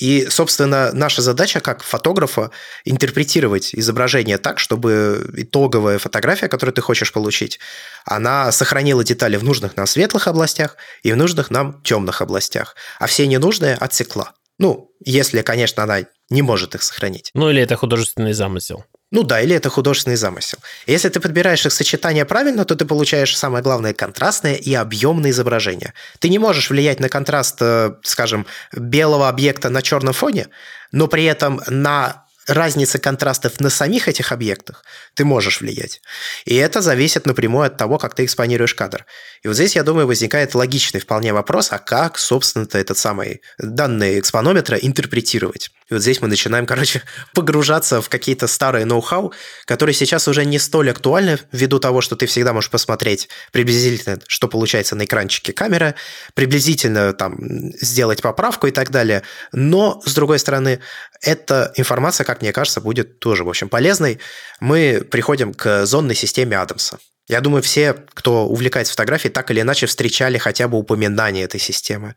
И, 0.00 0.28
собственно, 0.30 0.92
наша 0.92 1.22
задача 1.22 1.60
как 1.60 1.82
фотографа 1.82 2.50
интерпретировать 2.84 3.74
изображение 3.74 4.38
так, 4.38 4.58
чтобы 4.58 5.30
итоговая 5.36 5.98
фотография, 5.98 6.48
которую 6.48 6.74
ты 6.74 6.80
хочешь 6.80 7.12
получить, 7.12 7.58
она 8.04 8.52
сохранила 8.52 9.04
детали 9.04 9.36
в 9.36 9.44
нужных 9.44 9.76
нам 9.76 9.86
светлых 9.86 10.28
областях 10.28 10.76
и 11.02 11.12
в 11.12 11.16
нужных 11.16 11.50
нам 11.50 11.80
темных 11.82 12.22
областях, 12.22 12.76
а 12.98 13.06
все 13.06 13.26
ненужные 13.26 13.74
отсекла. 13.74 14.32
Ну, 14.58 14.90
если, 15.04 15.42
конечно, 15.42 15.82
она 15.82 16.00
не 16.30 16.42
может 16.42 16.74
их 16.74 16.82
сохранить. 16.82 17.30
Ну, 17.34 17.48
или 17.50 17.62
это 17.62 17.76
художественный 17.76 18.32
замысел. 18.32 18.84
Ну 19.10 19.22
да, 19.22 19.40
или 19.40 19.56
это 19.56 19.70
художественный 19.70 20.16
замысел. 20.16 20.58
Если 20.86 21.08
ты 21.08 21.18
подбираешь 21.20 21.64
их 21.64 21.72
сочетание 21.72 22.26
правильно, 22.26 22.66
то 22.66 22.74
ты 22.74 22.84
получаешь 22.84 23.36
самое 23.36 23.64
главное 23.64 23.94
контрастное 23.94 24.54
и 24.54 24.74
объемное 24.74 25.30
изображение. 25.30 25.94
Ты 26.18 26.28
не 26.28 26.38
можешь 26.38 26.68
влиять 26.68 27.00
на 27.00 27.08
контраст, 27.08 27.56
э, 27.60 27.94
скажем, 28.02 28.46
белого 28.72 29.28
объекта 29.28 29.70
на 29.70 29.80
черном 29.80 30.12
фоне, 30.12 30.48
но 30.92 31.06
при 31.06 31.24
этом 31.24 31.62
на 31.68 32.26
разницы 32.48 32.98
контрастов 32.98 33.60
на 33.60 33.70
самих 33.70 34.08
этих 34.08 34.32
объектах 34.32 34.84
ты 35.14 35.24
можешь 35.24 35.60
влиять. 35.60 36.00
И 36.44 36.54
это 36.54 36.80
зависит 36.80 37.26
напрямую 37.26 37.66
от 37.66 37.76
того, 37.76 37.98
как 37.98 38.14
ты 38.14 38.24
экспонируешь 38.24 38.74
кадр. 38.74 39.04
И 39.42 39.48
вот 39.48 39.54
здесь, 39.54 39.76
я 39.76 39.82
думаю, 39.82 40.06
возникает 40.06 40.54
логичный 40.54 41.00
вполне 41.00 41.32
вопрос, 41.32 41.68
а 41.70 41.78
как, 41.78 42.18
собственно-то, 42.18 42.78
этот 42.78 42.98
самый 42.98 43.42
данные 43.58 44.18
экспонометра 44.18 44.76
интерпретировать? 44.76 45.70
И 45.90 45.94
вот 45.94 46.02
здесь 46.02 46.20
мы 46.20 46.28
начинаем, 46.28 46.66
короче, 46.66 47.02
погружаться 47.34 48.02
в 48.02 48.08
какие-то 48.08 48.46
старые 48.46 48.84
ноу-хау, 48.84 49.32
которые 49.64 49.94
сейчас 49.94 50.28
уже 50.28 50.44
не 50.44 50.58
столь 50.58 50.90
актуальны 50.90 51.38
ввиду 51.52 51.78
того, 51.78 52.00
что 52.00 52.16
ты 52.16 52.26
всегда 52.26 52.52
можешь 52.52 52.70
посмотреть 52.70 53.28
приблизительно, 53.52 54.18
что 54.26 54.48
получается 54.48 54.96
на 54.96 55.04
экранчике 55.04 55.52
камеры, 55.52 55.94
приблизительно 56.34 57.12
там 57.12 57.36
сделать 57.80 58.22
поправку 58.22 58.66
и 58.66 58.70
так 58.70 58.90
далее. 58.90 59.22
Но, 59.52 60.02
с 60.04 60.14
другой 60.14 60.38
стороны, 60.38 60.80
эта 61.22 61.72
информация, 61.76 62.24
как 62.24 62.42
мне 62.42 62.52
кажется, 62.52 62.80
будет 62.80 63.18
тоже, 63.20 63.44
в 63.44 63.48
общем, 63.48 63.68
полезной. 63.68 64.20
Мы 64.60 65.06
приходим 65.10 65.54
к 65.54 65.86
зонной 65.86 66.14
системе 66.14 66.58
Адамса. 66.58 66.98
Я 67.28 67.40
думаю, 67.40 67.62
все, 67.62 67.94
кто 68.14 68.46
увлекается 68.46 68.92
фотографией, 68.92 69.32
так 69.32 69.50
или 69.50 69.60
иначе 69.60 69.86
встречали 69.86 70.38
хотя 70.38 70.66
бы 70.68 70.78
упоминание 70.78 71.44
этой 71.44 71.60
системы. 71.60 72.14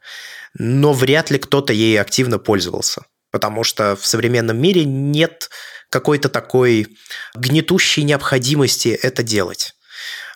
Но 0.53 0.93
вряд 0.93 1.31
ли 1.31 1.37
кто-то 1.37 1.73
ей 1.73 1.99
активно 1.99 2.39
пользовался 2.39 3.03
потому 3.31 3.63
что 3.63 3.95
в 3.95 4.05
современном 4.05 4.57
мире 4.57 4.85
нет 4.85 5.49
какой-то 5.89 6.29
такой 6.29 6.87
гнетущей 7.33 8.03
необходимости 8.03 8.89
это 8.89 9.23
делать. 9.23 9.73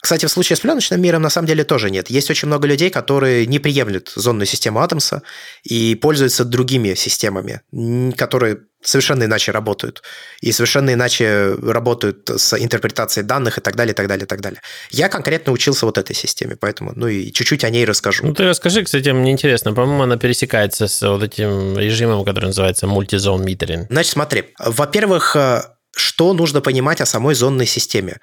Кстати, 0.06 0.28
в 0.28 0.30
случае 0.30 0.56
с 0.56 0.60
пленочным 0.60 1.02
миром 1.02 1.24
на 1.24 1.32
самом 1.32 1.48
деле 1.48 1.64
тоже 1.64 1.90
нет. 1.90 2.12
Есть 2.12 2.30
очень 2.30 2.48
много 2.48 2.68
людей, 2.68 2.92
которые 2.92 3.48
не 3.48 3.58
приемлют 3.58 4.14
зонную 4.16 4.46
систему 4.46 4.80
Атомса 4.80 5.24
и 5.64 5.96
пользуются 5.96 6.46
другими 6.46 6.94
системами, 6.94 7.62
которые 8.16 8.60
совершенно 8.84 9.24
иначе 9.24 9.52
работают. 9.52 10.04
И 10.42 10.52
совершенно 10.52 10.94
иначе 10.94 11.56
работают 11.56 12.30
с 12.30 12.54
интерпретацией 12.54 13.26
данных 13.26 13.58
и 13.58 13.62
так 13.62 13.76
далее, 13.76 13.94
и 13.94 13.96
так 13.96 14.08
далее, 14.08 14.26
и 14.26 14.28
так 14.28 14.42
далее. 14.42 14.62
Я 14.92 15.10
конкретно 15.10 15.52
учился 15.52 15.88
вот 15.88 15.98
этой 15.98 16.16
системе, 16.16 16.56
поэтому, 16.56 16.94
ну 16.96 17.08
и 17.08 17.32
чуть-чуть 17.32 17.64
о 17.64 17.72
ней 17.72 17.84
расскажу. 17.84 18.28
Ну 18.28 18.36
ты 18.36 18.44
расскажи, 18.44 18.84
кстати, 18.84 19.10
мне 19.10 19.32
интересно. 19.32 19.74
По-моему, 19.74 20.04
она 20.04 20.18
пересекается 20.18 20.88
с 20.88 21.02
вот 21.02 21.24
этим 21.24 21.80
режимом, 21.80 22.24
который 22.26 22.46
называется 22.46 22.86
мультизон 22.86 23.44
митеринг. 23.44 23.88
Значит, 23.90 24.14
смотри. 24.14 24.54
Во-первых, 24.60 25.36
э, 25.36 25.64
что 25.96 26.34
нужно 26.34 26.62
понимать 26.62 27.02
о 27.02 27.06
самой 27.06 27.34
зонной 27.34 27.66
системе? 27.66 28.20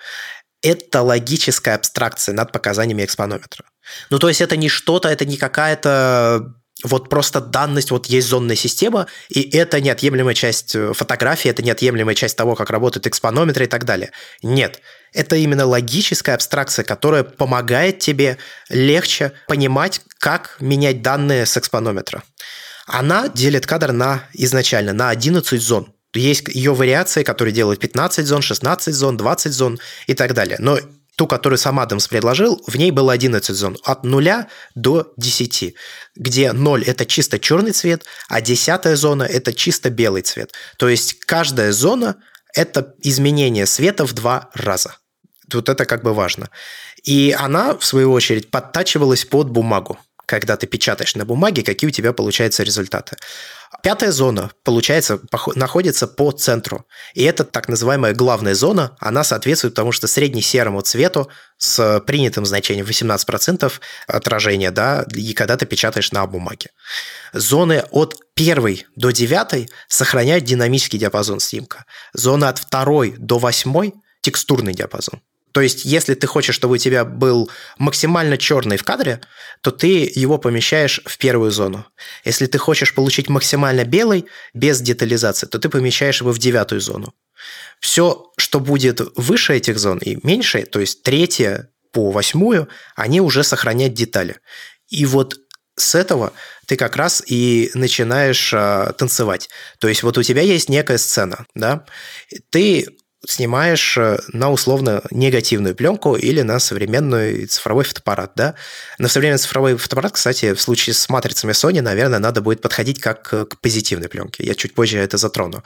Это 0.62 1.02
логическая 1.02 1.74
абстракция 1.74 2.34
над 2.34 2.52
показаниями 2.52 3.04
экспонометра. 3.04 3.64
Ну, 4.10 4.18
то 4.18 4.28
есть 4.28 4.40
это 4.40 4.56
не 4.56 4.68
что-то, 4.68 5.08
это 5.08 5.24
не 5.24 5.36
какая-то 5.36 6.54
вот 6.84 7.08
просто 7.08 7.40
данность, 7.40 7.90
вот 7.90 8.06
есть 8.06 8.28
зонная 8.28 8.56
система, 8.56 9.06
и 9.28 9.56
это 9.56 9.80
неотъемлемая 9.80 10.34
часть 10.34 10.74
э, 10.74 10.92
фотографии, 10.92 11.50
это 11.50 11.62
неотъемлемая 11.62 12.14
часть 12.14 12.36
того, 12.36 12.54
как 12.54 12.70
работают 12.70 13.06
экспонометры 13.06 13.64
и 13.64 13.68
так 13.68 13.84
далее. 13.84 14.10
Нет, 14.42 14.80
это 15.12 15.36
именно 15.36 15.66
логическая 15.66 16.34
абстракция, 16.34 16.84
которая 16.84 17.22
помогает 17.22 18.00
тебе 18.00 18.38
легче 18.68 19.32
понимать, 19.46 20.00
как 20.18 20.56
менять 20.60 21.02
данные 21.02 21.46
с 21.46 21.56
экспонометра. 21.56 22.22
Она 22.86 23.28
делит 23.28 23.66
кадр 23.66 23.92
на 23.92 24.24
изначально 24.32 24.92
на 24.92 25.10
11 25.10 25.60
зон. 25.62 25.92
Есть 26.14 26.48
ее 26.48 26.74
вариации, 26.74 27.22
которые 27.22 27.54
делают 27.54 27.80
15 27.80 28.26
зон, 28.26 28.42
16 28.42 28.94
зон, 28.94 29.16
20 29.16 29.52
зон 29.52 29.78
и 30.06 30.14
так 30.14 30.34
далее. 30.34 30.56
Но 30.58 30.78
ту, 31.16 31.26
которую 31.26 31.58
сам 31.58 31.80
Адамс 31.80 32.08
предложил, 32.08 32.62
в 32.66 32.76
ней 32.76 32.90
было 32.90 33.12
11 33.12 33.54
зон, 33.56 33.78
от 33.84 34.04
0 34.04 34.46
до 34.74 35.12
10, 35.16 35.74
где 36.16 36.52
0– 36.52 36.84
это 36.86 37.06
чисто 37.06 37.38
черный 37.38 37.72
цвет, 37.72 38.04
а 38.28 38.40
10 38.40 38.96
зона– 38.96 39.22
это 39.30 39.52
чисто 39.52 39.90
белый 39.90 40.22
цвет. 40.22 40.52
То 40.78 40.88
есть 40.88 41.20
каждая 41.20 41.72
зона– 41.72 42.16
это 42.54 42.94
изменение 43.02 43.66
света 43.66 44.06
в 44.06 44.12
два 44.12 44.50
раза. 44.54 44.96
Вот 45.52 45.68
это 45.68 45.84
как 45.84 46.02
бы 46.02 46.14
важно. 46.14 46.50
И 47.02 47.34
она, 47.38 47.76
в 47.76 47.84
свою 47.84 48.12
очередь, 48.12 48.50
подтачивалась 48.50 49.24
под 49.24 49.50
бумагу 49.50 49.98
когда 50.32 50.56
ты 50.56 50.66
печатаешь 50.66 51.14
на 51.14 51.26
бумаге, 51.26 51.62
какие 51.62 51.88
у 51.88 51.90
тебя 51.90 52.14
получаются 52.14 52.62
результаты. 52.62 53.16
Пятая 53.82 54.12
зона, 54.12 54.50
получается, 54.64 55.20
находится 55.54 56.06
по 56.06 56.30
центру. 56.30 56.86
И 57.14 57.22
это 57.24 57.44
так 57.44 57.68
называемая 57.68 58.12
главная 58.12 58.54
зона. 58.54 58.96
Она 59.00 59.24
соответствует 59.24 59.74
тому, 59.74 59.92
что 59.92 60.06
средне-серому 60.06 60.82
цвету 60.82 61.28
с 61.56 62.00
принятым 62.06 62.44
значением 62.44 62.86
18% 62.86 63.72
отражения, 64.06 64.70
да, 64.70 65.06
и 65.14 65.32
когда 65.32 65.56
ты 65.56 65.64
печатаешь 65.64 66.12
на 66.12 66.26
бумаге. 66.26 66.70
Зоны 67.32 67.84
от 67.90 68.16
первой 68.34 68.86
до 68.94 69.10
девятой 69.10 69.70
сохраняют 69.88 70.44
динамический 70.44 70.98
диапазон 70.98 71.40
снимка. 71.40 71.86
Зона 72.12 72.50
от 72.50 72.58
второй 72.58 73.14
до 73.18 73.38
восьмой– 73.38 73.94
текстурный 74.20 74.74
диапазон. 74.74 75.22
То 75.52 75.60
есть, 75.60 75.84
если 75.84 76.14
ты 76.14 76.26
хочешь, 76.26 76.54
чтобы 76.54 76.74
у 76.74 76.78
тебя 76.78 77.04
был 77.04 77.50
максимально 77.78 78.38
черный 78.38 78.76
в 78.76 78.84
кадре, 78.84 79.20
то 79.60 79.70
ты 79.70 80.10
его 80.14 80.38
помещаешь 80.38 81.00
в 81.04 81.18
первую 81.18 81.50
зону. 81.50 81.86
Если 82.24 82.46
ты 82.46 82.58
хочешь 82.58 82.94
получить 82.94 83.28
максимально 83.28 83.84
белый 83.84 84.26
без 84.54 84.80
детализации, 84.80 85.46
то 85.46 85.58
ты 85.58 85.68
помещаешь 85.68 86.20
его 86.20 86.32
в 86.32 86.38
девятую 86.38 86.80
зону. 86.80 87.14
Все, 87.80 88.30
что 88.36 88.60
будет 88.60 89.00
выше 89.16 89.54
этих 89.54 89.78
зон 89.78 89.98
и 89.98 90.18
меньше, 90.26 90.62
то 90.62 90.80
есть 90.80 91.02
третья 91.02 91.68
по 91.92 92.10
восьмую, 92.10 92.68
они 92.96 93.20
уже 93.20 93.44
сохраняют 93.44 93.94
детали. 93.94 94.36
И 94.88 95.04
вот 95.04 95.38
с 95.76 95.94
этого 95.94 96.32
ты 96.66 96.76
как 96.76 96.96
раз 96.96 97.22
и 97.26 97.70
начинаешь 97.74 98.52
а, 98.54 98.92
танцевать. 98.92 99.48
То 99.78 99.88
есть 99.88 100.02
вот 100.02 100.16
у 100.18 100.22
тебя 100.22 100.42
есть 100.42 100.68
некая 100.68 100.98
сцена, 100.98 101.46
да, 101.54 101.84
ты 102.50 102.88
снимаешь 103.26 103.96
э, 103.96 104.18
на 104.28 104.50
условно 104.50 105.02
негативную 105.10 105.74
пленку 105.74 106.16
или 106.16 106.42
на 106.42 106.58
современный 106.58 107.46
цифровой 107.46 107.84
фотоаппарат, 107.84 108.32
да. 108.34 108.54
На 108.98 109.08
современный 109.08 109.38
цифровой 109.38 109.76
фотоаппарат, 109.76 110.12
кстати, 110.12 110.54
в 110.54 110.60
случае 110.60 110.94
с 110.94 111.08
матрицами 111.08 111.52
Sony, 111.52 111.80
наверное, 111.80 112.18
надо 112.18 112.40
будет 112.40 112.60
подходить 112.60 113.00
как 113.00 113.22
к 113.22 113.56
позитивной 113.60 114.08
пленке. 114.08 114.44
Я 114.44 114.54
чуть 114.54 114.74
позже 114.74 114.98
это 114.98 115.16
затрону. 115.16 115.62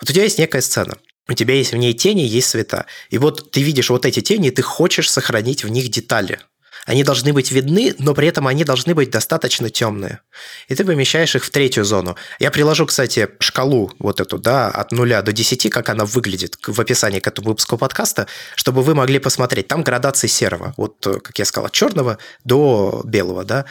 Вот 0.00 0.10
у 0.10 0.12
тебя 0.12 0.24
есть 0.24 0.38
некая 0.38 0.60
сцена. 0.60 0.96
У 1.28 1.32
тебя 1.32 1.54
есть 1.54 1.72
в 1.72 1.76
ней 1.76 1.92
тени, 1.92 2.22
есть 2.22 2.50
цвета. 2.50 2.86
И 3.10 3.18
вот 3.18 3.50
ты 3.50 3.62
видишь 3.62 3.90
вот 3.90 4.06
эти 4.06 4.20
тени, 4.20 4.48
и 4.48 4.52
ты 4.52 4.62
хочешь 4.62 5.10
сохранить 5.10 5.64
в 5.64 5.68
них 5.68 5.88
детали. 5.88 6.40
Они 6.86 7.02
должны 7.02 7.32
быть 7.32 7.50
видны, 7.50 7.94
но 7.98 8.14
при 8.14 8.28
этом 8.28 8.46
они 8.46 8.64
должны 8.64 8.94
быть 8.94 9.10
достаточно 9.10 9.68
темные. 9.70 10.20
И 10.68 10.74
ты 10.74 10.84
помещаешь 10.84 11.34
их 11.34 11.44
в 11.44 11.50
третью 11.50 11.84
зону. 11.84 12.16
Я 12.38 12.52
приложу, 12.52 12.86
кстати, 12.86 13.28
шкалу 13.40 13.92
вот 13.98 14.20
эту, 14.20 14.38
да, 14.38 14.68
от 14.68 14.92
0 14.92 15.22
до 15.22 15.32
10, 15.32 15.68
как 15.70 15.88
она 15.88 16.04
выглядит 16.04 16.56
в 16.64 16.80
описании 16.80 17.18
к 17.18 17.26
этому 17.26 17.48
выпуску 17.48 17.76
подкаста, 17.76 18.28
чтобы 18.54 18.82
вы 18.82 18.94
могли 18.94 19.18
посмотреть. 19.18 19.66
Там 19.66 19.82
градации 19.82 20.28
серого. 20.28 20.74
Вот, 20.76 20.96
как 21.00 21.36
я 21.38 21.44
сказал, 21.44 21.66
от 21.66 21.72
черного 21.72 22.18
до 22.44 23.02
белого, 23.04 23.44
да. 23.44 23.64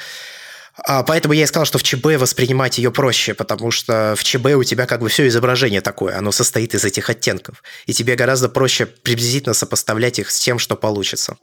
А, 0.84 1.04
поэтому 1.04 1.34
я 1.34 1.44
и 1.44 1.46
сказал, 1.46 1.66
что 1.66 1.78
в 1.78 1.84
ЧБ 1.84 2.18
воспринимать 2.18 2.78
ее 2.78 2.92
проще, 2.92 3.34
потому 3.34 3.72
что 3.72 4.14
в 4.18 4.24
ЧБ 4.24 4.56
у 4.56 4.64
тебя 4.64 4.86
как 4.86 5.00
бы 5.00 5.08
все 5.08 5.28
изображение 5.28 5.82
такое, 5.82 6.18
оно 6.18 6.32
состоит 6.32 6.76
из 6.76 6.84
этих 6.84 7.10
оттенков. 7.10 7.64
И 7.86 7.94
тебе 7.94 8.16
гораздо 8.16 8.50
проще 8.50 8.86
приблизительно 8.86 9.54
сопоставлять 9.54 10.20
их 10.20 10.30
с 10.30 10.40
тем, 10.40 10.60
что 10.60 10.76
получится. 10.76 11.38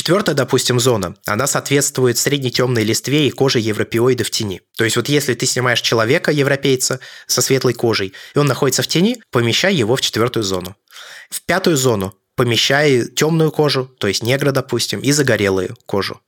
Четвертая, 0.00 0.34
допустим, 0.34 0.80
зона, 0.80 1.14
она 1.26 1.46
соответствует 1.46 2.16
средней 2.16 2.50
темной 2.50 2.84
листве 2.84 3.28
и 3.28 3.30
коже 3.30 3.58
европеоида 3.58 4.24
в 4.24 4.30
тени. 4.30 4.62
То 4.78 4.84
есть 4.84 4.96
вот 4.96 5.10
если 5.10 5.34
ты 5.34 5.44
снимаешь 5.44 5.82
человека, 5.82 6.30
европейца, 6.30 7.00
со 7.26 7.42
светлой 7.42 7.74
кожей, 7.74 8.14
и 8.34 8.38
он 8.38 8.46
находится 8.46 8.80
в 8.80 8.86
тени, 8.86 9.22
помещай 9.30 9.74
его 9.74 9.96
в 9.96 10.00
четвертую 10.00 10.42
зону. 10.42 10.74
В 11.28 11.42
пятую 11.42 11.76
зону 11.76 12.14
помещай 12.34 13.08
темную 13.08 13.52
кожу, 13.52 13.94
то 13.98 14.06
есть 14.06 14.22
негра, 14.22 14.52
допустим, 14.52 15.00
и 15.00 15.12
загорелую 15.12 15.76
кожу. 15.84 16.22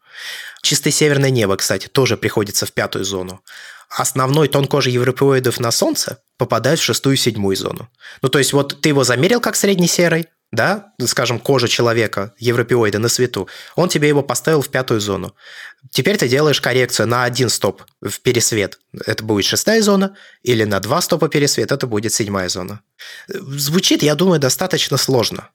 Чистое 0.61 0.93
северное 0.93 1.31
небо, 1.31 1.57
кстати, 1.57 1.87
тоже 1.87 2.19
приходится 2.19 2.67
в 2.67 2.73
пятую 2.73 3.07
зону. 3.07 3.43
Основной 3.89 4.49
тон 4.49 4.67
кожи 4.67 4.91
европеоидов 4.91 5.59
на 5.61 5.71
Солнце 5.71 6.19
попадает 6.37 6.79
в 6.79 6.83
шестую 6.83 7.15
и 7.15 7.19
седьмую 7.19 7.57
зону. 7.57 7.89
Ну, 8.21 8.29
то 8.29 8.39
есть 8.39 8.53
вот 8.53 8.83
ты 8.83 8.91
его 8.91 9.03
замерил 9.03 9.41
как 9.41 9.57
средне-серый, 9.57 10.29
да, 10.53 10.93
скажем, 11.07 11.39
кожа 11.41 11.67
человека, 11.67 12.35
европеоида 12.39 12.99
на 12.99 13.09
свету, 13.09 13.49
он 13.75 13.89
тебе 13.89 14.09
его 14.09 14.23
поставил 14.23 14.61
в 14.61 14.69
пятую 14.69 15.01
зону. 15.01 15.35
Теперь 15.91 16.19
ты 16.19 16.29
делаешь 16.29 16.61
коррекцию 16.61 17.09
на 17.09 17.25
один 17.25 17.49
стоп 17.49 17.83
в 18.03 18.21
пересвет, 18.21 18.79
это 19.07 19.25
будет 19.25 19.47
шестая 19.47 19.81
зона, 19.83 20.15
или 20.43 20.65
на 20.65 20.79
два 20.81 21.01
стопа 21.01 21.29
пересвет, 21.29 21.73
это 21.73 21.87
будет 21.87 22.13
седьмая 22.13 22.51
зона. 22.51 22.83
Звучит, 23.29 24.03
я 24.03 24.15
думаю, 24.15 24.41
достаточно 24.41 24.99
сложно, 24.99 25.49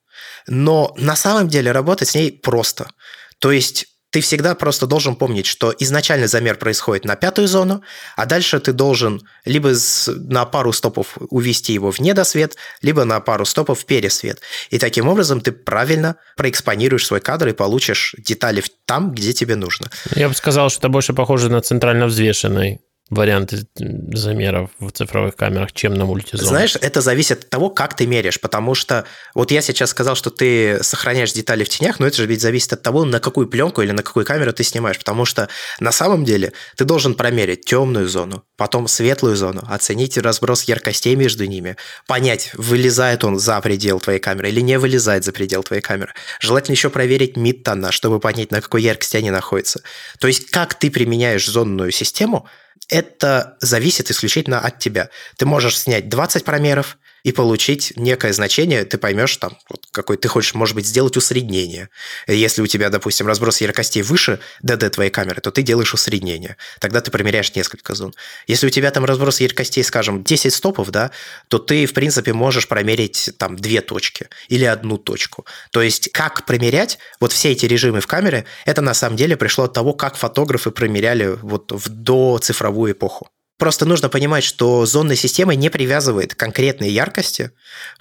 но 0.47 0.93
на 0.97 1.15
самом 1.15 1.47
деле 1.47 1.71
работать 1.71 2.09
с 2.09 2.15
ней 2.15 2.31
просто. 2.31 2.89
То 3.37 3.51
есть 3.51 3.96
ты 4.09 4.21
всегда 4.21 4.55
просто 4.55 4.87
должен 4.87 5.15
помнить, 5.15 5.45
что 5.45 5.73
изначальный 5.77 6.27
замер 6.27 6.55
происходит 6.55 7.05
на 7.05 7.15
пятую 7.15 7.47
зону, 7.47 7.81
а 8.15 8.25
дальше 8.25 8.59
ты 8.59 8.71
должен 8.71 9.21
либо 9.45 9.73
на 10.07 10.45
пару 10.45 10.71
стопов 10.71 11.17
увести 11.29 11.73
его 11.73 11.91
в 11.91 11.99
недосвет, 11.99 12.55
либо 12.81 13.03
на 13.03 13.19
пару 13.19 13.45
стопов 13.45 13.81
в 13.81 13.85
пересвет. 13.85 14.39
И 14.69 14.79
таким 14.79 15.07
образом 15.07 15.41
ты 15.41 15.51
правильно 15.51 16.15
проэкспонируешь 16.37 17.05
свой 17.05 17.19
кадр 17.19 17.49
и 17.49 17.53
получишь 17.53 18.15
детали 18.17 18.63
там, 18.85 19.11
где 19.13 19.33
тебе 19.33 19.55
нужно. 19.55 19.89
Я 20.15 20.29
бы 20.29 20.35
сказал, 20.35 20.69
что 20.69 20.79
это 20.79 20.89
больше 20.89 21.13
похоже 21.13 21.49
на 21.49 21.61
центрально 21.61 22.07
взвешенный 22.07 22.79
варианты 23.09 23.65
замеров 23.75 24.71
в 24.79 24.91
цифровых 24.91 25.35
камерах, 25.35 25.71
чем 25.71 25.93
на 25.93 26.05
мультизоне? 26.05 26.47
Знаешь, 26.47 26.75
это 26.75 27.01
зависит 27.01 27.43
от 27.43 27.49
того, 27.49 27.69
как 27.69 27.95
ты 27.95 28.05
меряешь, 28.05 28.39
потому 28.39 28.75
что 28.75 29.05
вот 29.33 29.51
я 29.51 29.61
сейчас 29.61 29.91
сказал, 29.91 30.15
что 30.15 30.29
ты 30.29 30.83
сохраняешь 30.83 31.31
детали 31.31 31.63
в 31.63 31.69
тенях, 31.69 31.99
но 31.99 32.07
это 32.07 32.17
же 32.17 32.25
ведь 32.25 32.41
зависит 32.41 32.73
от 32.73 32.81
того, 32.81 33.05
на 33.05 33.19
какую 33.19 33.47
пленку 33.47 33.81
или 33.81 33.91
на 33.91 34.03
какую 34.03 34.25
камеру 34.25 34.51
ты 34.51 34.63
снимаешь, 34.63 34.97
потому 34.97 35.23
что 35.25 35.47
на 35.79 35.91
самом 35.91 36.25
деле 36.25 36.51
ты 36.75 36.83
должен 36.83 37.13
промерить 37.13 37.65
темную 37.65 38.09
зону, 38.09 38.43
потом 38.57 38.87
светлую 38.87 39.37
зону, 39.37 39.63
оценить 39.69 40.17
разброс 40.17 40.63
яркостей 40.63 41.15
между 41.15 41.45
ними, 41.45 41.77
понять, 42.07 42.51
вылезает 42.55 43.23
он 43.23 43.39
за 43.39 43.61
предел 43.61 44.01
твоей 44.01 44.19
камеры 44.19 44.49
или 44.49 44.59
не 44.59 44.77
вылезает 44.77 45.23
за 45.23 45.31
предел 45.31 45.63
твоей 45.63 45.81
камеры. 45.81 46.13
Желательно 46.41 46.73
еще 46.73 46.89
проверить 46.89 47.37
мид-тона, 47.37 47.91
чтобы 47.91 48.19
понять, 48.19 48.51
на 48.51 48.61
какой 48.61 48.81
яркости 48.81 49.15
они 49.15 49.31
находятся. 49.31 49.81
То 50.19 50.27
есть, 50.27 50.51
как 50.51 50.73
ты 50.73 50.91
применяешь 50.91 51.47
зонную 51.47 51.91
систему– 51.91 52.45
это 52.89 53.57
зависит 53.59 54.09
исключительно 54.11 54.59
от 54.59 54.79
тебя. 54.79 55.09
Ты 55.37 55.45
можешь 55.45 55.77
снять 55.77 56.09
20 56.09 56.43
промеров 56.43 56.97
и 57.27 57.33
получить 57.33 57.91
некое 57.97 58.31
значение, 58.31 58.85
ты 58.85 58.97
поймешь 58.97 59.35
там, 59.35 59.57
вот, 59.69 59.85
какой 59.91 60.15
ты 60.15 60.29
хочешь, 60.29 60.53
может 60.53 60.75
быть, 60.75 60.87
сделать 60.87 61.17
усреднение. 61.17 61.89
Если 62.25 62.61
у 62.61 62.67
тебя, 62.67 62.89
допустим, 62.89 63.27
разброс 63.27 63.59
яркостей 63.59 64.01
выше 64.01 64.39
DD 64.63 64.89
твоей 64.91 65.11
камеры, 65.11 65.41
то 65.41 65.51
ты 65.51 65.61
делаешь 65.61 65.93
усреднение. 65.93 66.55
Тогда 66.79 67.01
ты 67.01 67.11
примеряешь 67.11 67.53
несколько 67.53 67.95
зон. 67.95 68.13
Если 68.47 68.65
у 68.65 68.69
тебя 68.69 68.91
там 68.91 69.03
разброс 69.03 69.41
яркостей, 69.41 69.83
скажем, 69.83 70.23
10 70.23 70.53
стопов, 70.53 70.89
да, 70.89 71.11
то 71.49 71.59
ты, 71.59 71.85
в 71.85 71.93
принципе, 71.93 72.31
можешь 72.31 72.65
промерить 72.65 73.31
там 73.37 73.57
две 73.57 73.81
точки 73.81 74.29
или 74.47 74.63
одну 74.63 74.97
точку. 74.97 75.45
То 75.71 75.81
есть 75.81 76.09
как 76.13 76.45
промерять 76.45 76.97
вот 77.19 77.33
все 77.33 77.51
эти 77.51 77.65
режимы 77.65 77.99
в 77.99 78.07
камере, 78.07 78.45
это 78.63 78.81
на 78.81 78.93
самом 78.93 79.17
деле 79.17 79.35
пришло 79.35 79.65
от 79.65 79.73
того, 79.73 79.91
как 79.91 80.15
фотографы 80.15 80.71
промеряли 80.71 81.37
вот 81.41 81.73
в 81.73 81.89
доцифровую 81.89 82.93
эпоху. 82.93 83.27
Просто 83.57 83.85
нужно 83.85 84.09
понимать, 84.09 84.43
что 84.43 84.85
зонная 84.85 85.15
система 85.15 85.55
не 85.55 85.69
привязывает 85.69 86.35
конкретные 86.35 86.91
яркости 86.91 87.51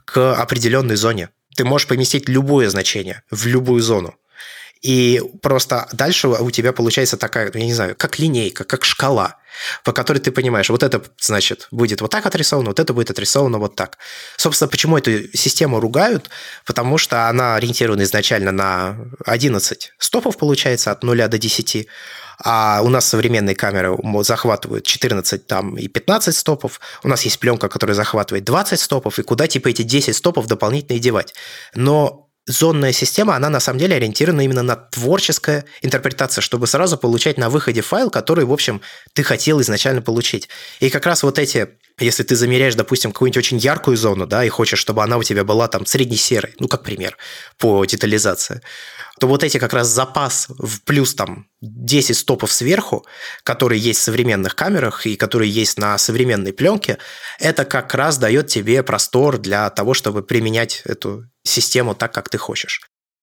к 0.04 0.34
определенной 0.34 0.96
зоне. 0.96 1.30
Ты 1.56 1.64
можешь 1.64 1.88
поместить 1.88 2.28
любое 2.28 2.68
значение 2.68 3.22
в 3.30 3.46
любую 3.46 3.82
зону. 3.82 4.14
И 4.82 5.22
просто 5.40 5.88
дальше 5.92 6.28
у 6.28 6.50
тебя 6.50 6.72
получается 6.72 7.16
такая, 7.16 7.50
я 7.52 7.64
не 7.64 7.72
знаю, 7.72 7.96
как 7.96 8.18
линейка, 8.18 8.64
как 8.64 8.84
шкала, 8.84 9.36
по 9.84 9.92
которой 9.92 10.18
ты 10.18 10.30
понимаешь, 10.30 10.70
вот 10.70 10.82
это, 10.82 11.02
значит, 11.18 11.68
будет 11.70 12.00
вот 12.00 12.10
так 12.10 12.26
отрисовано, 12.26 12.68
вот 12.68 12.80
это 12.80 12.92
будет 12.92 13.10
отрисовано 13.10 13.58
вот 13.58 13.76
так. 13.76 13.98
Собственно, 14.36 14.68
почему 14.68 14.98
эту 14.98 15.36
систему 15.36 15.80
ругают? 15.80 16.30
Потому 16.64 16.98
что 16.98 17.28
она 17.28 17.56
ориентирована 17.56 18.02
изначально 18.02 18.52
на 18.52 18.96
11 19.24 19.92
стопов, 19.98 20.36
получается, 20.36 20.90
от 20.90 21.02
0 21.02 21.28
до 21.28 21.38
10, 21.38 21.86
а 22.38 22.80
у 22.82 22.88
нас 22.88 23.06
современные 23.06 23.54
камеры 23.54 23.96
захватывают 24.22 24.84
14 24.84 25.46
там, 25.46 25.76
и 25.76 25.88
15 25.88 26.36
стопов. 26.36 26.80
У 27.02 27.08
нас 27.08 27.22
есть 27.22 27.38
пленка, 27.38 27.68
которая 27.68 27.94
захватывает 27.94 28.44
20 28.44 28.78
стопов, 28.78 29.18
и 29.18 29.22
куда 29.22 29.46
типа 29.46 29.68
эти 29.68 29.82
10 29.82 30.14
стопов 30.14 30.46
дополнительно 30.46 30.96
и 30.96 31.00
девать. 31.00 31.34
Но 31.74 32.25
зонная 32.46 32.92
система, 32.92 33.36
она 33.36 33.50
на 33.50 33.60
самом 33.60 33.80
деле 33.80 33.96
ориентирована 33.96 34.42
именно 34.42 34.62
на 34.62 34.76
творческая 34.76 35.64
интерпретация, 35.82 36.42
чтобы 36.42 36.66
сразу 36.66 36.96
получать 36.96 37.38
на 37.38 37.50
выходе 37.50 37.82
файл, 37.82 38.10
который, 38.10 38.44
в 38.44 38.52
общем, 38.52 38.80
ты 39.12 39.22
хотел 39.22 39.60
изначально 39.60 40.02
получить. 40.02 40.48
И 40.80 40.90
как 40.90 41.06
раз 41.06 41.22
вот 41.22 41.38
эти 41.38 41.68
если 41.98 42.24
ты 42.24 42.36
замеряешь, 42.36 42.74
допустим, 42.74 43.10
какую-нибудь 43.10 43.38
очень 43.38 43.56
яркую 43.56 43.96
зону, 43.96 44.26
да, 44.26 44.44
и 44.44 44.50
хочешь, 44.50 44.78
чтобы 44.78 45.02
она 45.02 45.16
у 45.16 45.22
тебя 45.22 45.44
была 45.44 45.66
там 45.66 45.86
средне-серой, 45.86 46.54
ну, 46.58 46.68
как 46.68 46.82
пример, 46.82 47.16
по 47.56 47.86
детализации, 47.86 48.60
то 49.18 49.26
вот 49.26 49.42
эти 49.42 49.58
как 49.58 49.72
раз 49.72 49.88
запас 49.88 50.46
в 50.48 50.82
плюс 50.82 51.14
там 51.14 51.46
10 51.62 52.14
стопов 52.14 52.52
сверху, 52.52 53.06
которые 53.44 53.80
есть 53.80 54.00
в 54.00 54.02
современных 54.02 54.54
камерах 54.54 55.06
и 55.06 55.16
которые 55.16 55.50
есть 55.50 55.78
на 55.78 55.96
современной 55.96 56.52
пленке, 56.52 56.98
это 57.38 57.64
как 57.64 57.94
раз 57.94 58.18
дает 58.18 58.48
тебе 58.48 58.82
простор 58.82 59.38
для 59.38 59.70
того, 59.70 59.94
чтобы 59.94 60.22
применять 60.22 60.82
эту 60.84 61.24
систему 61.48 61.94
так, 61.94 62.12
как 62.12 62.28
ты 62.28 62.38
хочешь. 62.38 62.80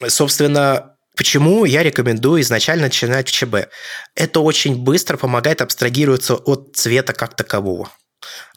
Собственно, 0.07 0.89
Почему 1.15 1.65
я 1.65 1.84
рекомендую 1.84 2.41
изначально 2.41 2.86
начинать 2.86 3.30
в 3.30 3.32
ЧБ? 3.32 3.69
Это 4.15 4.39
очень 4.39 4.78
быстро 4.78 5.15
помогает 5.15 5.61
абстрагироваться 5.61 6.34
от 6.34 6.76
цвета 6.76 7.13
как 7.13 7.36
такового. 7.36 7.91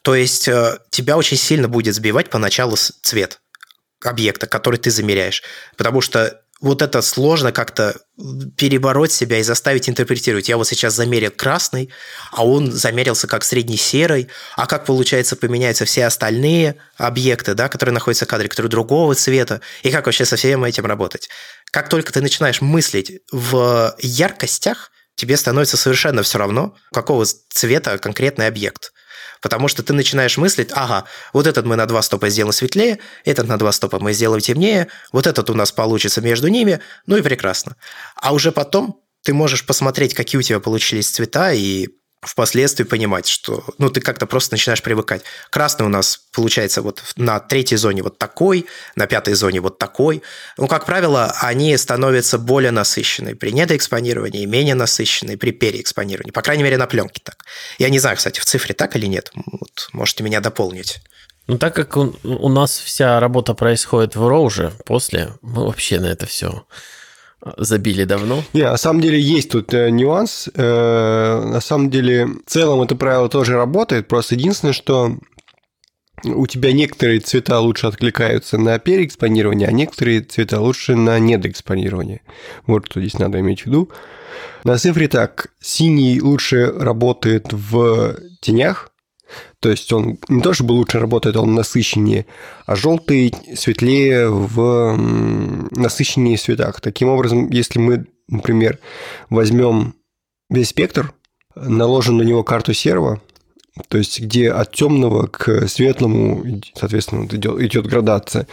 То 0.01 0.15
есть 0.15 0.47
э, 0.47 0.79
тебя 0.89 1.17
очень 1.17 1.37
сильно 1.37 1.67
будет 1.67 1.93
сбивать 1.93 2.29
поначалу 2.31 2.75
цвет 2.75 3.41
объекта, 4.03 4.47
который 4.47 4.79
ты 4.79 4.89
замеряешь. 4.89 5.43
Потому 5.75 6.01
что 6.01 6.41
вот 6.59 6.81
это 6.81 7.01
сложно 7.01 7.51
как-то 7.51 7.99
перебороть 8.57 9.11
себя 9.11 9.39
и 9.39 9.43
заставить 9.43 9.87
интерпретировать. 9.89 10.49
Я 10.49 10.57
вот 10.57 10.67
сейчас 10.67 10.95
замерил 10.95 11.31
красный, 11.31 11.91
а 12.31 12.45
он 12.45 12.71
замерился 12.71 13.27
как 13.27 13.43
средне-серый, 13.43 14.29
а 14.55 14.65
как, 14.65 14.85
получается, 14.85 15.35
поменяются 15.35 15.85
все 15.85 16.05
остальные 16.05 16.77
объекты, 16.97 17.53
да, 17.53 17.69
которые 17.69 17.93
находятся 17.93 18.25
в 18.25 18.27
кадре, 18.27 18.49
которые 18.49 18.71
другого 18.71 19.13
цвета, 19.13 19.61
и 19.83 19.91
как 19.91 20.05
вообще 20.05 20.25
со 20.25 20.35
всем 20.35 20.63
этим 20.63 20.85
работать. 20.85 21.29
Как 21.71 21.89
только 21.89 22.11
ты 22.11 22.21
начинаешь 22.21 22.61
мыслить 22.61 23.21
в 23.31 23.95
яркостях, 23.99 24.91
тебе 25.15 25.37
становится 25.37 25.77
совершенно 25.77 26.23
все 26.23 26.39
равно, 26.39 26.75
какого 26.91 27.25
цвета 27.25 27.97
конкретный 27.99 28.47
объект– 28.47 28.93
Потому 29.41 29.67
что 29.67 29.83
ты 29.83 29.93
начинаешь 29.93 30.37
мыслить, 30.37 30.69
ага, 30.71 31.05
вот 31.33 31.47
этот 31.47 31.65
мы 31.65 31.75
на 31.75 31.85
два 31.85 32.01
стопа 32.01 32.29
сделаем 32.29 32.53
светлее, 32.53 32.99
этот 33.25 33.47
на 33.47 33.57
два 33.57 33.71
стопа 33.71 33.99
мы 33.99 34.13
сделаем 34.13 34.41
темнее, 34.41 34.87
вот 35.11 35.27
этот 35.27 35.49
у 35.49 35.53
нас 35.53 35.71
получится 35.71 36.21
между 36.21 36.47
ними, 36.47 36.79
ну 37.05 37.17
и 37.17 37.21
прекрасно. 37.21 37.75
А 38.15 38.33
уже 38.33 38.51
потом 38.51 39.01
ты 39.23 39.33
можешь 39.33 39.65
посмотреть, 39.65 40.13
какие 40.13 40.39
у 40.39 40.41
тебя 40.41 40.59
получились 40.59 41.09
цвета, 41.09 41.51
и 41.51 41.87
впоследствии 42.27 42.83
понимать, 42.83 43.27
что 43.27 43.63
ну, 43.77 43.89
ты 43.89 44.01
как-то 44.01 44.25
просто 44.25 44.53
начинаешь 44.53 44.83
привыкать. 44.83 45.23
Красный 45.49 45.85
у 45.85 45.89
нас 45.89 46.19
получается 46.33 46.81
вот 46.81 47.01
на 47.15 47.39
третьей 47.39 47.77
зоне 47.77 48.03
вот 48.03 48.17
такой, 48.17 48.65
на 48.95 49.07
пятой 49.07 49.33
зоне 49.33 49.61
вот 49.61 49.77
такой. 49.77 50.21
Ну, 50.57 50.67
как 50.67 50.85
правило, 50.85 51.33
они 51.41 51.75
становятся 51.77 52.37
более 52.37 52.71
насыщенные 52.71 53.35
при 53.35 53.51
недоэкспонировании, 53.51 54.45
менее 54.45 54.75
насыщенные 54.75 55.37
при 55.37 55.51
переэкспонировании. 55.51 56.31
По 56.31 56.41
крайней 56.41 56.63
мере, 56.63 56.77
на 56.77 56.87
пленке 56.87 57.21
так. 57.23 57.45
Я 57.77 57.89
не 57.89 57.99
знаю, 57.99 58.17
кстати, 58.17 58.39
в 58.39 58.45
цифре 58.45 58.75
так 58.75 58.95
или 58.95 59.05
нет. 59.05 59.31
Вот, 59.33 59.89
можете 59.93 60.23
меня 60.23 60.41
дополнить. 60.41 60.99
Ну, 61.47 61.57
так 61.57 61.73
как 61.73 61.95
у, 61.95 62.13
у 62.23 62.49
нас 62.49 62.77
вся 62.77 63.19
работа 63.21 63.53
происходит 63.53 64.15
в 64.17 64.21
RAW 64.21 64.39
уже 64.39 64.73
после, 64.85 65.33
мы 65.41 65.65
вообще 65.65 65.99
на 65.99 66.07
это 66.07 66.25
все 66.25 66.65
забили 67.57 68.03
давно? 68.03 68.43
Не, 68.53 68.63
на 68.63 68.77
самом 68.77 69.01
деле 69.01 69.19
есть 69.19 69.51
тут 69.51 69.73
э, 69.73 69.89
нюанс. 69.89 70.49
Э, 70.53 71.41
на 71.45 71.61
самом 71.61 71.89
деле, 71.89 72.25
в 72.25 72.49
целом 72.49 72.81
это 72.81 72.95
правило 72.95 73.29
тоже 73.29 73.53
работает. 73.53 74.07
Просто 74.07 74.35
единственное, 74.35 74.73
что 74.73 75.17
у 76.23 76.47
тебя 76.47 76.73
некоторые 76.73 77.19
цвета 77.19 77.59
лучше 77.59 77.87
откликаются 77.87 78.57
на 78.57 78.79
переэкспонирование, 78.79 79.67
а 79.67 79.71
некоторые 79.71 80.21
цвета 80.21 80.59
лучше 80.59 80.95
на 80.95 81.19
недоэкспонирование. 81.19 82.21
Вот 82.65 82.87
что 82.87 82.99
здесь 82.99 83.19
надо 83.19 83.39
иметь 83.39 83.61
в 83.61 83.65
виду. 83.67 83.91
На 84.63 84.77
цифре 84.77 85.07
так, 85.07 85.47
синий 85.59 86.19
лучше 86.19 86.71
работает 86.71 87.53
в 87.53 88.17
тенях, 88.41 88.91
то 89.59 89.69
есть 89.69 89.91
он 89.91 90.19
не 90.29 90.41
то 90.41 90.53
чтобы 90.53 90.73
лучше 90.73 90.99
работает, 90.99 91.35
он 91.35 91.55
насыщеннее, 91.55 92.25
а 92.65 92.75
желтый 92.75 93.33
светлее 93.55 94.29
в 94.29 94.95
насыщеннее 95.71 96.37
цветах. 96.37 96.79
Таким 96.79 97.09
образом, 97.09 97.49
если 97.49 97.79
мы, 97.79 98.05
например, 98.27 98.79
возьмем 99.29 99.95
весь 100.49 100.69
спектр, 100.69 101.13
наложим 101.55 102.17
на 102.17 102.21
него 102.21 102.43
карту 102.43 102.73
серого, 102.73 103.19
то 103.89 103.97
есть 103.97 104.19
где 104.19 104.51
от 104.51 104.73
темного 104.73 105.27
к 105.27 105.67
светлому, 105.67 106.43
соответственно, 106.75 107.25
идет, 107.25 107.59
идет 107.61 107.87
градация, 107.87 108.47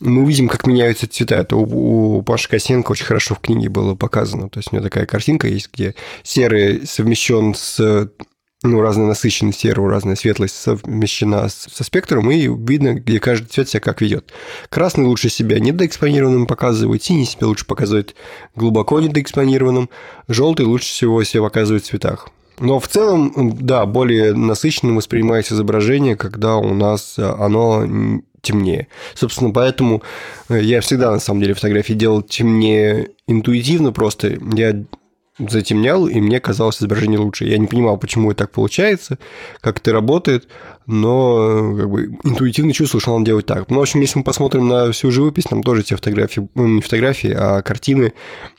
мы 0.00 0.22
увидим, 0.22 0.48
как 0.48 0.66
меняются 0.66 1.06
цвета. 1.06 1.36
Это 1.36 1.56
у, 1.56 2.18
у 2.18 2.22
Паши 2.22 2.48
Косенко 2.48 2.92
очень 2.92 3.06
хорошо 3.06 3.34
в 3.34 3.40
книге 3.40 3.68
было 3.68 3.94
показано. 3.94 4.48
То 4.48 4.58
есть 4.58 4.72
у 4.72 4.76
меня 4.76 4.82
такая 4.82 5.06
картинка 5.06 5.48
есть, 5.48 5.70
где 5.72 5.94
серый 6.22 6.86
совмещен 6.86 7.54
с 7.54 8.10
ну, 8.62 8.80
разная 8.80 9.06
насыщенность 9.06 9.60
серого, 9.60 9.90
разная 9.90 10.16
светлость 10.16 10.56
совмещена 10.56 11.48
со 11.48 11.84
спектром, 11.84 12.30
и 12.30 12.48
видно, 12.48 12.94
где 12.94 13.20
каждый 13.20 13.48
цвет 13.48 13.68
себя 13.68 13.80
как 13.80 14.00
ведет. 14.00 14.32
Красный 14.70 15.04
лучше 15.04 15.28
себя 15.28 15.58
недоэкспонированным 15.58 16.46
показывает, 16.46 17.02
синий 17.04 17.26
себя 17.26 17.46
лучше 17.46 17.66
показывает 17.66 18.14
глубоко 18.54 19.00
недоэкспонированным, 19.00 19.90
желтый 20.28 20.66
лучше 20.66 20.88
всего 20.88 21.22
себя 21.22 21.42
показывает 21.42 21.84
в 21.84 21.86
цветах. 21.86 22.28
Но 22.58 22.80
в 22.80 22.88
целом, 22.88 23.56
да, 23.60 23.84
более 23.84 24.32
насыщенным 24.32 24.96
воспринимается 24.96 25.54
изображение, 25.54 26.16
когда 26.16 26.56
у 26.56 26.72
нас 26.72 27.18
оно 27.18 28.22
темнее. 28.40 28.88
Собственно, 29.14 29.50
поэтому 29.50 30.02
я 30.48 30.80
всегда, 30.80 31.10
на 31.10 31.18
самом 31.18 31.42
деле, 31.42 31.52
фотографии 31.52 31.92
делал 31.92 32.22
темнее 32.22 33.10
интуитивно 33.26 33.92
просто. 33.92 34.38
Я 34.54 34.84
затемнял, 35.38 36.06
и 36.06 36.20
мне 36.20 36.40
казалось 36.40 36.78
изображение 36.78 37.18
лучше. 37.18 37.44
Я 37.44 37.58
не 37.58 37.66
понимал, 37.66 37.98
почему 37.98 38.30
это 38.30 38.44
так 38.44 38.52
получается, 38.52 39.18
как 39.60 39.78
это 39.78 39.92
работает, 39.92 40.48
но 40.86 41.74
как 41.76 41.90
бы 41.90 42.18
интуитивно 42.24 42.72
чувствовал, 42.72 43.02
что 43.02 43.12
надо 43.12 43.26
делать 43.26 43.46
так. 43.46 43.68
Ну, 43.68 43.78
в 43.78 43.82
общем, 43.82 44.00
если 44.00 44.18
мы 44.18 44.24
посмотрим 44.24 44.68
на 44.68 44.92
всю 44.92 45.10
живопись, 45.10 45.44
там 45.44 45.62
тоже 45.62 45.82
те 45.82 45.96
фотографии, 45.96 46.48
ну, 46.54 46.66
не 46.66 46.80
фотографии, 46.80 47.34
а 47.36 47.62
картины 47.62 48.14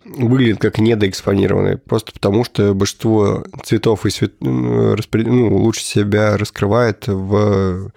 выглядят 0.05 0.59
как 0.59 0.77
недоэкспонированные, 0.77 1.77
просто 1.77 2.11
потому 2.11 2.43
что 2.43 2.73
большинство 2.73 3.45
цветов 3.63 4.05
и 4.05 4.09
свет... 4.09 4.33
ну, 4.39 5.57
лучше 5.57 5.83
себя 5.83 6.37
раскрывает 6.37 7.07
в, 7.07 7.91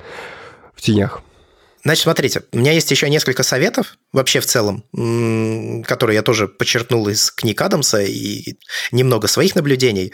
в 0.75 0.81
тенях. 0.81 1.23
Значит, 1.83 2.03
смотрите, 2.03 2.43
у 2.53 2.59
меня 2.59 2.73
есть 2.73 2.91
еще 2.91 3.09
несколько 3.09 3.43
советов 3.43 3.97
вообще 4.13 4.41
в 4.41 4.47
целом, 4.47 4.85
которые 5.85 6.17
я 6.17 6.23
тоже 6.23 6.47
подчеркнул 6.47 7.09
из 7.09 7.31
книг 7.31 7.61
Адамса 7.63 8.03
и 8.03 8.57
немного 8.93 9.29
своих 9.29 9.55
наблюдений. 9.55 10.13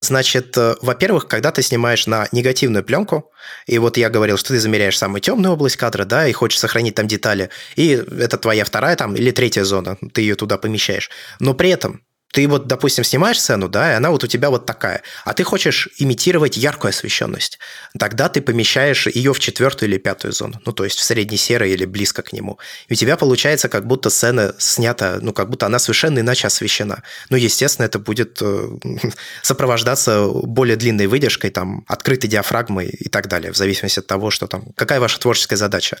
Значит, 0.00 0.56
э, 0.56 0.76
во-первых, 0.82 1.26
когда 1.26 1.50
ты 1.50 1.62
снимаешь 1.62 2.06
на 2.06 2.28
негативную 2.30 2.84
пленку, 2.84 3.32
и 3.66 3.78
вот 3.78 3.96
я 3.96 4.10
говорил, 4.10 4.36
что 4.36 4.50
ты 4.50 4.60
замеряешь 4.60 4.98
самую 4.98 5.20
темную 5.20 5.54
область 5.54 5.76
кадра, 5.76 6.04
да, 6.04 6.28
и 6.28 6.32
хочешь 6.32 6.58
сохранить 6.58 6.94
там 6.94 7.08
детали, 7.08 7.50
и 7.76 7.92
это 7.92 8.36
твоя 8.36 8.64
вторая 8.64 8.94
там 8.96 9.16
или 9.16 9.30
третья 9.30 9.64
зона, 9.64 9.96
ты 10.12 10.20
ее 10.20 10.34
туда 10.34 10.58
помещаешь. 10.58 11.10
Но 11.40 11.54
при 11.54 11.70
этом 11.70 12.02
ты 12.36 12.46
вот, 12.48 12.66
допустим, 12.66 13.02
снимаешь 13.02 13.40
сцену, 13.40 13.66
да, 13.66 13.92
и 13.92 13.94
она 13.94 14.10
вот 14.10 14.22
у 14.22 14.26
тебя 14.26 14.50
вот 14.50 14.66
такая, 14.66 15.00
а 15.24 15.32
ты 15.32 15.42
хочешь 15.42 15.88
имитировать 15.96 16.58
яркую 16.58 16.90
освещенность, 16.90 17.58
тогда 17.98 18.28
ты 18.28 18.42
помещаешь 18.42 19.06
ее 19.06 19.32
в 19.32 19.38
четвертую 19.38 19.88
или 19.88 19.96
пятую 19.96 20.32
зону, 20.32 20.60
ну, 20.66 20.72
то 20.72 20.84
есть 20.84 20.98
в 20.98 21.02
средний 21.02 21.38
серый 21.38 21.72
или 21.72 21.86
близко 21.86 22.20
к 22.20 22.34
нему. 22.34 22.58
И 22.88 22.92
у 22.92 22.96
тебя 22.96 23.16
получается, 23.16 23.70
как 23.70 23.86
будто 23.86 24.10
сцена 24.10 24.54
снята, 24.58 25.16
ну, 25.22 25.32
как 25.32 25.48
будто 25.48 25.64
она 25.64 25.78
совершенно 25.78 26.18
иначе 26.18 26.46
освещена. 26.46 27.02
Ну, 27.30 27.38
естественно, 27.38 27.86
это 27.86 27.98
будет 27.98 28.36
э, 28.42 28.68
сопровождаться 29.42 30.26
более 30.26 30.76
длинной 30.76 31.06
выдержкой, 31.06 31.48
там, 31.48 31.86
открытой 31.88 32.28
диафрагмой 32.28 32.88
и 32.88 33.08
так 33.08 33.28
далее, 33.28 33.50
в 33.50 33.56
зависимости 33.56 34.00
от 34.00 34.06
того, 34.06 34.30
что 34.30 34.46
там, 34.46 34.72
какая 34.76 35.00
ваша 35.00 35.18
творческая 35.18 35.56
задача. 35.56 35.96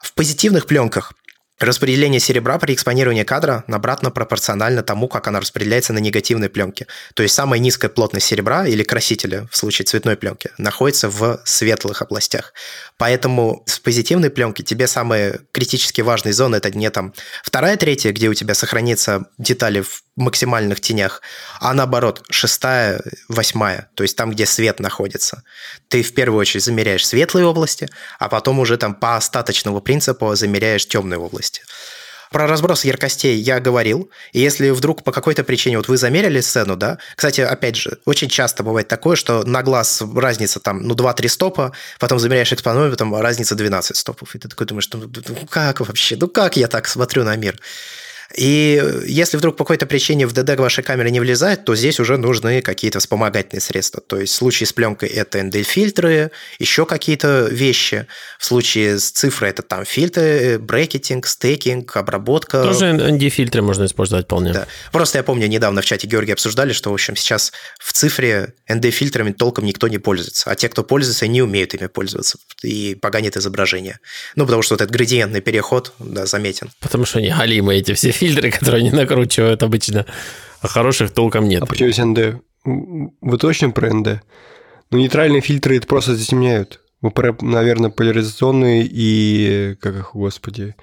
В 0.00 0.14
позитивных 0.14 0.66
пленках 0.66 1.12
Распределение 1.60 2.20
серебра 2.20 2.58
при 2.58 2.72
экспонировании 2.72 3.22
кадра 3.22 3.64
обратно 3.68 4.10
пропорционально 4.10 4.82
тому, 4.82 5.08
как 5.08 5.28
она 5.28 5.40
распределяется 5.40 5.92
на 5.92 5.98
негативной 5.98 6.48
пленке. 6.48 6.86
То 7.12 7.22
есть 7.22 7.34
самая 7.34 7.60
низкая 7.60 7.90
плотность 7.90 8.26
серебра 8.26 8.66
или 8.66 8.82
красителя 8.82 9.46
в 9.50 9.58
случае 9.58 9.84
цветной 9.84 10.16
пленки 10.16 10.50
находится 10.56 11.10
в 11.10 11.42
светлых 11.44 12.00
областях. 12.00 12.54
Поэтому 12.96 13.62
с 13.66 13.78
позитивной 13.78 14.30
пленки 14.30 14.62
тебе 14.62 14.86
самые 14.86 15.40
критически 15.52 16.00
важные 16.00 16.32
зоны 16.32 16.56
это 16.56 16.70
не 16.70 16.88
там 16.88 17.12
вторая, 17.44 17.76
третья, 17.76 18.12
где 18.12 18.30
у 18.30 18.34
тебя 18.34 18.54
сохранится 18.54 19.26
детали 19.36 19.82
в 19.82 20.02
максимальных 20.20 20.80
тенях, 20.80 21.22
а 21.60 21.74
наоборот, 21.74 22.22
шестая, 22.30 23.02
восьмая, 23.28 23.88
то 23.94 24.02
есть 24.02 24.16
там, 24.16 24.30
где 24.30 24.46
свет 24.46 24.80
находится. 24.80 25.42
Ты 25.88 26.02
в 26.02 26.14
первую 26.14 26.40
очередь 26.40 26.64
замеряешь 26.64 27.06
светлые 27.06 27.46
области, 27.46 27.88
а 28.18 28.28
потом 28.28 28.58
уже 28.58 28.76
там 28.76 28.94
по 28.94 29.16
остаточному 29.16 29.80
принципу 29.80 30.34
замеряешь 30.34 30.86
темные 30.86 31.18
области. 31.18 31.62
Про 32.30 32.46
разброс 32.46 32.84
яркостей 32.84 33.34
я 33.34 33.58
говорил. 33.58 34.08
И 34.32 34.40
если 34.40 34.70
вдруг 34.70 35.02
по 35.02 35.10
какой-то 35.10 35.42
причине 35.42 35.78
вот 35.78 35.88
вы 35.88 35.96
замерили 35.96 36.40
сцену, 36.40 36.76
да, 36.76 36.98
кстати, 37.16 37.40
опять 37.40 37.74
же, 37.74 37.98
очень 38.04 38.28
часто 38.28 38.62
бывает 38.62 38.86
такое, 38.86 39.16
что 39.16 39.42
на 39.44 39.64
глаз 39.64 40.00
разница 40.14 40.60
там, 40.60 40.82
ну, 40.82 40.94
2-3 40.94 41.28
стопа, 41.28 41.72
потом 41.98 42.20
замеряешь 42.20 42.52
экспонометр, 42.52 42.96
там 42.96 43.14
разница 43.16 43.56
12 43.56 43.96
стопов. 43.96 44.34
И 44.36 44.38
ты 44.38 44.48
такой 44.48 44.66
думаешь, 44.66 44.88
ну, 44.92 45.10
ну 45.28 45.46
как 45.48 45.80
вообще, 45.80 46.16
ну 46.16 46.28
как 46.28 46.56
я 46.56 46.68
так 46.68 46.86
смотрю 46.86 47.24
на 47.24 47.34
мир? 47.34 47.58
И 48.36 48.82
если 49.06 49.36
вдруг 49.36 49.56
по 49.56 49.64
какой-то 49.64 49.86
причине 49.86 50.26
в 50.26 50.32
DD 50.32 50.56
вашей 50.56 50.84
камеры 50.84 51.10
не 51.10 51.20
влезает, 51.20 51.64
то 51.64 51.74
здесь 51.74 51.98
уже 51.98 52.16
нужны 52.16 52.62
какие-то 52.62 53.00
вспомогательные 53.00 53.60
средства. 53.60 54.00
То 54.00 54.20
есть 54.20 54.32
в 54.32 54.36
случае 54.36 54.66
с 54.66 54.72
пленкой 54.72 55.08
это 55.08 55.40
ND-фильтры, 55.40 56.30
еще 56.58 56.86
какие-то 56.86 57.48
вещи. 57.50 58.06
В 58.38 58.44
случае 58.44 58.98
с 58.98 59.10
цифрой 59.10 59.50
это 59.50 59.62
там 59.62 59.84
фильтры, 59.84 60.58
брекетинг, 60.58 61.26
стейкинг, 61.26 61.96
обработка. 61.96 62.62
Тоже 62.62 62.86
ND-фильтры 62.86 63.62
можно 63.62 63.84
использовать 63.86 64.26
вполне. 64.26 64.52
Да. 64.52 64.66
Просто 64.92 65.18
я 65.18 65.24
помню, 65.24 65.46
недавно 65.48 65.82
в 65.82 65.84
чате 65.84 66.06
Георгий 66.06 66.32
обсуждали, 66.32 66.72
что, 66.72 66.90
в 66.90 66.94
общем, 66.94 67.16
сейчас 67.16 67.52
в 67.78 67.92
цифре 67.92 68.54
ND-фильтрами 68.68 69.32
толком 69.32 69.64
никто 69.64 69.88
не 69.88 69.98
пользуется. 69.98 70.50
А 70.50 70.54
те, 70.54 70.68
кто 70.68 70.84
пользуется, 70.84 71.26
не 71.26 71.42
умеют 71.42 71.74
ими 71.74 71.88
пользоваться 71.88 72.38
и 72.62 72.94
поганят 72.94 73.36
изображение. 73.36 73.98
Ну, 74.36 74.44
потому 74.44 74.62
что 74.62 74.74
вот 74.74 74.82
этот 74.82 74.94
градиентный 74.94 75.40
переход, 75.40 75.92
да, 75.98 76.26
заметен. 76.26 76.70
Потому 76.80 77.04
что 77.04 77.18
они 77.18 77.30
галимы 77.30 77.74
эти 77.74 77.94
все 77.94 78.12
фильтры, 78.20 78.50
которые 78.58 78.80
они 78.80 78.90
накручивают 78.90 79.62
обычно, 79.62 80.06
а 80.60 80.68
хороших 80.68 81.10
толком 81.12 81.48
нет. 81.48 81.62
А 81.62 81.66
почему 81.66 81.88
есть 81.88 82.00
ND? 82.00 82.40
Вы 82.64 83.38
точно 83.38 83.70
про 83.70 83.88
ND? 83.88 84.20
Ну, 84.90 84.98
нейтральные 84.98 85.40
фильтры 85.40 85.76
это 85.76 85.86
просто 85.86 86.14
затемняют. 86.14 86.80
Вы 87.00 87.12
наверное, 87.40 87.90
поляризационные 87.90 88.86
и, 88.86 89.76
как 89.80 89.96
их, 89.96 90.10
господи, 90.12 90.74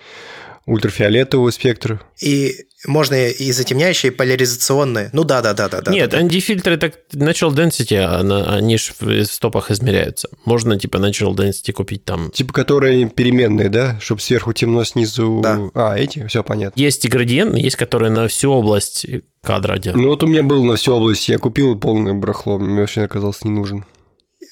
ультрафиолетовый 0.67 1.51
спектр. 1.51 2.05
И 2.21 2.67
можно 2.85 3.27
и 3.29 3.51
затемняющие, 3.51 4.11
и 4.11 4.15
поляризационные. 4.15 5.09
Ну 5.13 5.23
да, 5.23 5.41
да, 5.41 5.53
да, 5.53 5.67
да. 5.67 5.91
Нет, 5.91 6.11
да, 6.11 6.21
ND-фильтры 6.21 6.77
так 6.77 6.93
natural 7.13 7.55
density, 7.55 7.97
они 7.97 8.77
же 8.77 8.91
в 8.99 9.25
стопах 9.25 9.71
измеряются. 9.71 10.29
Можно 10.45 10.77
типа 10.77 10.97
natural 10.97 11.33
density 11.35 11.71
купить 11.71 12.05
там. 12.05 12.29
Типа, 12.31 12.53
которые 12.53 13.09
переменные, 13.09 13.69
да? 13.69 13.97
Чтобы 13.99 14.21
сверху 14.21 14.53
темно, 14.53 14.83
снизу... 14.83 15.39
Да. 15.41 15.59
А, 15.73 15.97
эти? 15.97 16.27
Все 16.27 16.43
понятно. 16.43 16.79
Есть 16.79 17.03
и 17.05 17.07
градиент, 17.07 17.55
есть 17.57 17.77
которые 17.77 18.11
на 18.11 18.27
всю 18.27 18.51
область 18.51 19.07
кадра 19.41 19.77
делают. 19.79 20.03
Ну 20.03 20.09
вот 20.09 20.21
у 20.21 20.27
меня 20.27 20.43
был 20.43 20.63
на 20.63 20.75
всю 20.75 20.93
область, 20.93 21.29
я 21.29 21.39
купил 21.39 21.79
полное 21.79 22.13
барахло, 22.13 22.59
мне 22.59 22.81
вообще 22.81 23.03
оказался 23.03 23.47
не 23.47 23.53
нужен. 23.53 23.85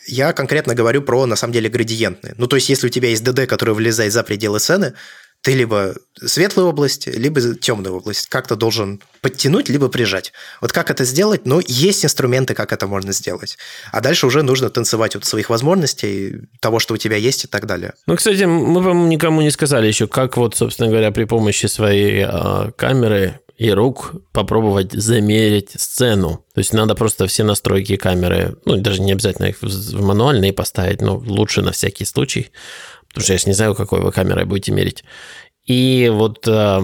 Я 0.07 0.33
конкретно 0.33 0.75
говорю 0.75 1.01
про, 1.01 1.25
на 1.25 1.35
самом 1.35 1.53
деле, 1.53 1.67
градиентные. 1.67 2.35
Ну, 2.37 2.45
то 2.47 2.57
есть, 2.57 2.69
если 2.69 2.87
у 2.87 2.89
тебя 2.91 3.09
есть 3.09 3.23
DD, 3.23 3.47
который 3.47 3.73
влезает 3.73 4.13
за 4.13 4.23
пределы 4.23 4.59
сцены, 4.59 4.93
ты 5.45 5.53
либо 5.53 5.93
светлую 6.15 6.69
область, 6.69 7.05
либо 7.05 7.39
темную 7.53 7.95
область 7.95 8.29
как-то 8.29 8.55
должен 8.55 8.99
подтянуть, 9.21 9.69
либо 9.69 9.89
прижать. 9.89 10.33
Вот 10.59 10.71
как 10.71 10.89
это 10.89 11.05
сделать? 11.05 11.45
Ну, 11.45 11.61
есть 11.67 12.03
инструменты, 12.03 12.55
как 12.55 12.73
это 12.73 12.87
можно 12.87 13.13
сделать. 13.13 13.59
А 13.91 14.01
дальше 14.01 14.25
уже 14.25 14.41
нужно 14.41 14.71
танцевать 14.71 15.15
от 15.15 15.23
своих 15.23 15.51
возможностей, 15.51 16.47
того, 16.61 16.79
что 16.79 16.95
у 16.95 16.97
тебя 16.97 17.17
есть 17.17 17.43
и 17.45 17.47
так 17.47 17.67
далее. 17.67 17.93
Ну, 18.07 18.15
кстати, 18.15 18.41
мы, 18.45 18.81
по-моему, 18.81 19.05
никому 19.05 19.41
не 19.41 19.51
сказали 19.51 19.85
еще, 19.85 20.07
как 20.07 20.35
вот, 20.35 20.55
собственно 20.55 20.89
говоря, 20.89 21.11
при 21.11 21.25
помощи 21.25 21.67
своей 21.67 22.25
э, 22.27 22.71
камеры 22.75 23.39
и 23.55 23.69
рук 23.69 24.15
попробовать 24.33 24.93
замерить 24.93 25.79
сцену. 25.79 26.43
То 26.55 26.59
есть 26.59 26.73
надо 26.73 26.95
просто 26.95 27.27
все 27.27 27.43
настройки 27.43 27.97
камеры, 27.97 28.55
ну, 28.65 28.77
даже 28.77 28.99
не 28.99 29.11
обязательно 29.11 29.45
их 29.45 29.61
в 29.61 30.01
мануальные 30.01 30.53
поставить, 30.53 31.01
но 31.01 31.17
лучше 31.17 31.61
на 31.61 31.71
всякий 31.71 32.05
случай 32.05 32.51
потому 33.15 33.23
что 33.23 33.33
я 33.33 33.39
же 33.39 33.47
не 33.47 33.53
знаю, 33.53 33.75
какой 33.75 34.01
вы 34.01 34.11
камерой 34.11 34.43
будете 34.43 34.73
мерить. 34.73 35.05
И 35.65 36.11
вот 36.13 36.45
э, 36.47 36.81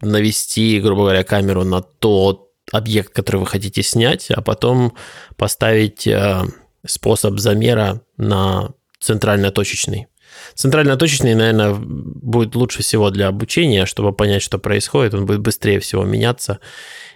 навести, 0.00 0.80
грубо 0.80 1.02
говоря, 1.02 1.24
камеру 1.24 1.64
на 1.64 1.82
тот 1.82 2.52
объект, 2.70 3.12
который 3.12 3.38
вы 3.38 3.46
хотите 3.46 3.82
снять, 3.82 4.30
а 4.30 4.40
потом 4.40 4.94
поставить 5.36 6.06
э, 6.06 6.44
способ 6.86 7.40
замера 7.40 8.02
на 8.16 8.70
центрально-точечный. 9.00 10.06
Центрально-точечный, 10.54 11.34
наверное, 11.34 11.74
будет 11.74 12.54
лучше 12.54 12.82
всего 12.82 13.10
для 13.10 13.26
обучения, 13.26 13.84
чтобы 13.84 14.12
понять, 14.12 14.42
что 14.42 14.58
происходит. 14.58 15.14
Он 15.14 15.26
будет 15.26 15.40
быстрее 15.40 15.80
всего 15.80 16.04
меняться. 16.04 16.60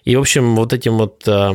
И, 0.02 0.16
в 0.16 0.20
общем, 0.20 0.56
вот 0.56 0.72
этим 0.72 0.98
вот 0.98 1.22
э, 1.28 1.52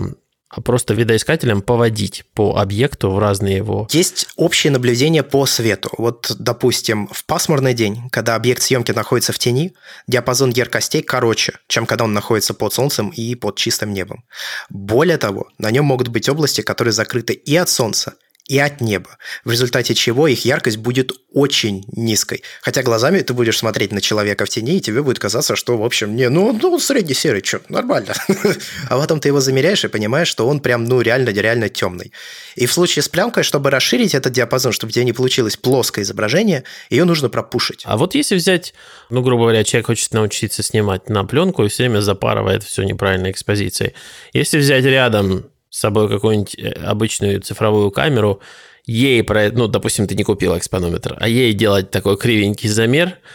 а 0.56 0.62
просто 0.62 0.94
видоискателем 0.94 1.62
поводить 1.62 2.26
по 2.36 2.58
объекту 2.58 3.10
в 3.10 3.18
разные 3.18 3.58
его... 3.58 3.88
Есть 3.92 4.28
общее 4.36 4.72
наблюдение 4.72 5.24
по 5.24 5.48
свету. 5.48 5.90
Вот, 5.98 6.32
допустим, 6.38 7.08
в 7.12 7.26
пасмурный 7.26 7.74
день, 7.74 8.10
когда 8.12 8.36
объект 8.36 8.62
съемки 8.62 8.92
находится 8.92 9.34
в 9.34 9.40
тени, 9.40 9.74
диапазон 10.08 10.52
яркостей 10.52 11.02
короче, 11.02 11.54
чем 11.68 11.88
когда 11.88 12.04
он 12.04 12.14
находится 12.14 12.54
под 12.54 12.72
солнцем 12.72 13.10
и 13.10 13.34
под 13.34 13.56
чистым 13.58 13.94
небом. 13.94 14.26
Более 14.70 15.18
того, 15.18 15.48
на 15.58 15.72
нем 15.72 15.86
могут 15.86 16.10
быть 16.10 16.30
области, 16.30 16.62
которые 16.62 16.92
закрыты 16.92 17.34
и 17.34 17.56
от 17.56 17.70
солнца, 17.70 18.14
и 18.48 18.60
от 18.60 18.82
неба, 18.82 19.18
в 19.46 19.52
результате 19.52 19.94
чего 19.96 20.28
их 20.28 20.44
яркость 20.44 20.78
будет 20.78 21.14
очень 21.32 21.86
низкой. 21.96 22.44
Хотя 22.62 22.84
глазами 22.84 23.20
ты 23.22 23.34
будешь 23.34 23.58
смотреть 23.58 23.94
на 23.94 24.02
человека 24.02 24.46
в 24.46 24.50
тени, 24.50 24.78
и 24.78 24.82
тебе 24.82 25.02
будет 25.02 25.18
казаться, 25.18 25.56
что, 25.56 25.78
в 25.78 25.84
общем, 25.84 26.16
не, 26.16 26.28
ну, 26.30 26.52
ну 26.62 26.78
средний 26.80 27.14
серый, 27.14 27.42
что, 27.44 27.62
нормально. 27.70 28.14
А 28.90 28.98
потом 28.98 29.20
ты 29.20 29.30
его 29.30 29.40
замеряешь 29.40 29.86
и 29.86 29.88
понимаешь, 29.88 30.28
что 30.28 30.48
он 30.48 30.60
прям, 30.60 30.84
ну, 30.84 31.00
реально, 31.02 31.30
реально 31.30 31.70
темный. 31.70 32.12
И 32.56 32.66
в 32.66 32.74
случае 32.74 33.02
с 33.02 33.10
пленкой, 33.10 33.44
чтобы 33.44 33.70
расширить 33.70 34.14
этот 34.14 34.34
диапазон, 34.34 34.74
чтобы 34.74 34.90
у 34.90 34.94
тебя 34.94 35.06
не 35.06 35.14
получилось 35.14 35.56
плоское 35.56 36.04
изображение, 36.04 36.66
ее 36.90 37.06
нужно 37.06 37.30
пропушить. 37.30 37.84
А 37.86 37.98
вот 37.98 38.14
если 38.14 38.36
взять, 38.36 38.74
ну, 39.10 39.22
грубо 39.22 39.44
говоря, 39.44 39.64
человек 39.64 39.88
хочет 39.88 40.14
научиться 40.14 40.64
снимать 40.64 41.10
на 41.10 41.24
пленку 41.24 41.64
и 41.64 41.70
все 41.70 41.84
время 41.84 42.02
запарывает 42.02 42.64
все 42.64 42.84
неправильной 42.84 43.32
экспозицией. 43.32 43.94
Если 44.34 44.58
взять 44.58 44.84
рядом 44.84 45.46
с 45.74 45.80
собой 45.80 46.08
какую-нибудь 46.08 46.56
э, 46.56 46.70
обычную 46.86 47.42
цифровую 47.42 47.90
камеру, 47.90 48.40
ей, 48.86 49.24
про, 49.24 49.50
ну, 49.52 49.68
допустим, 49.68 50.08
ты 50.08 50.14
не 50.14 50.24
купил 50.24 50.56
экспонометр, 50.56 51.18
а 51.20 51.28
ей 51.28 51.54
делать 51.54 51.90
такой 51.90 52.16
кривенький 52.16 52.70
замер– 52.70 53.18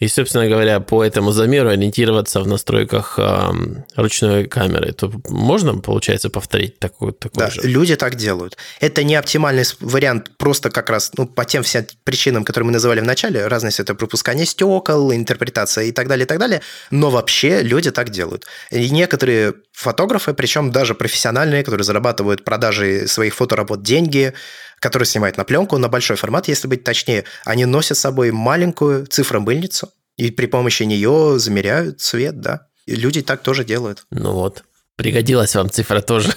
и, 0.00 0.08
собственно 0.08 0.48
говоря, 0.48 0.80
по 0.80 1.04
этому 1.04 1.30
замеру 1.30 1.68
ориентироваться 1.68 2.40
в 2.40 2.46
настройках 2.46 3.18
э, 3.18 3.52
ручной 3.96 4.46
камеры. 4.46 4.92
То 4.92 5.12
можно, 5.28 5.76
получается, 5.76 6.30
повторить 6.30 6.78
такую, 6.78 7.12
такую 7.12 7.46
да, 7.46 7.50
же? 7.50 7.60
люди 7.68 7.96
так 7.96 8.14
делают. 8.14 8.56
Это 8.80 9.04
не 9.04 9.14
оптимальный 9.14 9.64
вариант 9.80 10.30
просто 10.38 10.70
как 10.70 10.88
раз 10.88 11.12
ну, 11.18 11.26
по 11.26 11.44
тем 11.44 11.62
всем 11.62 11.84
причинам, 12.02 12.44
которые 12.44 12.68
мы 12.68 12.72
называли 12.72 13.00
в 13.00 13.04
начале. 13.04 13.46
Разность 13.46 13.78
это 13.78 13.94
пропускание 13.94 14.46
стекол, 14.46 15.12
интерпретация 15.12 15.84
и 15.84 15.92
так 15.92 16.08
далее, 16.08 16.24
и 16.24 16.28
так 16.28 16.38
далее. 16.38 16.62
Но 16.90 17.10
вообще 17.10 17.60
люди 17.60 17.90
так 17.90 18.08
делают. 18.08 18.46
И 18.70 18.88
некоторые 18.88 19.52
фотографы, 19.80 20.34
причем 20.34 20.70
даже 20.70 20.94
профессиональные, 20.94 21.64
которые 21.64 21.84
зарабатывают 21.84 22.44
продажей 22.44 23.08
своих 23.08 23.34
фоторабот 23.34 23.82
деньги, 23.82 24.34
которые 24.78 25.06
снимают 25.06 25.36
на 25.36 25.44
пленку, 25.44 25.78
на 25.78 25.88
большой 25.88 26.16
формат, 26.16 26.48
если 26.48 26.68
быть 26.68 26.84
точнее, 26.84 27.24
они 27.44 27.64
носят 27.64 27.96
с 27.96 28.00
собой 28.00 28.30
маленькую 28.30 29.06
цифромыльницу, 29.06 29.90
и 30.16 30.30
при 30.30 30.46
помощи 30.46 30.82
нее 30.82 31.38
замеряют 31.38 32.00
цвет, 32.00 32.40
да. 32.40 32.66
И 32.86 32.94
люди 32.94 33.22
так 33.22 33.42
тоже 33.42 33.64
делают. 33.64 34.06
Ну 34.10 34.32
вот, 34.32 34.64
пригодилась 34.96 35.54
вам 35.54 35.70
цифра 35.70 36.00
тоже. 36.00 36.34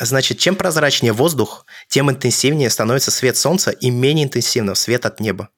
Значит, 0.00 0.38
чем 0.38 0.54
прозрачнее 0.54 1.12
воздух, 1.12 1.66
тем 1.88 2.10
интенсивнее 2.10 2.70
становится 2.70 3.10
свет 3.10 3.36
солнца 3.36 3.70
и 3.70 3.90
менее 3.90 4.26
интенсивным 4.26 4.76
свет 4.76 5.06
от 5.06 5.18
неба. 5.18 5.48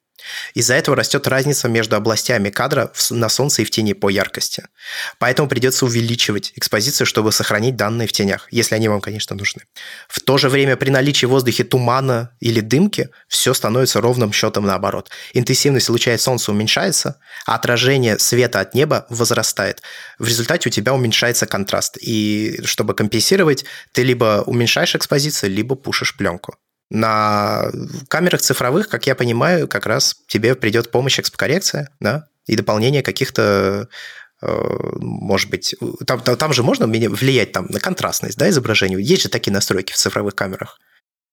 Из-за 0.53 0.75
этого 0.75 0.95
растет 0.95 1.27
разница 1.27 1.67
между 1.67 1.95
областями 1.95 2.49
кадра 2.49 2.91
на 3.09 3.29
солнце 3.29 3.61
и 3.61 3.65
в 3.65 3.71
тени 3.71 3.93
по 3.93 4.09
яркости. 4.09 4.65
Поэтому 5.19 5.47
придется 5.47 5.85
увеличивать 5.85 6.53
экспозицию, 6.55 7.07
чтобы 7.07 7.31
сохранить 7.31 7.75
данные 7.75 8.07
в 8.07 8.11
тенях, 8.11 8.47
если 8.51 8.75
они 8.75 8.87
вам, 8.87 9.01
конечно, 9.01 9.35
нужны. 9.35 9.63
В 10.07 10.19
то 10.19 10.37
же 10.37 10.49
время 10.49 10.75
при 10.75 10.89
наличии 10.89 11.25
в 11.25 11.29
воздухе 11.29 11.63
тумана 11.63 12.35
или 12.39 12.59
дымки 12.59 13.09
все 13.27 13.53
становится 13.53 14.01
ровным 14.01 14.33
счетом 14.33 14.65
наоборот. 14.65 15.09
Интенсивность 15.33 15.89
луча 15.89 16.17
солнца 16.17 16.51
уменьшается, 16.51 17.19
а 17.45 17.55
отражение 17.55 18.19
света 18.19 18.59
от 18.59 18.73
неба 18.73 19.05
возрастает. 19.09 19.81
В 20.19 20.27
результате 20.27 20.69
у 20.69 20.71
тебя 20.71 20.93
уменьшается 20.93 21.45
контраст. 21.45 21.97
И 22.01 22.59
чтобы 22.65 22.93
компенсировать, 22.93 23.65
ты 23.91 24.03
либо 24.03 24.43
уменьшаешь 24.45 24.95
экспозицию, 24.95 25.51
либо 25.51 25.75
пушишь 25.75 26.15
пленку. 26.15 26.55
На 26.93 27.71
камерах 28.09 28.41
цифровых, 28.41 28.89
как 28.89 29.07
я 29.07 29.15
понимаю, 29.15 29.69
как 29.69 29.85
раз 29.85 30.17
тебе 30.27 30.55
придет 30.55 30.91
помощь 30.91 31.19
экспокоррекция, 31.19 31.89
да, 32.01 32.27
и 32.47 32.57
дополнение 32.57 33.01
каких-то 33.01 33.87
э, 34.41 34.71
может 34.99 35.49
быть, 35.49 35.73
там, 36.05 36.19
там, 36.19 36.35
там 36.35 36.51
же 36.51 36.63
можно 36.63 36.87
влиять 36.87 37.53
там, 37.53 37.67
на 37.69 37.79
контрастность 37.79 38.37
да, 38.37 38.49
изображения. 38.49 38.99
Есть 38.99 39.23
же 39.23 39.29
такие 39.29 39.53
настройки 39.53 39.93
в 39.93 39.95
цифровых 39.95 40.35
камерах. 40.35 40.79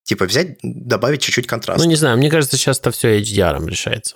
Типа 0.04 0.26
взять, 0.26 0.58
добавить 0.62 1.22
чуть-чуть 1.22 1.48
контраста. 1.48 1.82
Ну, 1.82 1.90
не 1.90 1.96
знаю, 1.96 2.16
мне 2.18 2.30
кажется, 2.30 2.56
сейчас 2.56 2.78
это 2.78 2.92
все 2.92 3.20
HDR 3.20 3.68
решается. 3.68 4.14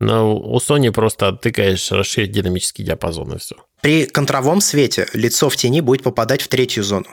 Но 0.00 0.34
у 0.36 0.56
Sony 0.56 0.90
просто 0.90 1.32
тыкаешь 1.32 1.92
расширить 1.92 2.32
динамический 2.32 2.82
диапазон 2.82 3.34
и 3.34 3.38
все. 3.38 3.56
При 3.82 4.06
контровом 4.06 4.62
свете 4.62 5.06
лицо 5.12 5.50
в 5.50 5.56
тени 5.56 5.82
будет 5.82 6.02
попадать 6.02 6.40
в 6.40 6.48
третью 6.48 6.82
зону. 6.82 7.06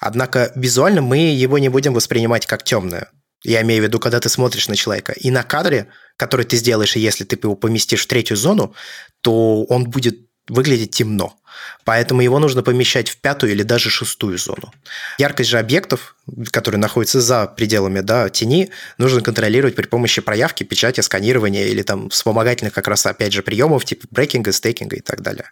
Однако 0.00 0.52
визуально 0.54 1.02
мы 1.02 1.18
его 1.18 1.58
не 1.58 1.68
будем 1.68 1.94
воспринимать 1.94 2.46
как 2.46 2.62
темное. 2.62 3.10
Я 3.42 3.62
имею 3.62 3.82
в 3.82 3.84
виду, 3.86 3.98
когда 3.98 4.20
ты 4.20 4.28
смотришь 4.28 4.68
на 4.68 4.76
человека. 4.76 5.12
И 5.12 5.30
на 5.30 5.42
кадре, 5.42 5.88
который 6.16 6.46
ты 6.46 6.56
сделаешь, 6.56 6.96
если 6.96 7.24
ты 7.24 7.38
его 7.42 7.54
поместишь 7.54 8.04
в 8.04 8.06
третью 8.06 8.36
зону, 8.36 8.74
то 9.20 9.64
он 9.64 9.84
будет 9.84 10.18
выглядеть 10.48 10.92
темно. 10.92 11.36
Поэтому 11.84 12.20
его 12.22 12.38
нужно 12.38 12.62
помещать 12.62 13.08
в 13.08 13.18
пятую 13.18 13.52
или 13.52 13.62
даже 13.62 13.90
шестую 13.90 14.38
зону. 14.38 14.72
Яркость 15.18 15.50
же 15.50 15.58
объектов, 15.58 16.16
которые 16.50 16.80
находятся 16.80 17.20
за 17.20 17.46
пределами 17.46 18.00
да, 18.00 18.28
тени, 18.28 18.70
нужно 18.98 19.20
контролировать 19.20 19.76
при 19.76 19.86
помощи 19.86 20.20
проявки, 20.20 20.64
печати, 20.64 21.00
сканирования 21.00 21.66
или 21.66 21.82
там 21.82 22.10
вспомогательных 22.10 22.72
как 22.72 22.88
раз 22.88 23.06
опять 23.06 23.32
же 23.32 23.42
приемов 23.42 23.84
типа 23.84 24.06
брейкинга, 24.10 24.52
стейкинга 24.52 24.96
и 24.96 25.00
так 25.00 25.22
далее. 25.22 25.50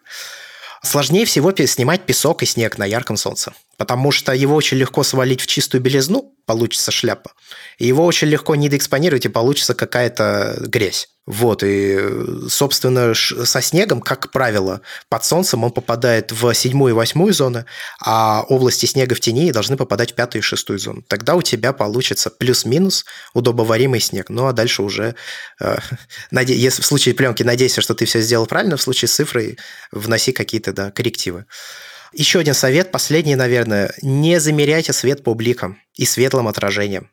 Сложнее 0.82 1.24
всего 1.26 1.54
снимать 1.54 2.06
песок 2.06 2.42
и 2.42 2.46
снег 2.46 2.76
на 2.76 2.84
ярком 2.84 3.16
солнце, 3.16 3.52
потому 3.76 4.12
что 4.12 4.32
его 4.32 4.54
очень 4.54 4.76
легко 4.76 5.02
свалить 5.02 5.40
в 5.40 5.46
чистую 5.46 5.80
белизну, 5.80 6.34
получится 6.46 6.90
шляпа, 6.90 7.32
его 7.78 8.04
очень 8.04 8.28
легко 8.28 8.54
недоэкспонировать, 8.54 9.26
и 9.26 9.28
получится 9.28 9.74
какая-то 9.74 10.56
грязь. 10.60 11.08
Вот, 11.24 11.62
и, 11.62 12.00
собственно, 12.48 13.14
со 13.14 13.62
снегом, 13.62 14.00
как 14.00 14.32
правило, 14.32 14.80
под 15.08 15.24
солнцем 15.24 15.62
он 15.62 15.70
попадает 15.70 16.32
в 16.32 16.52
седьмую 16.52 16.90
и 16.90 16.96
восьмую 16.96 17.32
зоны, 17.32 17.64
а 18.04 18.42
области 18.48 18.86
снега 18.86 19.14
в 19.14 19.20
тени 19.20 19.52
должны 19.52 19.76
попадать 19.76 20.12
в 20.12 20.14
пятую 20.16 20.42
и 20.42 20.44
шестую 20.44 20.80
зону. 20.80 21.02
Тогда 21.06 21.36
у 21.36 21.42
тебя 21.42 21.72
получится 21.72 22.28
плюс-минус 22.28 23.04
удобоваримый 23.34 24.00
снег. 24.00 24.30
Ну, 24.30 24.46
а 24.46 24.52
дальше 24.52 24.82
уже, 24.82 25.14
э, 25.60 25.78
наде... 26.32 26.56
если 26.56 26.82
в 26.82 26.86
случае 26.86 27.14
пленки 27.14 27.44
надейся, 27.44 27.82
что 27.82 27.94
ты 27.94 28.04
все 28.04 28.20
сделал 28.20 28.46
правильно, 28.46 28.76
в 28.76 28.82
случае 28.82 29.08
с 29.08 29.14
цифрой 29.14 29.58
вноси 29.92 30.32
какие-то 30.32 30.72
да, 30.72 30.90
коррективы. 30.90 31.46
Еще 32.12 32.40
один 32.40 32.54
совет, 32.54 32.90
последний, 32.90 33.36
наверное. 33.36 33.92
Не 34.02 34.40
замеряйте 34.40 34.92
свет 34.92 35.24
по 35.24 35.34
бликам 35.34 35.78
и 35.94 36.04
светлым 36.04 36.48
отражением 36.48 37.10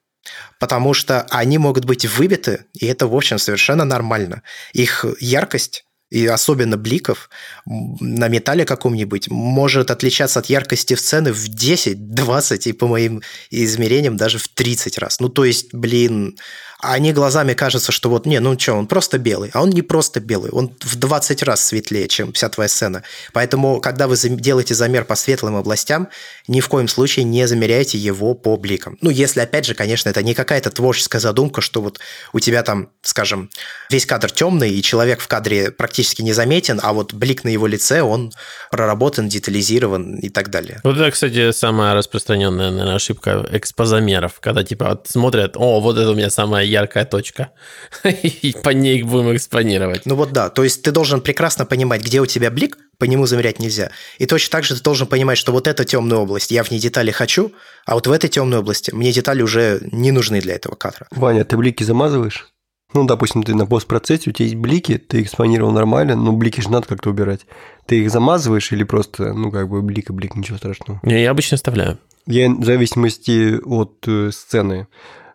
потому 0.60 0.93
что 0.93 1.22
они 1.30 1.58
могут 1.58 1.86
быть 1.86 2.06
выбиты, 2.06 2.66
и 2.74 2.86
это, 2.86 3.08
в 3.08 3.16
общем, 3.16 3.39
совершенно 3.39 3.86
нормально. 3.86 4.43
Их 4.74 5.06
яркость 5.20 5.86
и 6.10 6.26
особенно 6.26 6.78
бликов 6.78 7.30
на 7.66 8.28
металле 8.28 8.66
каком-нибудь 8.66 9.30
может 9.30 9.91
отличаться 9.91 10.39
от 10.39 10.47
яркости 10.47 10.95
в 10.95 10.99
сцены 10.99 11.32
в 11.32 11.47
10, 11.47 12.14
20 12.14 12.68
и 12.68 12.74
по 12.74 12.88
моим 12.88 13.22
измерениям 13.51 14.18
даже 14.18 14.39
в 14.39 14.47
30 14.47 14.97
раз. 14.97 15.20
Ну, 15.20 15.30
то 15.30 15.45
есть, 15.45 15.74
блин, 15.74 16.38
они 16.82 17.12
глазами 17.12 17.53
кажется, 17.53 17.91
что 17.91 18.10
вот, 18.10 18.26
не, 18.26 18.39
ну 18.39 18.57
что, 18.57 18.74
он 18.74 18.88
просто 18.88 19.18
белый. 19.18 19.51
А 19.53 19.62
он 19.62 19.70
не 19.70 19.82
просто 19.82 20.22
белый, 20.22 20.49
он 20.49 20.74
в 20.80 20.95
20 20.95 21.43
раз 21.43 21.66
светлее, 21.66 22.07
чем 22.07 22.32
вся 22.32 22.47
твоя 22.47 22.70
сцена. 22.70 23.03
Поэтому, 23.34 23.82
когда 23.82 24.07
вы 24.07 24.16
делаете 24.18 24.74
замер 24.74 25.03
по 25.03 25.16
светлым 25.16 25.57
областям, 25.57 26.07
ни 26.47 26.62
в 26.62 26.70
коем 26.70 26.88
случае 26.88 27.26
не 27.26 27.47
замеряйте 27.47 27.97
его 27.97 28.34
по 28.34 28.55
бликам. 28.55 28.97
Ну, 29.01 29.10
если, 29.10 29.41
опять 29.41 29.66
же, 29.66 29.74
конечно, 29.74 30.07
это 30.07 30.24
не 30.24 30.34
какая-то 30.34 30.72
творческая 30.72 31.20
задумка, 31.20 31.60
что 31.60 31.82
вот 31.82 31.99
у 32.32 32.39
тебя 32.39 32.64
там, 32.64 32.89
скажем, 33.01 33.49
весь 33.89 34.05
кадр 34.05 34.32
темный, 34.32 34.72
и 34.72 34.82
человек 34.82 35.20
в 35.20 35.28
кадре 35.28 35.72
практически 35.72 35.99
не 36.20 36.34
заметен, 36.34 36.80
а 36.82 36.93
вот 36.93 37.14
блик 37.14 37.43
на 37.43 37.50
его 37.50 37.68
лице, 37.68 38.02
он 38.02 38.32
проработан, 38.72 39.28
детализирован 39.28 40.16
и 40.16 40.30
так 40.30 40.50
далее. 40.50 40.80
Вот 40.84 40.97
это, 40.97 41.12
кстати, 41.12 41.52
самая 41.52 41.93
распространенная, 41.93 42.72
наверное, 42.72 42.95
ошибка 42.95 43.45
экспозамеров, 43.52 44.39
когда 44.39 44.64
типа 44.64 45.02
смотрят, 45.06 45.56
о, 45.56 45.80
вот 45.80 45.97
это 45.97 46.12
у 46.12 46.16
меня 46.16 46.30
самая 46.30 46.66
яркая 46.66 47.06
точка. 47.06 47.52
И 48.04 48.56
по 48.64 48.70
ней 48.70 49.04
будем 49.04 49.36
экспонировать. 49.36 50.06
Ну 50.06 50.16
вот 50.16 50.32
да, 50.32 50.50
то 50.50 50.64
есть 50.64 50.82
ты 50.82 50.91
должен 50.91 51.22
прекрасно 51.22 51.66
понимать, 51.66 52.02
где 52.02 52.22
у 52.22 52.26
тебя 52.26 52.52
блик, 52.52 52.78
по 52.97 53.06
нему 53.06 53.26
замерять 53.26 53.60
нельзя. 53.60 53.91
И 54.18 54.26
точно 54.26 54.52
так 54.52 54.64
же 54.66 54.76
ты 54.76 54.84
должен 54.84 55.08
понимать, 55.08 55.38
что 55.38 55.52
вот 55.52 55.68
эта 55.68 55.86
темная 55.86 56.18
область, 56.18 56.52
я 56.52 56.64
в 56.64 56.72
ней 56.72 56.80
детали 56.80 57.12
хочу, 57.12 57.54
а 57.86 57.95
вот 57.95 58.08
в 58.08 58.12
этой 58.12 58.30
темной 58.30 58.60
области 58.60 58.91
мне 58.91 59.12
детали 59.12 59.41
уже 59.41 59.80
не 59.91 60.12
нужны 60.12 60.41
для 60.41 60.56
этого 60.56 60.76
кадра. 60.76 61.08
Ваня, 61.12 61.45
ты 61.45 61.58
блики 61.58 61.84
замазываешь? 61.84 62.47
Ну, 62.94 63.06
допустим, 63.06 63.44
ты 63.44 63.54
на 63.54 63.68
постпроцессе, 63.68 64.30
у 64.30 64.34
тебя 64.34 64.46
есть 64.46 64.58
блики, 64.58 64.98
ты 64.98 65.22
их 65.22 65.30
спанировал 65.30 65.72
нормально, 65.72 66.16
но 66.16 66.32
блики 66.34 66.62
же 66.62 66.72
надо 66.72 66.88
как-то 66.88 67.12
убирать. 67.12 67.46
Ты 67.86 68.00
их 68.00 68.10
замазываешь 68.10 68.72
или 68.72 68.84
просто, 68.84 69.34
ну, 69.34 69.52
как 69.52 69.70
бы 69.70 69.82
блик 69.82 70.10
и 70.10 70.14
блик, 70.14 70.36
ничего 70.36 70.58
страшного? 70.58 71.00
Не, 71.04 71.22
я 71.22 71.32
обычно 71.32 71.56
оставляю. 71.56 72.00
Я 72.26 72.50
в 72.50 72.64
зависимости 72.64 73.60
от 73.64 74.04
э, 74.08 74.32
сцены 74.32 74.88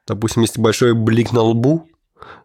допустим, 0.06 0.42
если 0.42 0.60
большой 0.60 0.94
блик 0.94 1.32
на 1.32 1.42
лбу, 1.42 1.88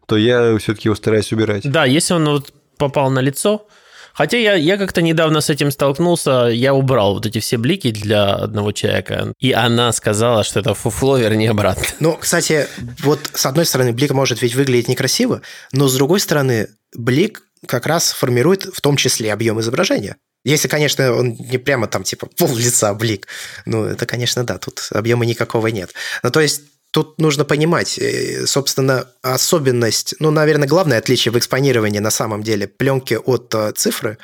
то 0.05 0.17
я 0.17 0.57
все-таки 0.57 0.87
его 0.87 0.95
стараюсь 0.95 1.31
убирать. 1.31 1.69
Да, 1.69 1.85
если 1.85 2.13
он 2.13 2.25
вот 2.25 2.53
попал 2.77 3.09
на 3.09 3.19
лицо, 3.19 3.67
Хотя 4.13 4.37
я, 4.37 4.55
я 4.55 4.77
как-то 4.77 5.01
недавно 5.01 5.41
с 5.41 5.49
этим 5.49 5.71
столкнулся, 5.71 6.47
я 6.47 6.73
убрал 6.73 7.15
вот 7.15 7.25
эти 7.25 7.39
все 7.39 7.57
блики 7.57 7.91
для 7.91 8.33
одного 8.33 8.71
человека, 8.71 9.33
и 9.39 9.51
она 9.51 9.91
сказала, 9.91 10.43
что 10.43 10.59
это 10.59 10.73
фуфло, 10.73 11.17
вернее, 11.17 11.51
обратно. 11.51 11.85
Ну, 11.99 12.17
кстати, 12.17 12.67
вот 13.03 13.29
с 13.33 13.45
одной 13.45 13.65
стороны, 13.65 13.93
блик 13.93 14.11
может 14.11 14.41
ведь 14.41 14.55
выглядеть 14.55 14.87
некрасиво, 14.87 15.41
но 15.71 15.87
с 15.87 15.95
другой 15.95 16.19
стороны, 16.19 16.69
блик 16.95 17.43
как 17.67 17.87
раз 17.87 18.11
формирует 18.11 18.63
в 18.63 18.81
том 18.81 18.95
числе 18.95 19.33
объем 19.33 19.59
изображения. 19.59 20.17
Если, 20.45 20.69
конечно, 20.69 21.13
он 21.13 21.33
не 21.33 21.57
прямо 21.57 21.87
там 21.87 22.03
типа 22.03 22.27
пол 22.27 22.55
лица 22.55 22.93
блик, 22.93 23.27
ну, 23.65 23.83
это, 23.83 24.05
конечно, 24.05 24.45
да, 24.45 24.57
тут 24.57 24.87
объема 24.91 25.25
никакого 25.25 25.67
нет. 25.67 25.93
Ну, 26.23 26.31
то 26.31 26.39
есть 26.39 26.61
Тут 26.91 27.19
нужно 27.19 27.45
понимать, 27.45 27.99
э, 27.99 28.45
собственно, 28.45 29.07
особенность, 29.21 30.15
ну, 30.19 30.31
наверное, 30.31 30.67
главное 30.67 30.97
отличие 30.97 31.31
в 31.31 31.37
экспонировании 31.37 31.99
на 31.99 32.11
самом 32.11 32.41
деле 32.41 32.67
пленки 32.67 33.13
от 33.13 33.53
э, 33.53 33.71
цифры, 33.75 34.17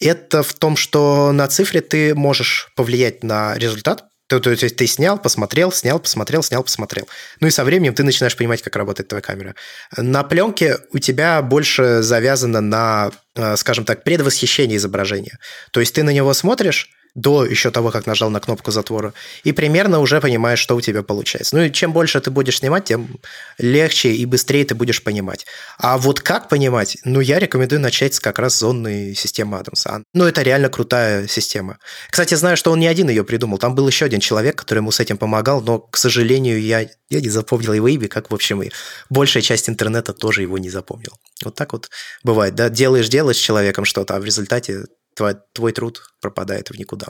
это 0.00 0.42
в 0.42 0.52
том, 0.52 0.76
что 0.76 1.32
на 1.32 1.48
цифре 1.48 1.80
ты 1.80 2.14
можешь 2.14 2.68
повлиять 2.76 3.22
на 3.22 3.56
результат, 3.56 4.04
то, 4.26 4.50
есть 4.50 4.76
ты 4.76 4.86
снял, 4.86 5.18
посмотрел, 5.18 5.70
снял, 5.70 5.98
посмотрел, 5.98 6.42
снял, 6.42 6.62
посмотрел. 6.62 7.06
Ну 7.40 7.46
и 7.46 7.50
со 7.50 7.62
временем 7.62 7.94
ты 7.94 8.02
начинаешь 8.02 8.36
понимать, 8.36 8.62
как 8.62 8.74
работает 8.76 9.08
твоя 9.08 9.20
камера. 9.20 9.54
На 9.96 10.22
пленке 10.24 10.78
у 10.92 10.98
тебя 10.98 11.42
больше 11.42 12.02
завязано 12.02 12.60
на, 12.60 13.12
э, 13.36 13.56
скажем 13.56 13.84
так, 13.84 14.02
предвосхищение 14.02 14.78
изображения. 14.78 15.38
То 15.72 15.80
есть 15.80 15.94
ты 15.94 16.02
на 16.02 16.10
него 16.10 16.32
смотришь, 16.32 16.90
до 17.14 17.44
еще 17.44 17.70
того, 17.70 17.90
как 17.90 18.06
нажал 18.06 18.30
на 18.30 18.40
кнопку 18.40 18.70
затвора, 18.70 19.14
и 19.44 19.52
примерно 19.52 20.00
уже 20.00 20.20
понимаешь, 20.20 20.58
что 20.58 20.74
у 20.74 20.80
тебя 20.80 21.02
получается. 21.02 21.56
Ну 21.56 21.62
и 21.62 21.72
чем 21.72 21.92
больше 21.92 22.20
ты 22.20 22.30
будешь 22.30 22.58
снимать, 22.58 22.84
тем 22.84 23.20
легче 23.58 24.12
и 24.12 24.24
быстрее 24.26 24.64
ты 24.64 24.74
будешь 24.74 25.02
понимать. 25.02 25.46
А 25.78 25.96
вот 25.96 26.20
как 26.20 26.48
понимать? 26.48 26.98
Ну, 27.04 27.20
я 27.20 27.38
рекомендую 27.38 27.80
начать 27.80 28.14
с 28.14 28.20
как 28.20 28.38
раз 28.38 28.58
зонной 28.58 29.14
системы 29.14 29.58
Адамса. 29.58 30.02
Ну, 30.12 30.24
это 30.24 30.42
реально 30.42 30.68
крутая 30.68 31.28
система. 31.28 31.78
Кстати, 32.10 32.34
знаю, 32.34 32.56
что 32.56 32.72
он 32.72 32.80
не 32.80 32.88
один 32.88 33.08
ее 33.08 33.24
придумал. 33.24 33.58
Там 33.58 33.74
был 33.74 33.86
еще 33.86 34.06
один 34.06 34.20
человек, 34.20 34.56
который 34.56 34.78
ему 34.78 34.90
с 34.90 34.98
этим 34.98 35.16
помогал, 35.16 35.60
но, 35.60 35.78
к 35.78 35.96
сожалению, 35.96 36.60
я, 36.60 36.88
я 37.10 37.20
не 37.20 37.28
запомнил 37.28 37.72
его 37.72 37.86
имя, 37.88 38.08
как, 38.08 38.30
в 38.30 38.34
общем, 38.34 38.62
и 38.62 38.70
большая 39.08 39.42
часть 39.42 39.68
интернета 39.68 40.12
тоже 40.12 40.42
его 40.42 40.58
не 40.58 40.70
запомнил. 40.70 41.12
Вот 41.44 41.54
так 41.54 41.72
вот 41.72 41.90
бывает, 42.24 42.54
да, 42.54 42.68
делаешь, 42.68 43.08
делаешь 43.08 43.36
с 43.36 43.40
человеком 43.40 43.84
что-то, 43.84 44.16
а 44.16 44.20
в 44.20 44.24
результате 44.24 44.84
твой, 45.14 45.36
твой 45.52 45.72
труд 45.72 46.02
пропадает 46.20 46.70
в 46.70 46.78
никуда. 46.78 47.08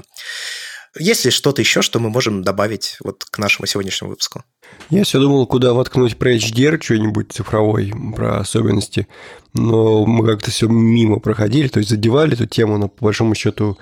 Есть 0.98 1.24
ли 1.24 1.30
что-то 1.32 1.60
еще, 1.60 1.82
что 1.82 1.98
мы 1.98 2.08
можем 2.08 2.42
добавить 2.42 2.98
вот 3.02 3.24
к 3.24 3.38
нашему 3.38 3.66
сегодняшнему 3.66 4.10
выпуску? 4.10 4.44
Я 4.90 5.02
все 5.02 5.18
думал, 5.18 5.46
куда 5.46 5.72
воткнуть 5.72 6.16
про 6.16 6.34
HDR 6.34 6.80
что-нибудь 6.80 7.32
цифровой, 7.32 7.92
про 8.14 8.38
особенности, 8.38 9.08
но 9.54 10.06
мы 10.06 10.24
как-то 10.26 10.50
все 10.50 10.68
мимо 10.68 11.18
проходили, 11.18 11.68
то 11.68 11.78
есть 11.80 11.90
задевали 11.90 12.34
эту 12.34 12.46
тему, 12.46 12.78
но 12.78 12.88
по 12.88 13.06
большому 13.06 13.34
счету 13.34 13.76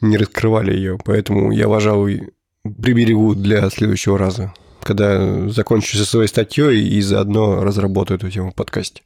не 0.00 0.16
раскрывали 0.16 0.74
ее, 0.74 0.98
поэтому 1.04 1.52
я, 1.52 1.68
пожалуй, 1.68 2.32
приберегу 2.62 3.34
для 3.34 3.68
следующего 3.68 4.18
раза, 4.18 4.54
когда 4.82 5.48
закончу 5.50 5.96
со 5.98 6.04
своей 6.06 6.28
статьей 6.28 6.88
и 6.88 7.00
заодно 7.02 7.62
разработаю 7.62 8.18
эту 8.18 8.30
тему 8.30 8.52
в 8.52 8.54
подкасте. 8.54 9.02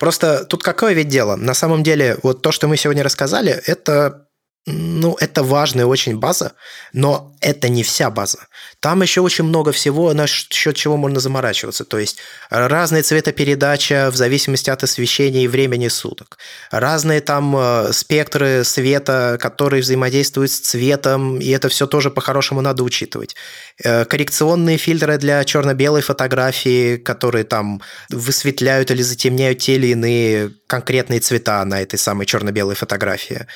Просто 0.00 0.46
тут 0.46 0.62
какое 0.62 0.94
ведь 0.94 1.08
дело? 1.08 1.36
На 1.36 1.52
самом 1.52 1.82
деле, 1.82 2.16
вот 2.22 2.40
то, 2.40 2.52
что 2.52 2.66
мы 2.68 2.78
сегодня 2.78 3.04
рассказали, 3.04 3.52
это 3.66 4.26
ну, 4.66 5.16
это 5.18 5.42
важная 5.42 5.86
очень 5.86 6.18
база, 6.18 6.52
но 6.92 7.34
это 7.40 7.70
не 7.70 7.82
вся 7.82 8.10
база. 8.10 8.46
Там 8.78 9.00
еще 9.00 9.22
очень 9.22 9.44
много 9.44 9.72
всего, 9.72 10.12
на 10.12 10.26
счет 10.26 10.76
чего 10.76 10.98
можно 10.98 11.18
заморачиваться. 11.18 11.86
То 11.86 11.98
есть 11.98 12.18
разные 12.50 13.02
цветопередача 13.02 14.10
в 14.12 14.16
зависимости 14.16 14.68
от 14.68 14.82
освещения 14.84 15.44
и 15.44 15.48
времени 15.48 15.88
суток. 15.88 16.36
Разные 16.70 17.22
там 17.22 17.56
э, 17.56 17.92
спектры 17.94 18.62
света, 18.64 19.38
которые 19.40 19.80
взаимодействуют 19.80 20.50
с 20.50 20.60
цветом, 20.60 21.38
и 21.38 21.48
это 21.48 21.70
все 21.70 21.86
тоже 21.86 22.10
по-хорошему 22.10 22.60
надо 22.60 22.82
учитывать. 22.82 23.36
Э, 23.82 24.04
коррекционные 24.04 24.76
фильтры 24.76 25.16
для 25.16 25.42
черно-белой 25.44 26.02
фотографии, 26.02 26.98
которые 26.98 27.44
там 27.44 27.80
высветляют 28.10 28.90
или 28.90 29.00
затемняют 29.00 29.60
те 29.60 29.76
или 29.76 29.88
иные 29.88 30.52
конкретные 30.66 31.20
цвета 31.20 31.64
на 31.64 31.80
этой 31.80 31.98
самой 31.98 32.26
черно-белой 32.26 32.74
фотографии 32.74 33.46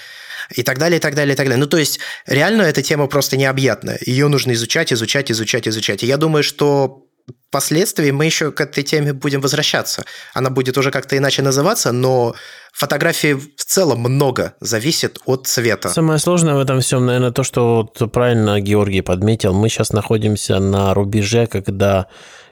и 0.51 0.63
так 0.63 0.79
далее, 0.79 0.99
и 0.99 1.01
так 1.01 1.15
далее, 1.15 1.35
и 1.35 1.37
так 1.37 1.47
далее. 1.47 1.61
Ну, 1.61 1.67
то 1.67 1.79
есть, 1.79 2.01
реально 2.27 2.63
эта 2.63 2.83
тема 2.83 3.07
просто 3.07 3.37
необъятная. 3.37 3.99
Ее 4.05 4.29
нужно 4.29 4.53
изучать, 4.53 4.93
изучать, 4.93 5.31
изучать, 5.31 5.69
изучать. 5.69 6.03
И 6.03 6.07
я 6.07 6.17
думаю, 6.17 6.43
что 6.43 7.05
впоследствии 7.49 8.11
мы 8.11 8.27
еще 8.27 8.53
к 8.53 8.61
этой 8.61 8.83
теме 8.83 9.13
будем 9.13 9.41
возвращаться. 9.41 10.05
Она 10.35 10.51
будет 10.51 10.77
уже 10.77 10.91
как-то 10.91 11.17
иначе 11.17 11.43
называться, 11.43 11.93
но 11.93 12.35
фотографии 12.73 13.35
в 13.35 13.65
целом 13.65 14.01
много 14.01 14.55
зависит 14.61 15.19
от 15.25 15.47
цвета. 15.47 15.89
Самое 15.89 16.19
сложное 16.19 16.55
в 16.55 16.59
этом 16.59 16.81
всем, 16.81 17.07
наверное, 17.07 17.31
то, 17.31 17.45
что 17.45 17.91
вот 17.99 18.13
правильно 18.13 18.61
Георгий 18.61 19.03
подметил. 19.03 19.55
Мы 19.55 19.69
сейчас 19.69 19.93
находимся 19.93 20.59
на 20.59 20.95
рубеже, 20.95 21.47
когда 21.47 22.09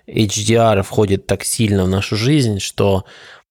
HDR 0.07 0.83
входит 0.83 1.27
так 1.27 1.45
сильно 1.45 1.85
в 1.85 1.89
нашу 1.89 2.17
жизнь, 2.17 2.61
что 2.61 3.05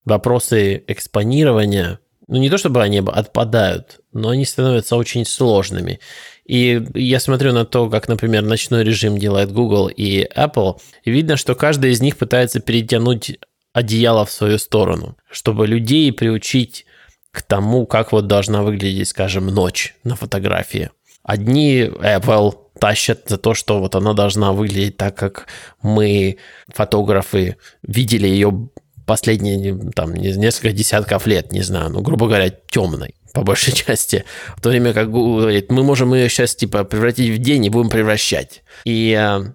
вопросы 0.05 0.83
экспонирования 0.87 1.99
ну 2.31 2.37
не 2.37 2.49
то 2.49 2.57
чтобы 2.57 2.81
они 2.81 2.99
отпадают, 2.99 3.99
но 4.13 4.29
они 4.29 4.45
становятся 4.45 4.95
очень 4.95 5.25
сложными. 5.25 5.99
И 6.45 6.81
я 6.95 7.19
смотрю 7.19 7.51
на 7.51 7.65
то, 7.65 7.89
как, 7.89 8.07
например, 8.07 8.41
ночной 8.41 8.85
режим 8.85 9.17
делает 9.17 9.51
Google 9.51 9.89
и 9.89 10.25
Apple, 10.33 10.79
и 11.03 11.11
видно, 11.11 11.35
что 11.35 11.55
каждый 11.55 11.91
из 11.91 12.01
них 12.01 12.17
пытается 12.17 12.61
перетянуть 12.61 13.37
одеяло 13.73 14.25
в 14.25 14.31
свою 14.31 14.59
сторону, 14.59 15.17
чтобы 15.29 15.67
людей 15.67 16.11
приучить 16.13 16.85
к 17.31 17.41
тому, 17.41 17.85
как 17.85 18.13
вот 18.13 18.27
должна 18.27 18.63
выглядеть, 18.63 19.09
скажем, 19.09 19.47
ночь 19.47 19.95
на 20.05 20.15
фотографии. 20.15 20.89
Одни 21.23 21.83
Apple 21.83 22.55
тащат 22.79 23.23
за 23.27 23.37
то, 23.39 23.53
что 23.53 23.79
вот 23.79 23.95
она 23.95 24.13
должна 24.13 24.53
выглядеть 24.53 24.95
так, 24.95 25.15
как 25.15 25.47
мы, 25.81 26.37
фотографы, 26.69 27.57
видели 27.83 28.27
ее 28.27 28.69
последние 29.05 29.91
там, 29.95 30.13
несколько 30.13 30.71
десятков 30.71 31.25
лет, 31.27 31.51
не 31.51 31.61
знаю, 31.61 31.89
ну, 31.89 32.01
грубо 32.01 32.27
говоря, 32.27 32.49
темной 32.49 33.15
по 33.33 33.43
большей 33.43 33.73
части. 33.85 34.25
В 34.55 34.61
то 34.61 34.69
время 34.69 34.93
как 34.93 35.09
Google 35.11 35.41
говорит, 35.41 35.71
мы 35.71 35.83
можем 35.83 36.13
ее 36.13 36.29
сейчас 36.29 36.55
типа 36.55 36.83
превратить 36.83 37.33
в 37.33 37.37
день 37.39 37.65
и 37.65 37.69
будем 37.69 37.89
превращать. 37.89 38.63
И 38.85 39.11
э, 39.17 39.45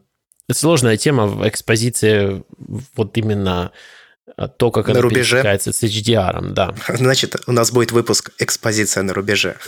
это 0.48 0.58
сложная 0.58 0.96
тема 0.96 1.26
в 1.26 1.46
экспозиции 1.48 2.44
вот 2.94 3.16
именно 3.16 3.72
э, 4.36 4.48
то, 4.56 4.70
как 4.70 4.86
на 4.86 4.92
она 4.92 5.02
рубеже. 5.02 5.36
пересекается 5.36 5.72
с 5.72 5.82
HDR, 5.82 6.52
да. 6.52 6.74
Значит, 6.88 7.36
у 7.46 7.52
нас 7.52 7.70
будет 7.70 7.92
выпуск 7.92 8.32
«Экспозиция 8.38 9.02
на 9.02 9.14
рубеже». 9.14 9.56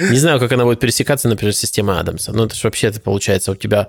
Не 0.00 0.18
знаю, 0.18 0.38
как 0.40 0.52
она 0.52 0.64
будет 0.64 0.80
пересекаться, 0.80 1.28
например, 1.28 1.54
с 1.54 1.58
системой 1.58 1.98
Адамса. 1.98 2.32
Но 2.32 2.44
это 2.44 2.54
же 2.54 2.60
вообще 2.64 2.88
это 2.88 3.00
получается, 3.00 3.52
у 3.52 3.56
тебя 3.56 3.88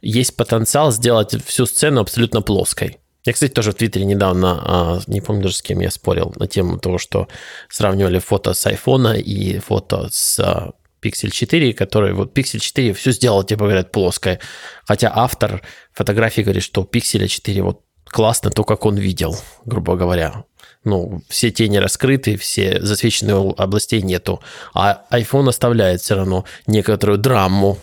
есть 0.00 0.36
потенциал 0.36 0.90
сделать 0.90 1.34
всю 1.44 1.66
сцену 1.66 2.00
абсолютно 2.00 2.42
плоской. 2.42 2.98
Я, 3.26 3.32
кстати, 3.32 3.52
тоже 3.52 3.72
в 3.72 3.74
Твиттере 3.74 4.04
недавно, 4.04 4.60
а, 4.64 5.00
не 5.06 5.20
помню 5.20 5.44
даже 5.44 5.56
с 5.56 5.62
кем 5.62 5.80
я 5.80 5.90
спорил, 5.90 6.34
на 6.36 6.46
тему 6.46 6.78
того, 6.78 6.98
что 6.98 7.28
сравнивали 7.70 8.18
фото 8.18 8.52
с 8.52 8.66
айфона 8.66 9.14
и 9.14 9.58
фото 9.58 10.08
с 10.10 10.38
а, 10.38 10.72
Pixel 11.02 11.30
4, 11.30 11.72
который 11.72 12.12
вот 12.12 12.36
Pixel 12.36 12.58
4 12.58 12.92
все 12.92 13.12
сделал, 13.12 13.42
типа 13.42 13.64
говорят, 13.64 13.92
плоское. 13.92 14.40
Хотя 14.86 15.10
автор 15.14 15.62
фотографии 15.92 16.42
говорит, 16.42 16.62
что 16.62 16.82
Pixel 16.82 17.26
4 17.26 17.62
вот 17.62 17.80
классно 18.04 18.50
то, 18.50 18.62
как 18.64 18.84
он 18.84 18.96
видел, 18.96 19.36
грубо 19.64 19.96
говоря 19.96 20.44
ну, 20.84 21.22
все 21.28 21.50
тени 21.50 21.78
раскрыты, 21.78 22.36
все 22.36 22.80
засвеченные 22.80 23.54
областей 23.56 24.02
нету. 24.02 24.40
А 24.74 25.04
iPhone 25.10 25.48
оставляет 25.48 26.02
все 26.02 26.14
равно 26.14 26.44
некоторую 26.66 27.18
драму 27.18 27.78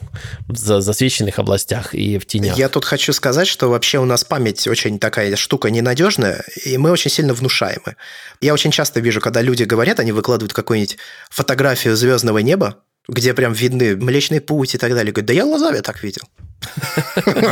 в 0.47 0.56
засвеченных 0.56 1.39
областях 1.39 1.93
и 1.93 2.18
в 2.18 2.26
тенях. 2.26 2.58
Я 2.58 2.70
тут 2.70 2.86
хочу 2.86 3.12
сказать, 3.14 3.47
что 3.47 3.70
вообще 3.70 3.99
у 3.99 4.06
нас 4.06 4.24
память 4.24 4.68
очень 4.68 4.99
такая 4.99 5.36
штука 5.36 5.70
ненадежная, 5.72 6.43
и 6.66 6.78
мы 6.78 6.91
очень 6.91 7.12
сильно 7.12 7.34
внушаемы. 7.34 7.95
Я 8.39 8.54
очень 8.54 8.72
часто 8.72 8.99
вижу, 8.99 9.20
когда 9.20 9.41
люди 9.41 9.64
говорят, 9.64 9.99
они 9.99 10.12
выкладывают 10.12 10.54
какую-нибудь 10.54 10.97
фотографию 11.30 11.95
звездного 11.95 12.39
неба, 12.39 12.78
где 13.08 13.34
прям 13.34 13.54
видны 13.54 13.95
Млечный 13.95 14.41
Путь 14.41 14.76
и 14.76 14.78
так 14.78 14.93
далее. 14.93 15.12
Говорят, 15.12 15.28
да 15.28 15.34
я 15.34 15.45
глазами 15.45 15.80
так 15.80 16.04
видел. 16.04 16.24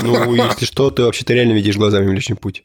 Ну, 0.03 0.33
если 0.35 0.65
что, 0.65 0.91
ты 0.91 1.03
вообще-то 1.03 1.33
реально 1.33 1.53
видишь 1.53 1.77
глазами 1.77 2.07
Млечный 2.07 2.35
Путь. 2.35 2.63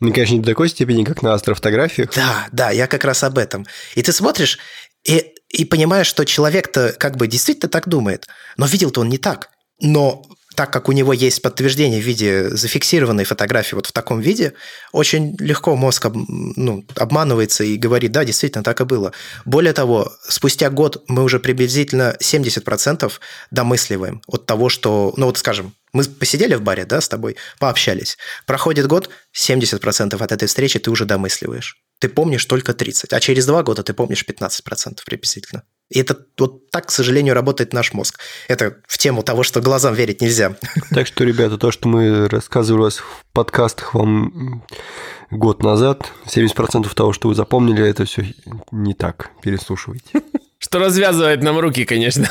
Ну, 0.00 0.12
конечно, 0.12 0.34
не 0.34 0.40
до 0.40 0.46
такой 0.46 0.68
степени, 0.68 1.04
как 1.04 1.22
на 1.22 1.34
астрофотографиях. 1.34 2.10
Да, 2.14 2.48
да, 2.52 2.70
я 2.70 2.86
как 2.86 3.04
раз 3.04 3.22
об 3.22 3.38
этом. 3.38 3.66
И 3.94 4.02
ты 4.02 4.12
смотришь 4.12 4.58
и, 5.04 5.34
и 5.50 5.64
понимаешь, 5.64 6.06
что 6.06 6.24
человек-то 6.24 6.94
как 6.98 7.16
бы 7.16 7.26
действительно 7.26 7.68
так 7.68 7.88
думает, 7.88 8.26
но 8.56 8.66
видел-то 8.66 9.00
он 9.00 9.08
не 9.08 9.18
так. 9.18 9.50
Но 9.80 10.22
так 10.54 10.72
как 10.72 10.88
у 10.88 10.92
него 10.92 11.12
есть 11.12 11.42
подтверждение 11.42 12.00
в 12.00 12.04
виде 12.04 12.50
зафиксированной 12.50 13.24
фотографии 13.24 13.74
вот 13.74 13.86
в 13.86 13.92
таком 13.92 14.20
виде, 14.20 14.52
очень 14.92 15.36
легко 15.38 15.76
мозг 15.76 16.08
ну, 16.12 16.84
обманывается 16.94 17.64
и 17.64 17.76
говорит, 17.76 18.12
да, 18.12 18.24
действительно, 18.24 18.62
так 18.62 18.80
и 18.80 18.84
было. 18.84 19.12
Более 19.44 19.72
того, 19.72 20.12
спустя 20.28 20.70
год 20.70 21.02
мы 21.08 21.22
уже 21.22 21.40
приблизительно 21.40 22.16
70% 22.20 23.10
домысливаем 23.50 24.22
от 24.26 24.46
того, 24.46 24.68
что, 24.68 25.14
ну 25.16 25.26
вот 25.26 25.38
скажем, 25.38 25.74
мы 25.92 26.04
посидели 26.04 26.54
в 26.54 26.62
баре, 26.62 26.84
да, 26.84 27.00
с 27.00 27.08
тобой, 27.08 27.36
пообщались. 27.58 28.16
Проходит 28.46 28.86
год, 28.86 29.10
70% 29.34 30.22
от 30.22 30.32
этой 30.32 30.48
встречи 30.48 30.78
ты 30.78 30.90
уже 30.90 31.04
домысливаешь. 31.04 31.76
Ты 31.98 32.08
помнишь 32.08 32.44
только 32.46 32.74
30, 32.74 33.12
а 33.12 33.20
через 33.20 33.46
два 33.46 33.62
года 33.62 33.82
ты 33.82 33.92
помнишь 33.92 34.24
15% 34.28 34.98
приблизительно. 35.04 35.62
И 35.88 36.00
это 36.00 36.16
вот 36.38 36.70
так, 36.70 36.86
к 36.86 36.90
сожалению, 36.90 37.34
работает 37.34 37.72
наш 37.72 37.92
мозг. 37.92 38.18
Это 38.48 38.78
в 38.88 38.96
тему 38.98 39.22
того, 39.22 39.42
что 39.42 39.60
глазам 39.60 39.94
верить 39.94 40.20
нельзя. 40.20 40.56
Так 40.90 41.06
что, 41.06 41.24
ребята, 41.24 41.58
то, 41.58 41.70
что 41.70 41.86
мы 41.86 42.28
рассказывали 42.28 42.80
у 42.80 42.84
вас 42.84 42.96
в 42.96 43.24
подкастах 43.32 43.94
вам 43.94 44.64
год 45.30 45.62
назад, 45.62 46.10
70% 46.26 46.92
того, 46.94 47.12
что 47.12 47.28
вы 47.28 47.34
запомнили, 47.34 47.86
это 47.86 48.04
все 48.06 48.24
не 48.70 48.94
так. 48.94 49.30
Переслушивайте. 49.42 50.22
Что 50.58 50.78
развязывает 50.78 51.42
нам 51.42 51.58
руки, 51.58 51.84
конечно. 51.84 52.28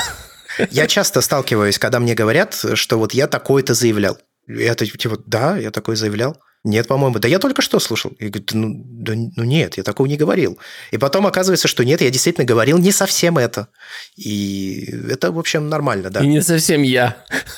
Я 0.70 0.88
часто 0.88 1.22
сталкиваюсь, 1.22 1.80
когда 1.80 2.00
мне 2.00 2.14
говорят, 2.14 2.64
что 2.74 2.98
вот 2.98 3.14
я 3.14 3.28
такой-то 3.28 3.74
заявлял. 3.74 4.18
Я 4.48 4.76
типа, 4.76 5.18
да, 5.26 5.58
я 5.58 5.72
такой 5.72 5.96
заявлял. 5.96 6.38
Нет, 6.64 6.88
по-моему. 6.88 7.18
Да 7.18 7.28
я 7.28 7.40
только 7.40 7.64
что 7.64 7.80
слушал. 7.80 8.12
И 8.20 8.28
говорит, 8.28 8.52
ну, 8.54 8.84
да, 8.86 9.14
ну 9.16 9.44
нет, 9.44 9.78
я 9.78 9.84
такого 9.84 10.06
не 10.06 10.16
говорил. 10.16 10.60
И 10.92 10.98
потом 10.98 11.26
оказывается, 11.26 11.68
что 11.68 11.84
нет, 11.84 12.02
я 12.02 12.12
действительно 12.12 12.46
говорил 12.46 12.78
не 12.78 12.92
совсем 12.92 13.40
это. 13.40 13.68
И 14.16 14.94
это, 15.10 15.32
в 15.32 15.40
общем, 15.40 15.70
нормально, 15.70 16.12
да. 16.12 16.20
И 16.20 16.28
не 16.28 16.42
совсем 16.42 16.84
я. 16.84 17.18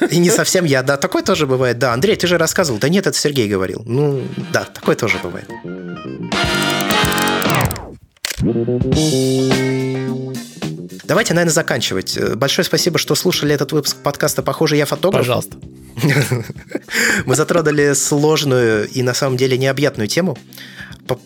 И 0.10 0.18
не 0.20 0.30
совсем 0.30 0.64
я, 0.64 0.84
да. 0.84 0.96
Такое 0.96 1.22
тоже 1.22 1.48
бывает. 1.48 1.80
Да, 1.80 1.94
Андрей, 1.94 2.16
ты 2.16 2.28
же 2.28 2.38
рассказывал. 2.38 2.80
Да 2.80 2.88
нет, 2.88 3.06
это 3.06 3.18
Сергей 3.18 3.50
говорил. 3.50 3.84
Ну, 3.86 4.24
да, 4.54 4.64
такое 4.64 4.96
тоже 4.96 5.20
бывает. 5.22 5.50
Давайте, 11.04 11.34
наверное, 11.34 11.54
заканчивать. 11.54 12.18
Большое 12.36 12.66
спасибо, 12.66 12.98
что 12.98 13.16
слушали 13.16 13.54
этот 13.54 13.72
выпуск 13.74 13.98
подкаста 13.98 14.42
«Похоже, 14.42 14.78
я 14.78 14.86
фотограф». 14.86 15.22
Пожалуйста. 15.22 15.58
Мы 17.26 17.36
затронули 17.36 17.94
сложную 17.94 18.88
и, 18.88 19.04
на 19.04 19.14
самом 19.14 19.38
деле, 19.38 19.58
необъятную 19.58 20.08
тему. 20.08 20.38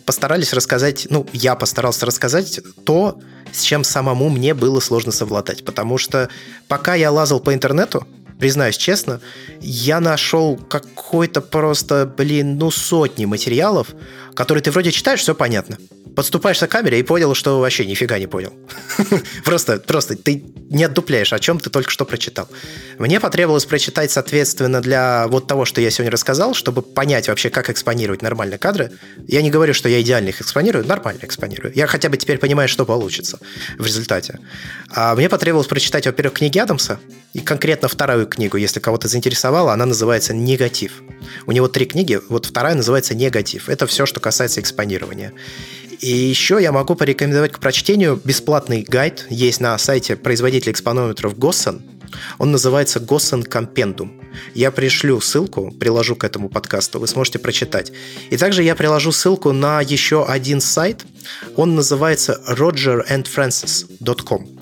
Постарались 0.06 0.54
рассказать, 0.54 1.08
ну, 1.12 1.28
я 1.32 1.56
постарался 1.56 2.06
рассказать 2.06 2.60
то, 2.86 3.20
с 3.54 3.62
чем 3.62 3.84
самому 3.84 4.30
мне 4.30 4.54
было 4.56 4.80
сложно 4.80 5.12
совладать. 5.12 5.64
Потому 5.64 6.00
что 6.00 6.30
пока 6.68 6.96
я 6.96 7.12
лазал 7.12 7.40
по 7.40 7.54
интернету, 7.54 8.08
признаюсь 8.40 8.78
честно, 8.78 9.22
я 9.62 10.00
нашел 10.00 10.58
какой-то 10.58 11.42
просто, 11.42 12.12
блин, 12.18 12.58
ну, 12.58 12.72
сотни 12.72 13.26
материалов, 13.26 13.90
которые 14.38 14.62
ты 14.62 14.70
вроде 14.70 14.92
читаешь, 14.92 15.22
все 15.22 15.34
понятно. 15.34 15.80
подступаешься 16.16 16.68
к 16.68 16.72
камере 16.72 17.00
и 17.00 17.04
понял, 17.04 17.34
что 17.34 17.60
вообще 17.60 17.86
нифига 17.86 18.20
не 18.20 18.28
понял. 18.28 18.54
просто, 19.44 19.78
просто 19.80 20.16
ты 20.16 20.44
не 20.70 20.84
отдупляешь, 20.84 21.34
о 21.34 21.40
чем 21.40 21.60
ты 21.60 21.70
только 21.72 21.90
что 21.90 22.06
прочитал. 22.06 22.48
Мне 23.00 23.20
потребовалось 23.20 23.66
прочитать, 23.66 24.12
соответственно, 24.12 24.82
для 24.82 25.28
вот 25.28 25.48
того, 25.48 25.66
что 25.66 25.82
я 25.82 25.90
сегодня 25.90 26.12
рассказал, 26.12 26.54
чтобы 26.54 26.82
понять 26.84 27.28
вообще, 27.28 27.50
как 27.50 27.70
экспонировать 27.72 28.22
нормально 28.22 28.58
кадры. 28.60 28.92
Я 29.28 29.42
не 29.42 29.50
говорю, 29.50 29.74
что 29.74 29.90
я 29.90 30.02
идеально 30.02 30.30
их 30.30 30.42
экспонирую, 30.42 30.86
нормально 30.86 31.22
экспонирую. 31.24 31.74
Я 31.76 31.88
хотя 31.88 32.10
бы 32.10 32.18
теперь 32.18 32.38
понимаю, 32.38 32.70
что 32.70 32.86
получится 32.86 33.40
в 33.80 33.86
результате. 33.86 34.40
А 34.90 35.16
мне 35.16 35.30
потребовалось 35.30 35.68
прочитать, 35.68 36.06
во-первых, 36.06 36.38
книги 36.38 36.60
Адамса, 36.60 37.00
и 37.34 37.40
конкретно 37.40 37.88
вторую 37.88 38.26
книгу, 38.26 38.58
если 38.58 38.80
кого-то 38.80 39.08
заинтересовала, 39.08 39.74
она 39.74 39.86
называется 39.86 40.34
«Негатив». 40.34 41.04
У 41.46 41.52
него 41.52 41.68
три 41.68 41.86
книги, 41.86 42.20
вот 42.30 42.46
вторая 42.48 42.74
называется 42.74 43.14
«Негатив». 43.14 43.70
Это 43.70 43.86
все, 43.86 44.06
что 44.08 44.20
касается 44.28 44.60
экспонирования. 44.60 45.32
И 46.02 46.10
еще 46.10 46.60
я 46.62 46.74
могу 46.74 46.96
порекомендовать 46.96 47.54
к 47.54 47.60
прочтению 47.60 48.20
бесплатный 48.22 48.84
гайд. 48.84 49.26
Есть 49.30 49.62
на 49.62 49.78
сайте 49.78 50.18
производителя 50.18 50.74
экспонометров 50.74 51.40
Госсен. 51.40 51.82
Он 52.38 52.52
называется 52.52 53.00
Госсен 53.00 53.44
Компендум. 53.44 54.22
Я 54.54 54.72
пришлю 54.72 55.22
ссылку, 55.22 55.72
приложу 55.72 56.18
к 56.18 56.26
этому 56.26 56.50
подкасту, 56.50 57.00
вы 57.00 57.08
сможете 57.08 57.40
прочитать. 57.40 57.94
И 58.30 58.36
также 58.36 58.64
я 58.64 58.76
приложу 58.76 59.14
ссылку 59.14 59.54
на 59.54 59.80
еще 59.80 60.26
один 60.26 60.60
сайт. 60.60 61.06
Он 61.56 61.76
называется 61.76 62.42
rogerandfrancis.com 62.50 64.60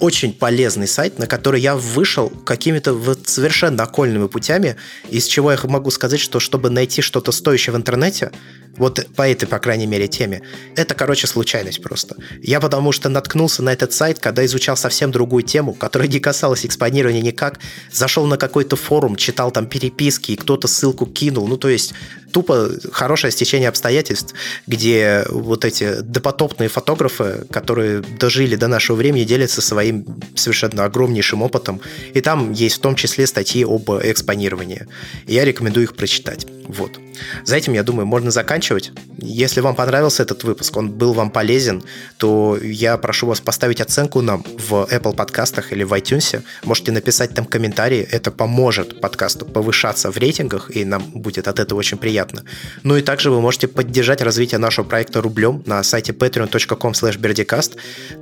очень 0.00 0.32
полезный 0.32 0.88
сайт, 0.88 1.18
на 1.18 1.26
который 1.26 1.60
я 1.60 1.76
вышел 1.76 2.28
какими-то 2.28 2.94
вот 2.94 3.28
совершенно 3.28 3.84
окольными 3.84 4.26
путями, 4.26 4.76
из 5.08 5.26
чего 5.26 5.52
я 5.52 5.58
могу 5.64 5.90
сказать, 5.90 6.20
что 6.20 6.40
чтобы 6.40 6.70
найти 6.70 7.00
что-то 7.02 7.32
стоящее 7.32 7.74
в 7.74 7.76
интернете, 7.76 8.32
вот 8.76 9.06
по 9.14 9.28
этой, 9.28 9.46
по 9.46 9.58
крайней 9.58 9.86
мере, 9.86 10.08
теме. 10.08 10.42
Это, 10.76 10.94
короче, 10.94 11.26
случайность 11.26 11.82
просто. 11.82 12.16
Я 12.42 12.60
потому 12.60 12.92
что 12.92 13.08
наткнулся 13.08 13.62
на 13.62 13.72
этот 13.72 13.92
сайт, 13.92 14.18
когда 14.18 14.44
изучал 14.44 14.76
совсем 14.76 15.12
другую 15.12 15.44
тему, 15.44 15.74
которая 15.74 16.08
не 16.08 16.18
касалась 16.18 16.66
экспонирования 16.66 17.22
никак. 17.22 17.60
Зашел 17.92 18.26
на 18.26 18.36
какой-то 18.36 18.76
форум, 18.76 19.16
читал 19.16 19.50
там 19.52 19.66
переписки, 19.66 20.32
и 20.32 20.36
кто-то 20.36 20.66
ссылку 20.66 21.06
кинул. 21.06 21.46
Ну, 21.46 21.56
то 21.56 21.68
есть 21.68 21.94
тупо 22.34 22.68
хорошее 22.90 23.30
стечение 23.30 23.68
обстоятельств, 23.68 24.34
где 24.66 25.24
вот 25.28 25.64
эти 25.64 26.00
допотопные 26.00 26.68
фотографы, 26.68 27.46
которые 27.48 28.00
дожили 28.00 28.56
до 28.56 28.66
нашего 28.66 28.96
времени, 28.96 29.22
делятся 29.22 29.62
своим 29.62 30.04
совершенно 30.34 30.84
огромнейшим 30.84 31.42
опытом. 31.42 31.80
И 32.12 32.20
там 32.20 32.50
есть 32.50 32.78
в 32.78 32.80
том 32.80 32.96
числе 32.96 33.28
статьи 33.28 33.64
об 33.64 33.88
экспонировании. 33.88 34.88
Я 35.28 35.44
рекомендую 35.44 35.84
их 35.84 35.94
прочитать. 35.94 36.44
Вот. 36.66 36.98
За 37.44 37.56
этим, 37.56 37.72
я 37.74 37.82
думаю, 37.82 38.06
можно 38.06 38.30
заканчивать. 38.30 38.92
Если 39.18 39.60
вам 39.60 39.74
понравился 39.74 40.22
этот 40.22 40.44
выпуск, 40.44 40.76
он 40.76 40.90
был 40.90 41.12
вам 41.12 41.30
полезен, 41.30 41.82
то 42.16 42.58
я 42.62 42.96
прошу 42.98 43.26
вас 43.26 43.40
поставить 43.40 43.80
оценку 43.80 44.20
нам 44.20 44.44
в 44.58 44.88
Apple 44.90 45.14
подкастах 45.14 45.72
или 45.72 45.84
в 45.84 45.92
iTunes. 45.92 46.42
Можете 46.64 46.92
написать 46.92 47.34
там 47.34 47.44
комментарии. 47.44 48.06
Это 48.10 48.30
поможет 48.30 49.00
подкасту 49.00 49.46
повышаться 49.46 50.10
в 50.10 50.16
рейтингах, 50.16 50.74
и 50.74 50.84
нам 50.84 51.02
будет 51.02 51.48
от 51.48 51.58
этого 51.58 51.78
очень 51.78 51.98
приятно. 51.98 52.44
Ну 52.82 52.96
и 52.96 53.02
также 53.02 53.30
вы 53.30 53.40
можете 53.40 53.68
поддержать 53.68 54.22
развитие 54.22 54.58
нашего 54.58 54.84
проекта 54.84 55.20
рублем 55.20 55.62
на 55.66 55.82
сайте 55.82 56.12
patreon.com 56.12 56.92
slash 56.92 57.74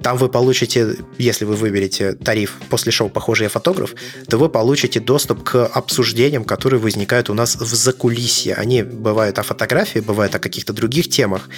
Там 0.02 0.16
вы 0.16 0.28
получите, 0.28 0.96
если 1.18 1.44
вы 1.44 1.56
выберете 1.56 2.12
тариф 2.12 2.56
после 2.68 2.92
шоу 2.92 3.08
«Похожий 3.08 3.44
я 3.44 3.48
фотограф», 3.48 3.94
то 4.28 4.38
вы 4.38 4.48
получите 4.48 5.00
доступ 5.00 5.42
к 5.42 5.66
обсуждениям, 5.66 6.44
которые 6.44 6.80
возникают 6.80 7.30
у 7.30 7.34
нас 7.34 7.56
в 7.56 7.74
закулисье. 7.74 8.54
Они 8.54 8.81
бывают 8.82 9.38
о 9.38 9.42
фотографии, 9.42 10.00
бывают 10.00 10.34
о 10.34 10.38
каких-то 10.38 10.72
других 10.72 11.08
темах, 11.08 11.48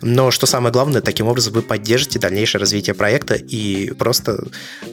но 0.00 0.30
что 0.30 0.46
самое 0.46 0.72
главное, 0.72 1.00
таким 1.00 1.28
образом 1.28 1.52
вы 1.52 1.62
поддержите 1.62 2.18
дальнейшее 2.18 2.60
развитие 2.60 2.94
проекта 2.94 3.34
и 3.34 3.92
просто 3.92 4.44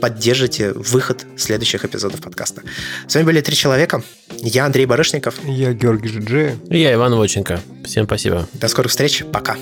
поддержите 0.02 0.72
выход 0.74 1.26
следующих 1.38 1.86
эпизодов 1.86 2.22
подкаста. 2.22 2.62
С 3.08 3.16
вами 3.16 3.26
были 3.26 3.42
три 3.42 3.56
человека. 3.56 4.04
Я 4.42 4.66
Андрей 4.66 4.86
Барышников. 4.86 5.36
Я 5.46 5.74
Георгий 5.74 6.08
Жиджи. 6.10 6.56
И 6.70 6.80
я 6.80 6.94
Иван 6.94 7.16
Воченко. 7.16 7.60
Всем 7.84 8.06
спасибо. 8.06 8.48
До 8.54 8.68
скорых 8.68 8.92
встреч. 8.92 9.24
Пока. 9.32 9.58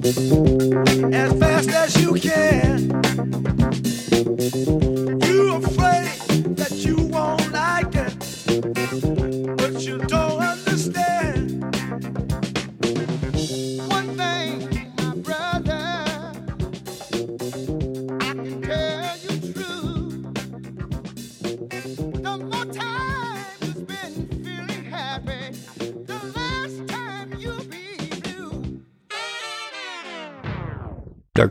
as 0.00 1.32
fast 1.38 1.68
as 1.68 2.00
you 2.00 2.14
can. 2.14 2.91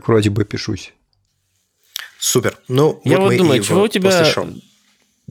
Так, 0.02 0.08
вроде 0.08 0.30
бы 0.30 0.44
пишусь. 0.44 0.92
Супер. 2.18 2.58
Ну, 2.68 3.00
я 3.04 3.18
вот, 3.18 3.30
вот 3.30 3.36
думаю, 3.36 3.62
чего 3.62 3.82
у 3.82 3.88
тебя... 3.88 4.24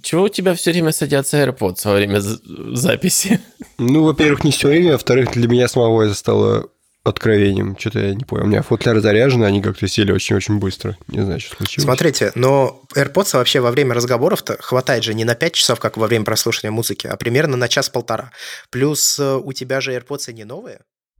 Чего 0.01 0.23
у 0.23 0.29
тебя 0.29 0.55
все 0.55 0.71
время 0.71 0.93
садятся 0.93 1.37
AirPods 1.43 1.81
во 1.83 1.95
время 1.95 2.21
записи? 2.21 3.41
Ну, 3.77 4.03
во-первых, 4.03 4.45
не 4.45 4.51
все 4.51 4.69
время, 4.69 4.93
во-вторых, 4.93 5.33
для 5.33 5.47
меня 5.47 5.67
самого 5.67 6.03
это 6.03 6.13
стало 6.13 6.69
откровением. 7.03 7.75
Что-то 7.77 7.99
я 7.99 8.15
не 8.15 8.23
понял. 8.23 8.45
У 8.45 8.47
меня 8.47 8.61
футляры 8.61 9.01
заряжены, 9.01 9.43
они 9.45 9.61
как-то 9.61 9.87
сели 9.87 10.11
очень-очень 10.11 10.59
быстро. 10.59 10.97
Не 11.07 11.23
знаю, 11.25 11.39
что 11.39 11.57
случилось. 11.57 11.83
Смотрите, 11.83 12.31
но 12.35 12.81
AirPods 12.95 13.35
вообще 13.35 13.59
во 13.59 13.71
время 13.71 13.93
разговоров-то 13.93 14.57
хватает 14.61 15.03
же 15.03 15.13
не 15.13 15.25
на 15.25 15.35
5 15.35 15.53
часов, 15.53 15.79
как 15.79 15.97
во 15.97 16.07
время 16.07 16.23
прослушивания 16.23 16.71
музыки, 16.71 17.07
а 17.07 17.17
примерно 17.17 17.57
на 17.57 17.67
час-полтора. 17.67 18.31
Плюс 18.69 19.19
э, 19.19 19.35
у 19.35 19.51
тебя 19.51 19.81
же 19.81 19.93
AirPods 19.93 20.31
не 20.31 20.45
новые. 20.45 20.79